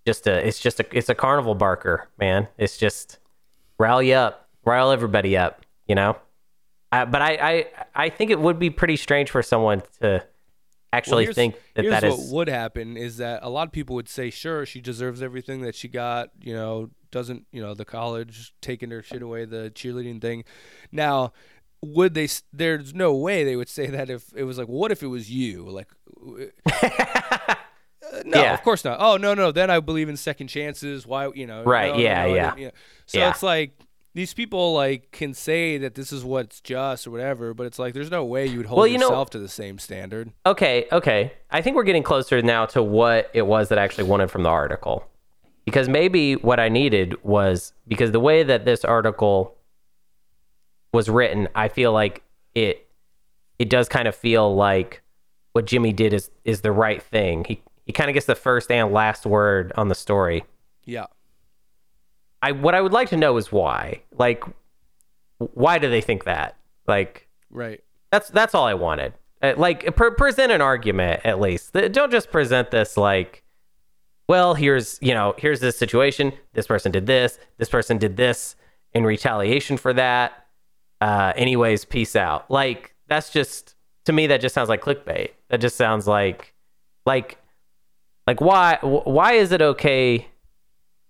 [0.05, 0.45] just a.
[0.45, 0.85] It's just a.
[0.91, 2.47] It's a carnival barker, man.
[2.57, 3.19] It's just
[3.80, 5.65] rally up, rile everybody up.
[5.88, 6.18] You know.
[6.91, 7.65] I, but I, I
[8.05, 10.23] I think it would be pretty strange for someone to
[10.91, 12.03] actually here's- think that that is.
[12.03, 14.65] here's that what is would happen is that a lot of people would say, sure,
[14.68, 19.01] she deserves everything that she got, you know, doesn't you know the college taking her
[19.01, 20.43] shit away the cheerleading thing.
[20.91, 21.34] Now,
[21.84, 22.27] would they?
[22.51, 25.30] There's no way they would say that if it was like, what if it was
[25.30, 25.64] you?
[25.69, 25.89] Like,
[26.84, 27.55] uh,
[28.26, 28.53] no, Yeah.
[28.53, 28.97] of course not.
[28.99, 29.51] Oh no, no.
[29.51, 31.05] Then I believe in second chances.
[31.05, 31.64] Why, you know?
[31.64, 32.55] Right, no, yeah, no, yeah.
[32.55, 32.72] you know.
[33.05, 33.30] So Yeah.
[33.30, 33.77] it's like
[34.14, 37.93] these people like can say that this is what's just or whatever, but it's like
[37.93, 40.31] there's no way you would hold Well, you know- yourself to the same standard.
[40.45, 41.34] Okay, okay.
[41.51, 44.43] I think we're getting closer now to what it was that I actually wanted from
[44.43, 45.05] the article.
[45.65, 49.55] Because maybe what I needed was because the way that this article
[50.94, 52.24] was written, I feel like
[52.56, 52.88] it
[53.60, 55.02] it does kind of feel like
[55.53, 57.44] what Jimmy did is is the right thing.
[57.45, 60.45] He he kind of gets the first and last word on the story.
[60.86, 61.07] Yeah.
[62.41, 64.02] I what I would like to know is why.
[64.18, 64.44] Like
[65.38, 66.56] why do they think that?
[66.88, 67.84] Like Right.
[68.11, 69.14] that's that's all I wanted.
[69.41, 71.74] Uh, like pre- present an argument at least.
[71.74, 73.44] Don't just present this like,
[74.30, 76.34] well, here's you know here's this situation.
[76.53, 77.40] This person did this.
[77.57, 78.56] This person did this
[78.94, 80.43] in retaliation for that.
[81.03, 82.49] Uh, anyways, peace out.
[82.49, 83.75] Like that's just
[84.05, 85.31] to me that just sounds like clickbait.
[85.49, 86.53] That just sounds like
[87.05, 87.38] like
[88.25, 90.27] like why why is it okay?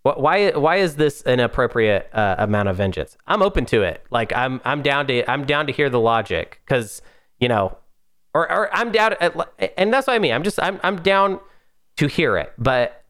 [0.01, 3.15] Why why is this an appropriate uh, amount of vengeance?
[3.27, 4.03] I'm open to it.
[4.09, 7.03] Like I'm I'm down to I'm down to hear the logic because
[7.39, 7.77] you know,
[8.33, 9.35] or or I'm down at,
[9.77, 10.33] and that's what I mean.
[10.33, 11.39] I'm just I'm I'm down
[11.97, 13.05] to hear it, but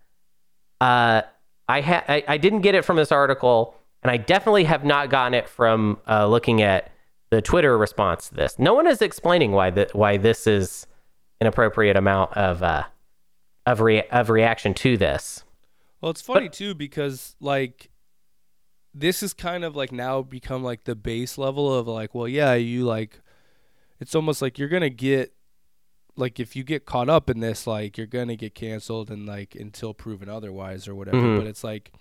[0.81, 1.22] uh,
[1.69, 3.73] I ha- I, I didn't get it from this article,
[4.03, 6.91] and I definitely have not gotten it from uh, looking at
[7.30, 8.59] the Twitter response to this.
[8.59, 10.85] No one is explaining why that why this is
[11.41, 12.84] an appropriate amount of uh
[13.65, 15.43] of re- of reaction to this.
[16.01, 17.89] Well, it's funny too because like
[18.93, 22.53] this is kind of like now become like the base level of like, well, yeah,
[22.53, 23.19] you like
[23.99, 25.34] it's almost like you're gonna get
[26.15, 29.55] like if you get caught up in this, like you're gonna get canceled and like
[29.55, 31.17] until proven otherwise or whatever.
[31.17, 31.38] Mhm.
[31.39, 31.91] But it's like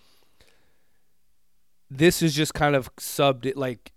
[1.97, 3.93] this is just kind of subbed like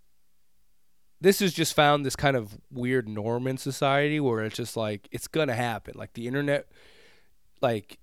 [1.22, 5.08] this has just found this kind of weird norm in society where it's just like
[5.12, 5.94] it's gonna happen.
[5.96, 6.68] Like the internet
[7.62, 8.00] like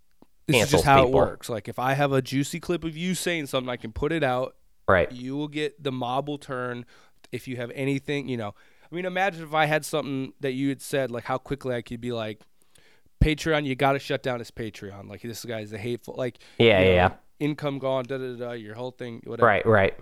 [0.47, 1.11] this is just how people.
[1.11, 1.49] it works.
[1.49, 4.25] Like if I have a juicy clip of you saying something, I can put it
[4.25, 4.57] out.
[4.89, 5.11] Right.
[5.13, 6.87] You will get the mob will turn.
[7.31, 8.55] If you have anything, you know.
[8.91, 11.81] I mean, imagine if I had something that you had said, like how quickly I
[11.81, 12.41] could be like,
[13.23, 15.09] Patreon, you got to shut down his Patreon.
[15.09, 17.11] Like this guy's a hateful, like Yeah, you know, yeah.
[17.43, 19.95] Income gone, da da da, your whole thing, whatever Right, right.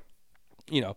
[0.70, 0.94] you know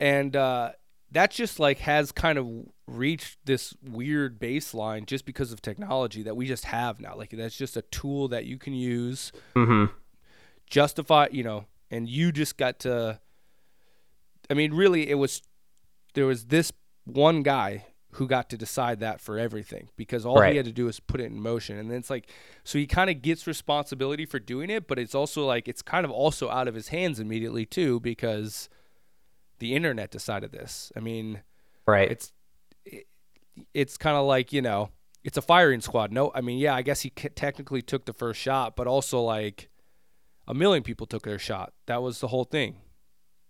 [0.00, 0.72] and uh
[1.12, 2.46] that just like has kind of
[2.88, 7.56] reached this weird baseline just because of technology that we just have now like that's
[7.56, 9.90] just a tool that you can use Mhm.
[10.68, 13.20] justify you know and you just got to
[14.50, 15.42] i mean really it was
[16.14, 16.72] there was this
[17.04, 20.50] one guy who got to decide that for everything because all Right.
[20.52, 21.78] he had to do was put it in motion.
[21.78, 22.28] And then it's like
[22.62, 26.04] so he kind of gets responsibility for doing it but it's also like it's kind
[26.04, 28.68] of also out of his hands immediately too because
[29.58, 30.92] the internet decided this.
[30.96, 31.42] I mean
[31.86, 32.10] Right.
[32.10, 32.32] it's
[32.84, 33.06] it,
[33.72, 34.90] it's kind of like you know
[35.24, 36.12] it's a firing squad.
[36.12, 39.68] No i mean yeah i guess he technically took the first shot but also like
[40.46, 41.72] a million people took their shot.
[41.86, 42.76] That was the whole thing.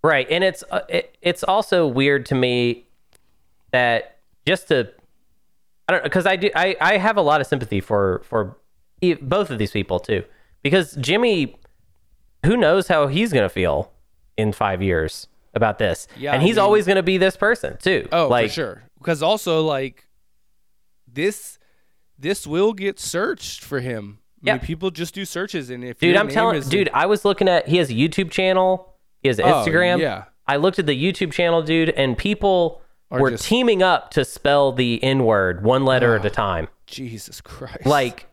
[0.05, 2.86] Right, and it's uh, it, it's also weird to me
[3.73, 4.14] that
[4.47, 4.91] just to
[5.89, 8.57] I don't because I do I I have a lot of sympathy for for
[9.21, 10.25] both of these people too
[10.62, 11.57] because Jimmy,
[12.47, 13.93] who knows how he's gonna feel
[14.37, 17.77] in five years about this, Yeah, and I he's mean- always gonna be this person
[17.79, 18.09] too.
[18.12, 20.09] oh like, for sure because also like
[21.07, 21.59] this
[22.19, 24.66] this will get searched for him I mean, Yeah.
[24.66, 27.66] people just do searches and if dude, I'm telling is- dude, I was looking at
[27.69, 30.01] he has a YouTube channel, he has Oh, Instagram.
[30.01, 30.25] yeah.
[30.47, 34.72] I looked at the YouTube channel, dude, and people Were just- teaming up to spell
[34.72, 36.68] the N word one letter at a ah, time.
[36.86, 38.26] jesus christ Like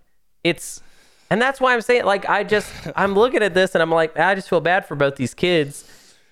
[0.43, 0.81] it's
[1.29, 4.17] and that's why I'm saying like I just I'm looking at this and I'm like
[4.17, 5.85] I just feel bad for both these kids.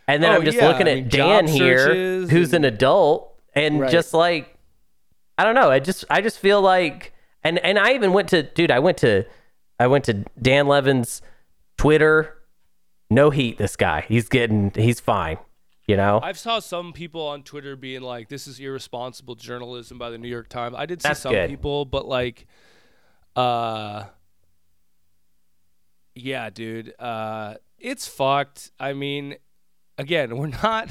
[0.07, 2.73] And then Oh, I'm just yeah, looking I at mean, Dan here who's and- an
[2.73, 3.91] adult and Right.
[3.91, 4.55] just like
[5.37, 7.13] I don't know, I just I just feel like
[7.43, 9.25] and and I even went to dude, I went to
[9.79, 11.21] I went to Dan Levin's
[11.77, 12.35] Twitter.
[13.11, 14.05] No heat this guy.
[14.07, 15.37] He's getting he's fine,
[15.89, 16.19] you know?
[16.21, 20.27] I've saw some people on Twitter being like, "This is irresponsible journalism by the New
[20.29, 21.49] York Times." I did see That's some good.
[21.49, 22.45] people, but like,
[23.35, 24.05] uh,
[26.15, 28.71] yeah, dude, uh, it's fucked.
[28.79, 29.35] I mean,
[29.97, 30.89] again, we're not,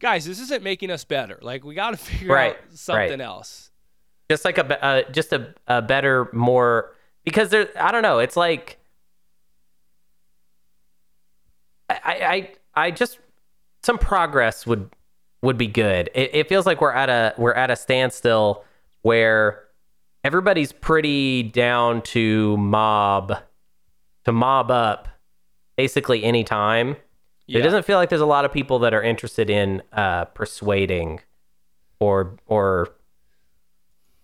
[0.00, 0.24] guys.
[0.24, 1.38] This isn't making us better.
[1.42, 3.20] Like, we got to figure Right, out something right.
[3.20, 3.70] else.
[4.30, 8.36] just like a uh, just a, a better more because there i don't know it's
[8.36, 8.78] like
[11.88, 13.18] I, I i just
[13.86, 14.90] some progress would
[15.42, 18.64] would be good it, it feels like we're at a we're at a standstill
[19.02, 19.66] where
[20.24, 23.38] everybody's pretty down to mob
[24.24, 25.08] to mob up
[25.76, 26.96] basically any time.
[27.46, 27.60] Yeah.
[27.60, 31.20] It doesn't feel like there's a lot of people that are interested in uh, persuading
[32.00, 32.88] or or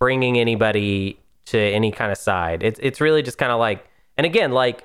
[0.00, 2.64] bringing anybody to any kind of side.
[2.64, 3.86] It's it's really just kind of like,
[4.16, 4.82] and again, like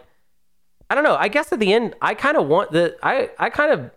[0.92, 1.16] I don't know.
[1.16, 3.90] I guess at the end, I kind of want the I I kind of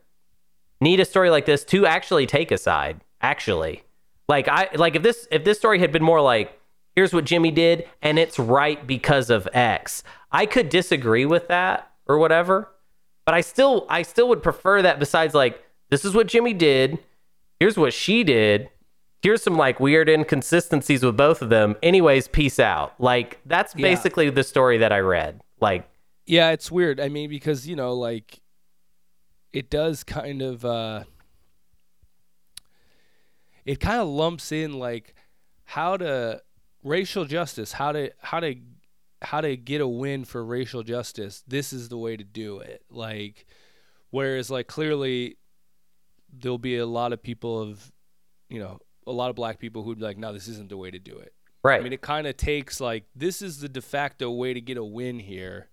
[0.81, 3.01] need a story like this to actually take a side.
[3.23, 3.82] Actually,
[4.28, 6.59] like I like if this if this story had been more like
[6.97, 10.02] here's what Jimmy did and it's right because of X,
[10.32, 12.69] I could disagree with that or whatever.
[13.27, 14.98] But I still I still would prefer that.
[14.98, 16.98] Besides, like this is what Jimmy did.
[17.59, 18.70] Here's what she did.
[19.23, 21.77] Here's some like weird inconsistencies with both of them.
[21.82, 22.94] Anyways, peace out.
[22.98, 23.82] Like that's Yeah.
[23.82, 25.43] basically the story that I read.
[25.61, 25.86] Like
[26.27, 26.98] Yeah, it's weird.
[27.01, 28.40] I mean, because you know, like,
[29.52, 31.05] it does kind of, uh
[33.64, 35.14] it kind of lumps in like
[35.64, 36.43] how to
[36.82, 38.56] racial justice, how to how to
[39.22, 41.44] how to get a win for racial justice.
[41.47, 42.82] This is the way to do it.
[42.90, 43.47] Like,
[44.10, 45.36] whereas like clearly
[46.32, 47.93] there'll be a lot of people of,
[48.48, 50.90] you know, a lot of black people who'd be like, no, this isn't the way
[50.90, 51.35] to do it.
[51.62, 51.81] right.
[51.81, 54.78] I mean, it kind of takes like this is the de facto way to get
[54.78, 55.68] a win here,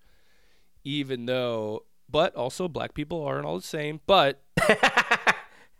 [0.83, 3.99] even though, but also black people aren't all the same.
[4.07, 4.41] But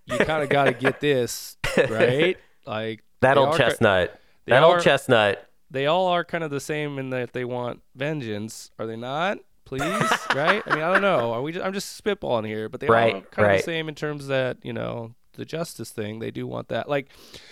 [0.05, 1.57] you kind of got to get this
[1.89, 4.19] right, like that old are- chestnut.
[4.45, 5.43] That are- old chestnut.
[5.69, 9.39] They all are kind of the same in that they want vengeance, are they not?
[9.65, 9.81] Please,
[10.33, 10.63] right?
[10.65, 11.33] I mean, I don't know.
[11.33, 11.51] Are we?
[11.51, 14.27] Just, I'm just spitballing here, but they Right, all kind of the same in terms
[14.27, 16.19] that you know the justice thing.
[16.19, 16.87] They do want that.
[16.87, 17.09] Like,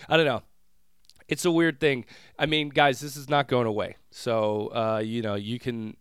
[0.07, 0.43] I don't know.
[1.27, 2.05] It's a weird thing.
[2.39, 3.97] I mean, guys, this is not going away.
[4.11, 5.97] So, uh, you know, you can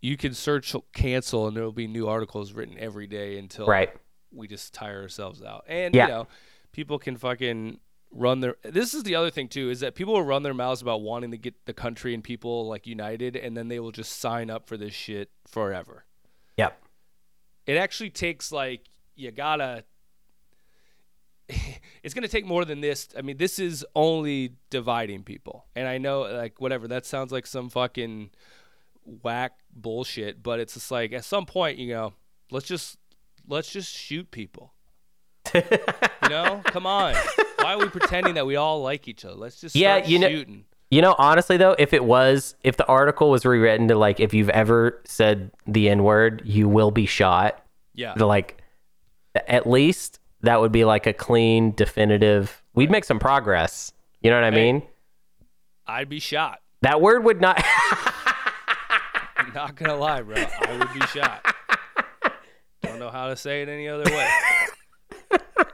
[0.00, 3.90] you can search cancel, and there will be new articles written every day until Right.
[4.32, 5.64] we just tire ourselves out.
[5.68, 6.04] And Yeah.
[6.06, 6.28] you know,
[6.72, 7.80] people can fucking
[8.12, 10.82] run their this is the other thing too is that people will run their mouths
[10.82, 14.18] about wanting to get the country and people like united and then they will just
[14.18, 16.04] sign up for this shit forever.
[16.56, 16.82] Yep.
[17.66, 19.84] It actually takes like you got to
[22.02, 23.08] it's going to take more than this.
[23.16, 25.66] I mean, this is only dividing people.
[25.76, 28.30] And I know like whatever, that sounds like some fucking
[29.04, 32.12] whack bullshit, but it's just like at some point, you know,
[32.50, 32.96] let's just
[33.48, 34.72] let's just shoot people.
[35.54, 35.62] you
[36.28, 37.14] know, come on.
[37.60, 39.34] Why are we pretending that we all like each other?
[39.34, 40.44] Let's just Yeah, you know-
[40.90, 44.34] You know, honestly though, if it was, if the article was rewritten to like, if
[44.34, 47.64] you've ever said the N word, you will be shot.
[47.94, 48.60] Yeah, To like,
[49.46, 52.62] at least that would be like a clean, definitive.
[52.74, 53.92] We'd make some progress.
[54.22, 54.82] You know what I mean?
[55.86, 56.60] I'd be shot.
[56.82, 57.62] That word would not.
[59.40, 60.36] I'm not gonna lie, bro.
[60.36, 61.54] I would be shot.
[62.82, 64.28] Don't know how to say it any other way.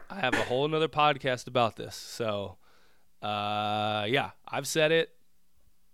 [0.09, 1.97] I have a whole nother podcast about this.
[1.97, 2.59] So,
[3.23, 5.11] uh, yeah, I've said it.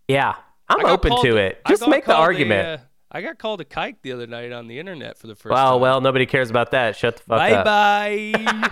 [0.07, 0.35] yeah,
[0.69, 1.61] I'm open to it.
[1.65, 2.69] I Just make the called a, argument.
[2.69, 2.79] uh,
[3.11, 5.73] I got called a kike the other night on the internet for the first well,
[5.73, 5.81] time.
[5.81, 6.95] well, nobody cares about that.
[6.97, 7.65] Shut the fuck bye up.
[7.65, 8.71] Bye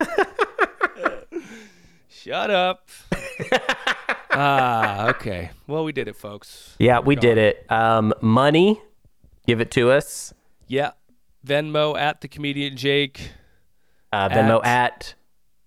[0.00, 0.24] bye.
[2.08, 2.88] Shut up.
[4.36, 5.50] ah, okay.
[5.66, 6.74] Well, we did it, folks.
[6.78, 7.64] Yeah, we did it.
[7.70, 8.80] Um, money,
[9.46, 10.32] give it to us.
[10.68, 10.92] Yeah.
[11.46, 13.30] Venmo at the comedian Jake.
[14.12, 15.14] Uh, Venmo at,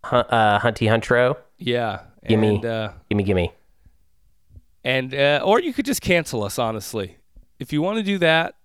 [0.03, 1.37] Hun- uh, Hunty Huntro.
[1.57, 2.01] Yeah.
[2.27, 2.55] Gimme.
[2.55, 3.53] And, uh, Gimme, gimme.
[4.83, 7.17] and uh, or you could just cancel us, honestly.
[7.59, 8.55] If you want to do that,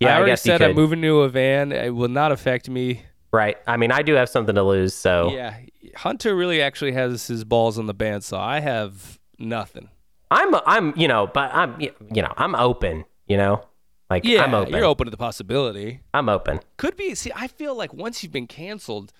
[0.00, 1.72] Yeah, I I, already guess said I'm moving to a van.
[1.72, 3.02] It will not affect me.
[3.32, 3.56] Right.
[3.66, 5.56] I mean, I do have something to lose, so Yeah.
[5.96, 9.88] Hunter really actually has his balls on the band, so I have nothing.
[10.30, 13.04] I'm, I'm, you know, but I'm, you know, I'm open.
[13.26, 13.64] You know,
[14.10, 14.74] like Yeah, I'm open.
[14.74, 16.00] you're open to the possibility.
[16.14, 16.60] I'm open.
[16.76, 17.14] Could be.
[17.14, 19.12] See, I feel like once you've been canceled,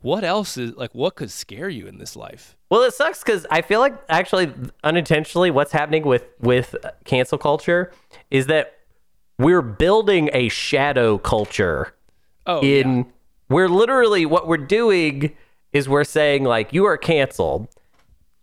[0.00, 0.94] what else is like?
[0.94, 2.56] What could scare you in this life?
[2.70, 4.52] Well, it sucks because I feel like actually
[4.82, 6.74] unintentionally, what's happening with with
[7.04, 7.90] cancel culture
[8.30, 8.74] is that
[9.38, 11.94] we're building a shadow culture.
[12.46, 13.04] Oh, in yeah.
[13.48, 15.34] we're literally what we're doing
[15.72, 17.68] is we're saying like you are canceled.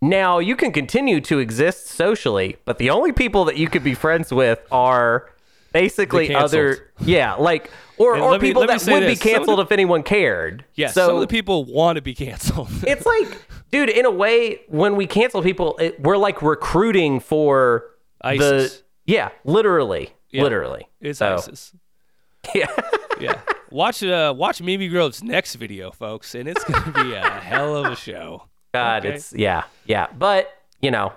[0.01, 3.93] Now you can continue to exist socially, but the only people that you could be
[3.93, 5.29] friends with are
[5.73, 9.19] basically other yeah, like or, And or me- people that would be this.
[9.19, 10.65] Of canceled the- if anyone cared.
[10.73, 12.69] Yeah, so some of the people want to be canceled.
[12.87, 13.27] it's like,
[13.71, 17.85] dude, in a way, when we cancel people, it, we're like recruiting for
[18.21, 18.77] ISIS.
[18.77, 20.41] the yeah, literally, Yeah.
[20.43, 20.87] literally.
[20.99, 21.73] it's So, ISIS.
[22.55, 22.65] Yeah.
[23.19, 23.39] Yeah.
[23.69, 27.91] Watch uh watch Mimi Groves' next video, folks, and it's gonna be a hell of
[27.91, 28.45] a show.
[28.73, 29.15] God, Okay.
[29.15, 30.07] it's yeah, yeah.
[30.17, 30.49] But
[30.81, 31.13] you know,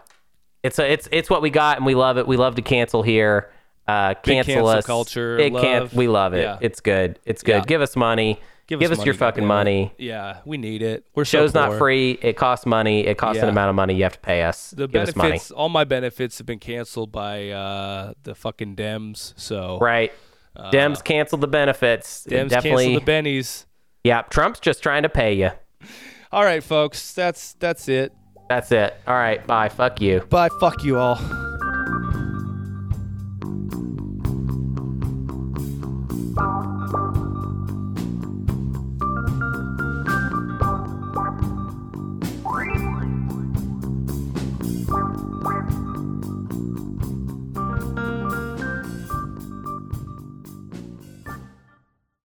[0.62, 2.26] it's a, it's it's what we got, and we love it.
[2.26, 3.50] We love to cancel here.
[3.86, 4.86] Uh, cancel cancel us.
[4.86, 5.92] culture, It can't.
[5.92, 6.40] We love it.
[6.42, 6.58] Yeah.
[6.62, 7.18] It's good.
[7.26, 7.56] It's good.
[7.56, 7.64] Yeah.
[7.66, 8.40] Give us money.
[8.66, 9.92] Give, Give us, us your fucking money.
[9.98, 11.04] Yeah, we need it.
[11.14, 12.12] We're so Show's not free.
[12.22, 13.06] It costs money.
[13.06, 14.70] It costs an amount of money you have to pay us.
[14.70, 15.32] The Give us money.
[15.32, 19.34] benefits, all my benefits have been canceled by uh, the fucking Dems.
[19.36, 20.14] So Right.
[20.56, 22.24] Dems canceled the benefits.
[22.26, 22.94] Dems Definitely.
[22.94, 23.66] cancel the bennies.
[24.02, 25.50] yeah, Trump's just trying to pay you.
[26.34, 27.12] All right, folks.
[27.12, 28.12] That's that's it.
[28.48, 28.92] That's it.
[29.06, 29.46] All right.
[29.46, 29.68] Bye.
[29.68, 30.18] Fuck you.
[30.22, 30.48] Bye.
[30.58, 31.43] Fuck you all.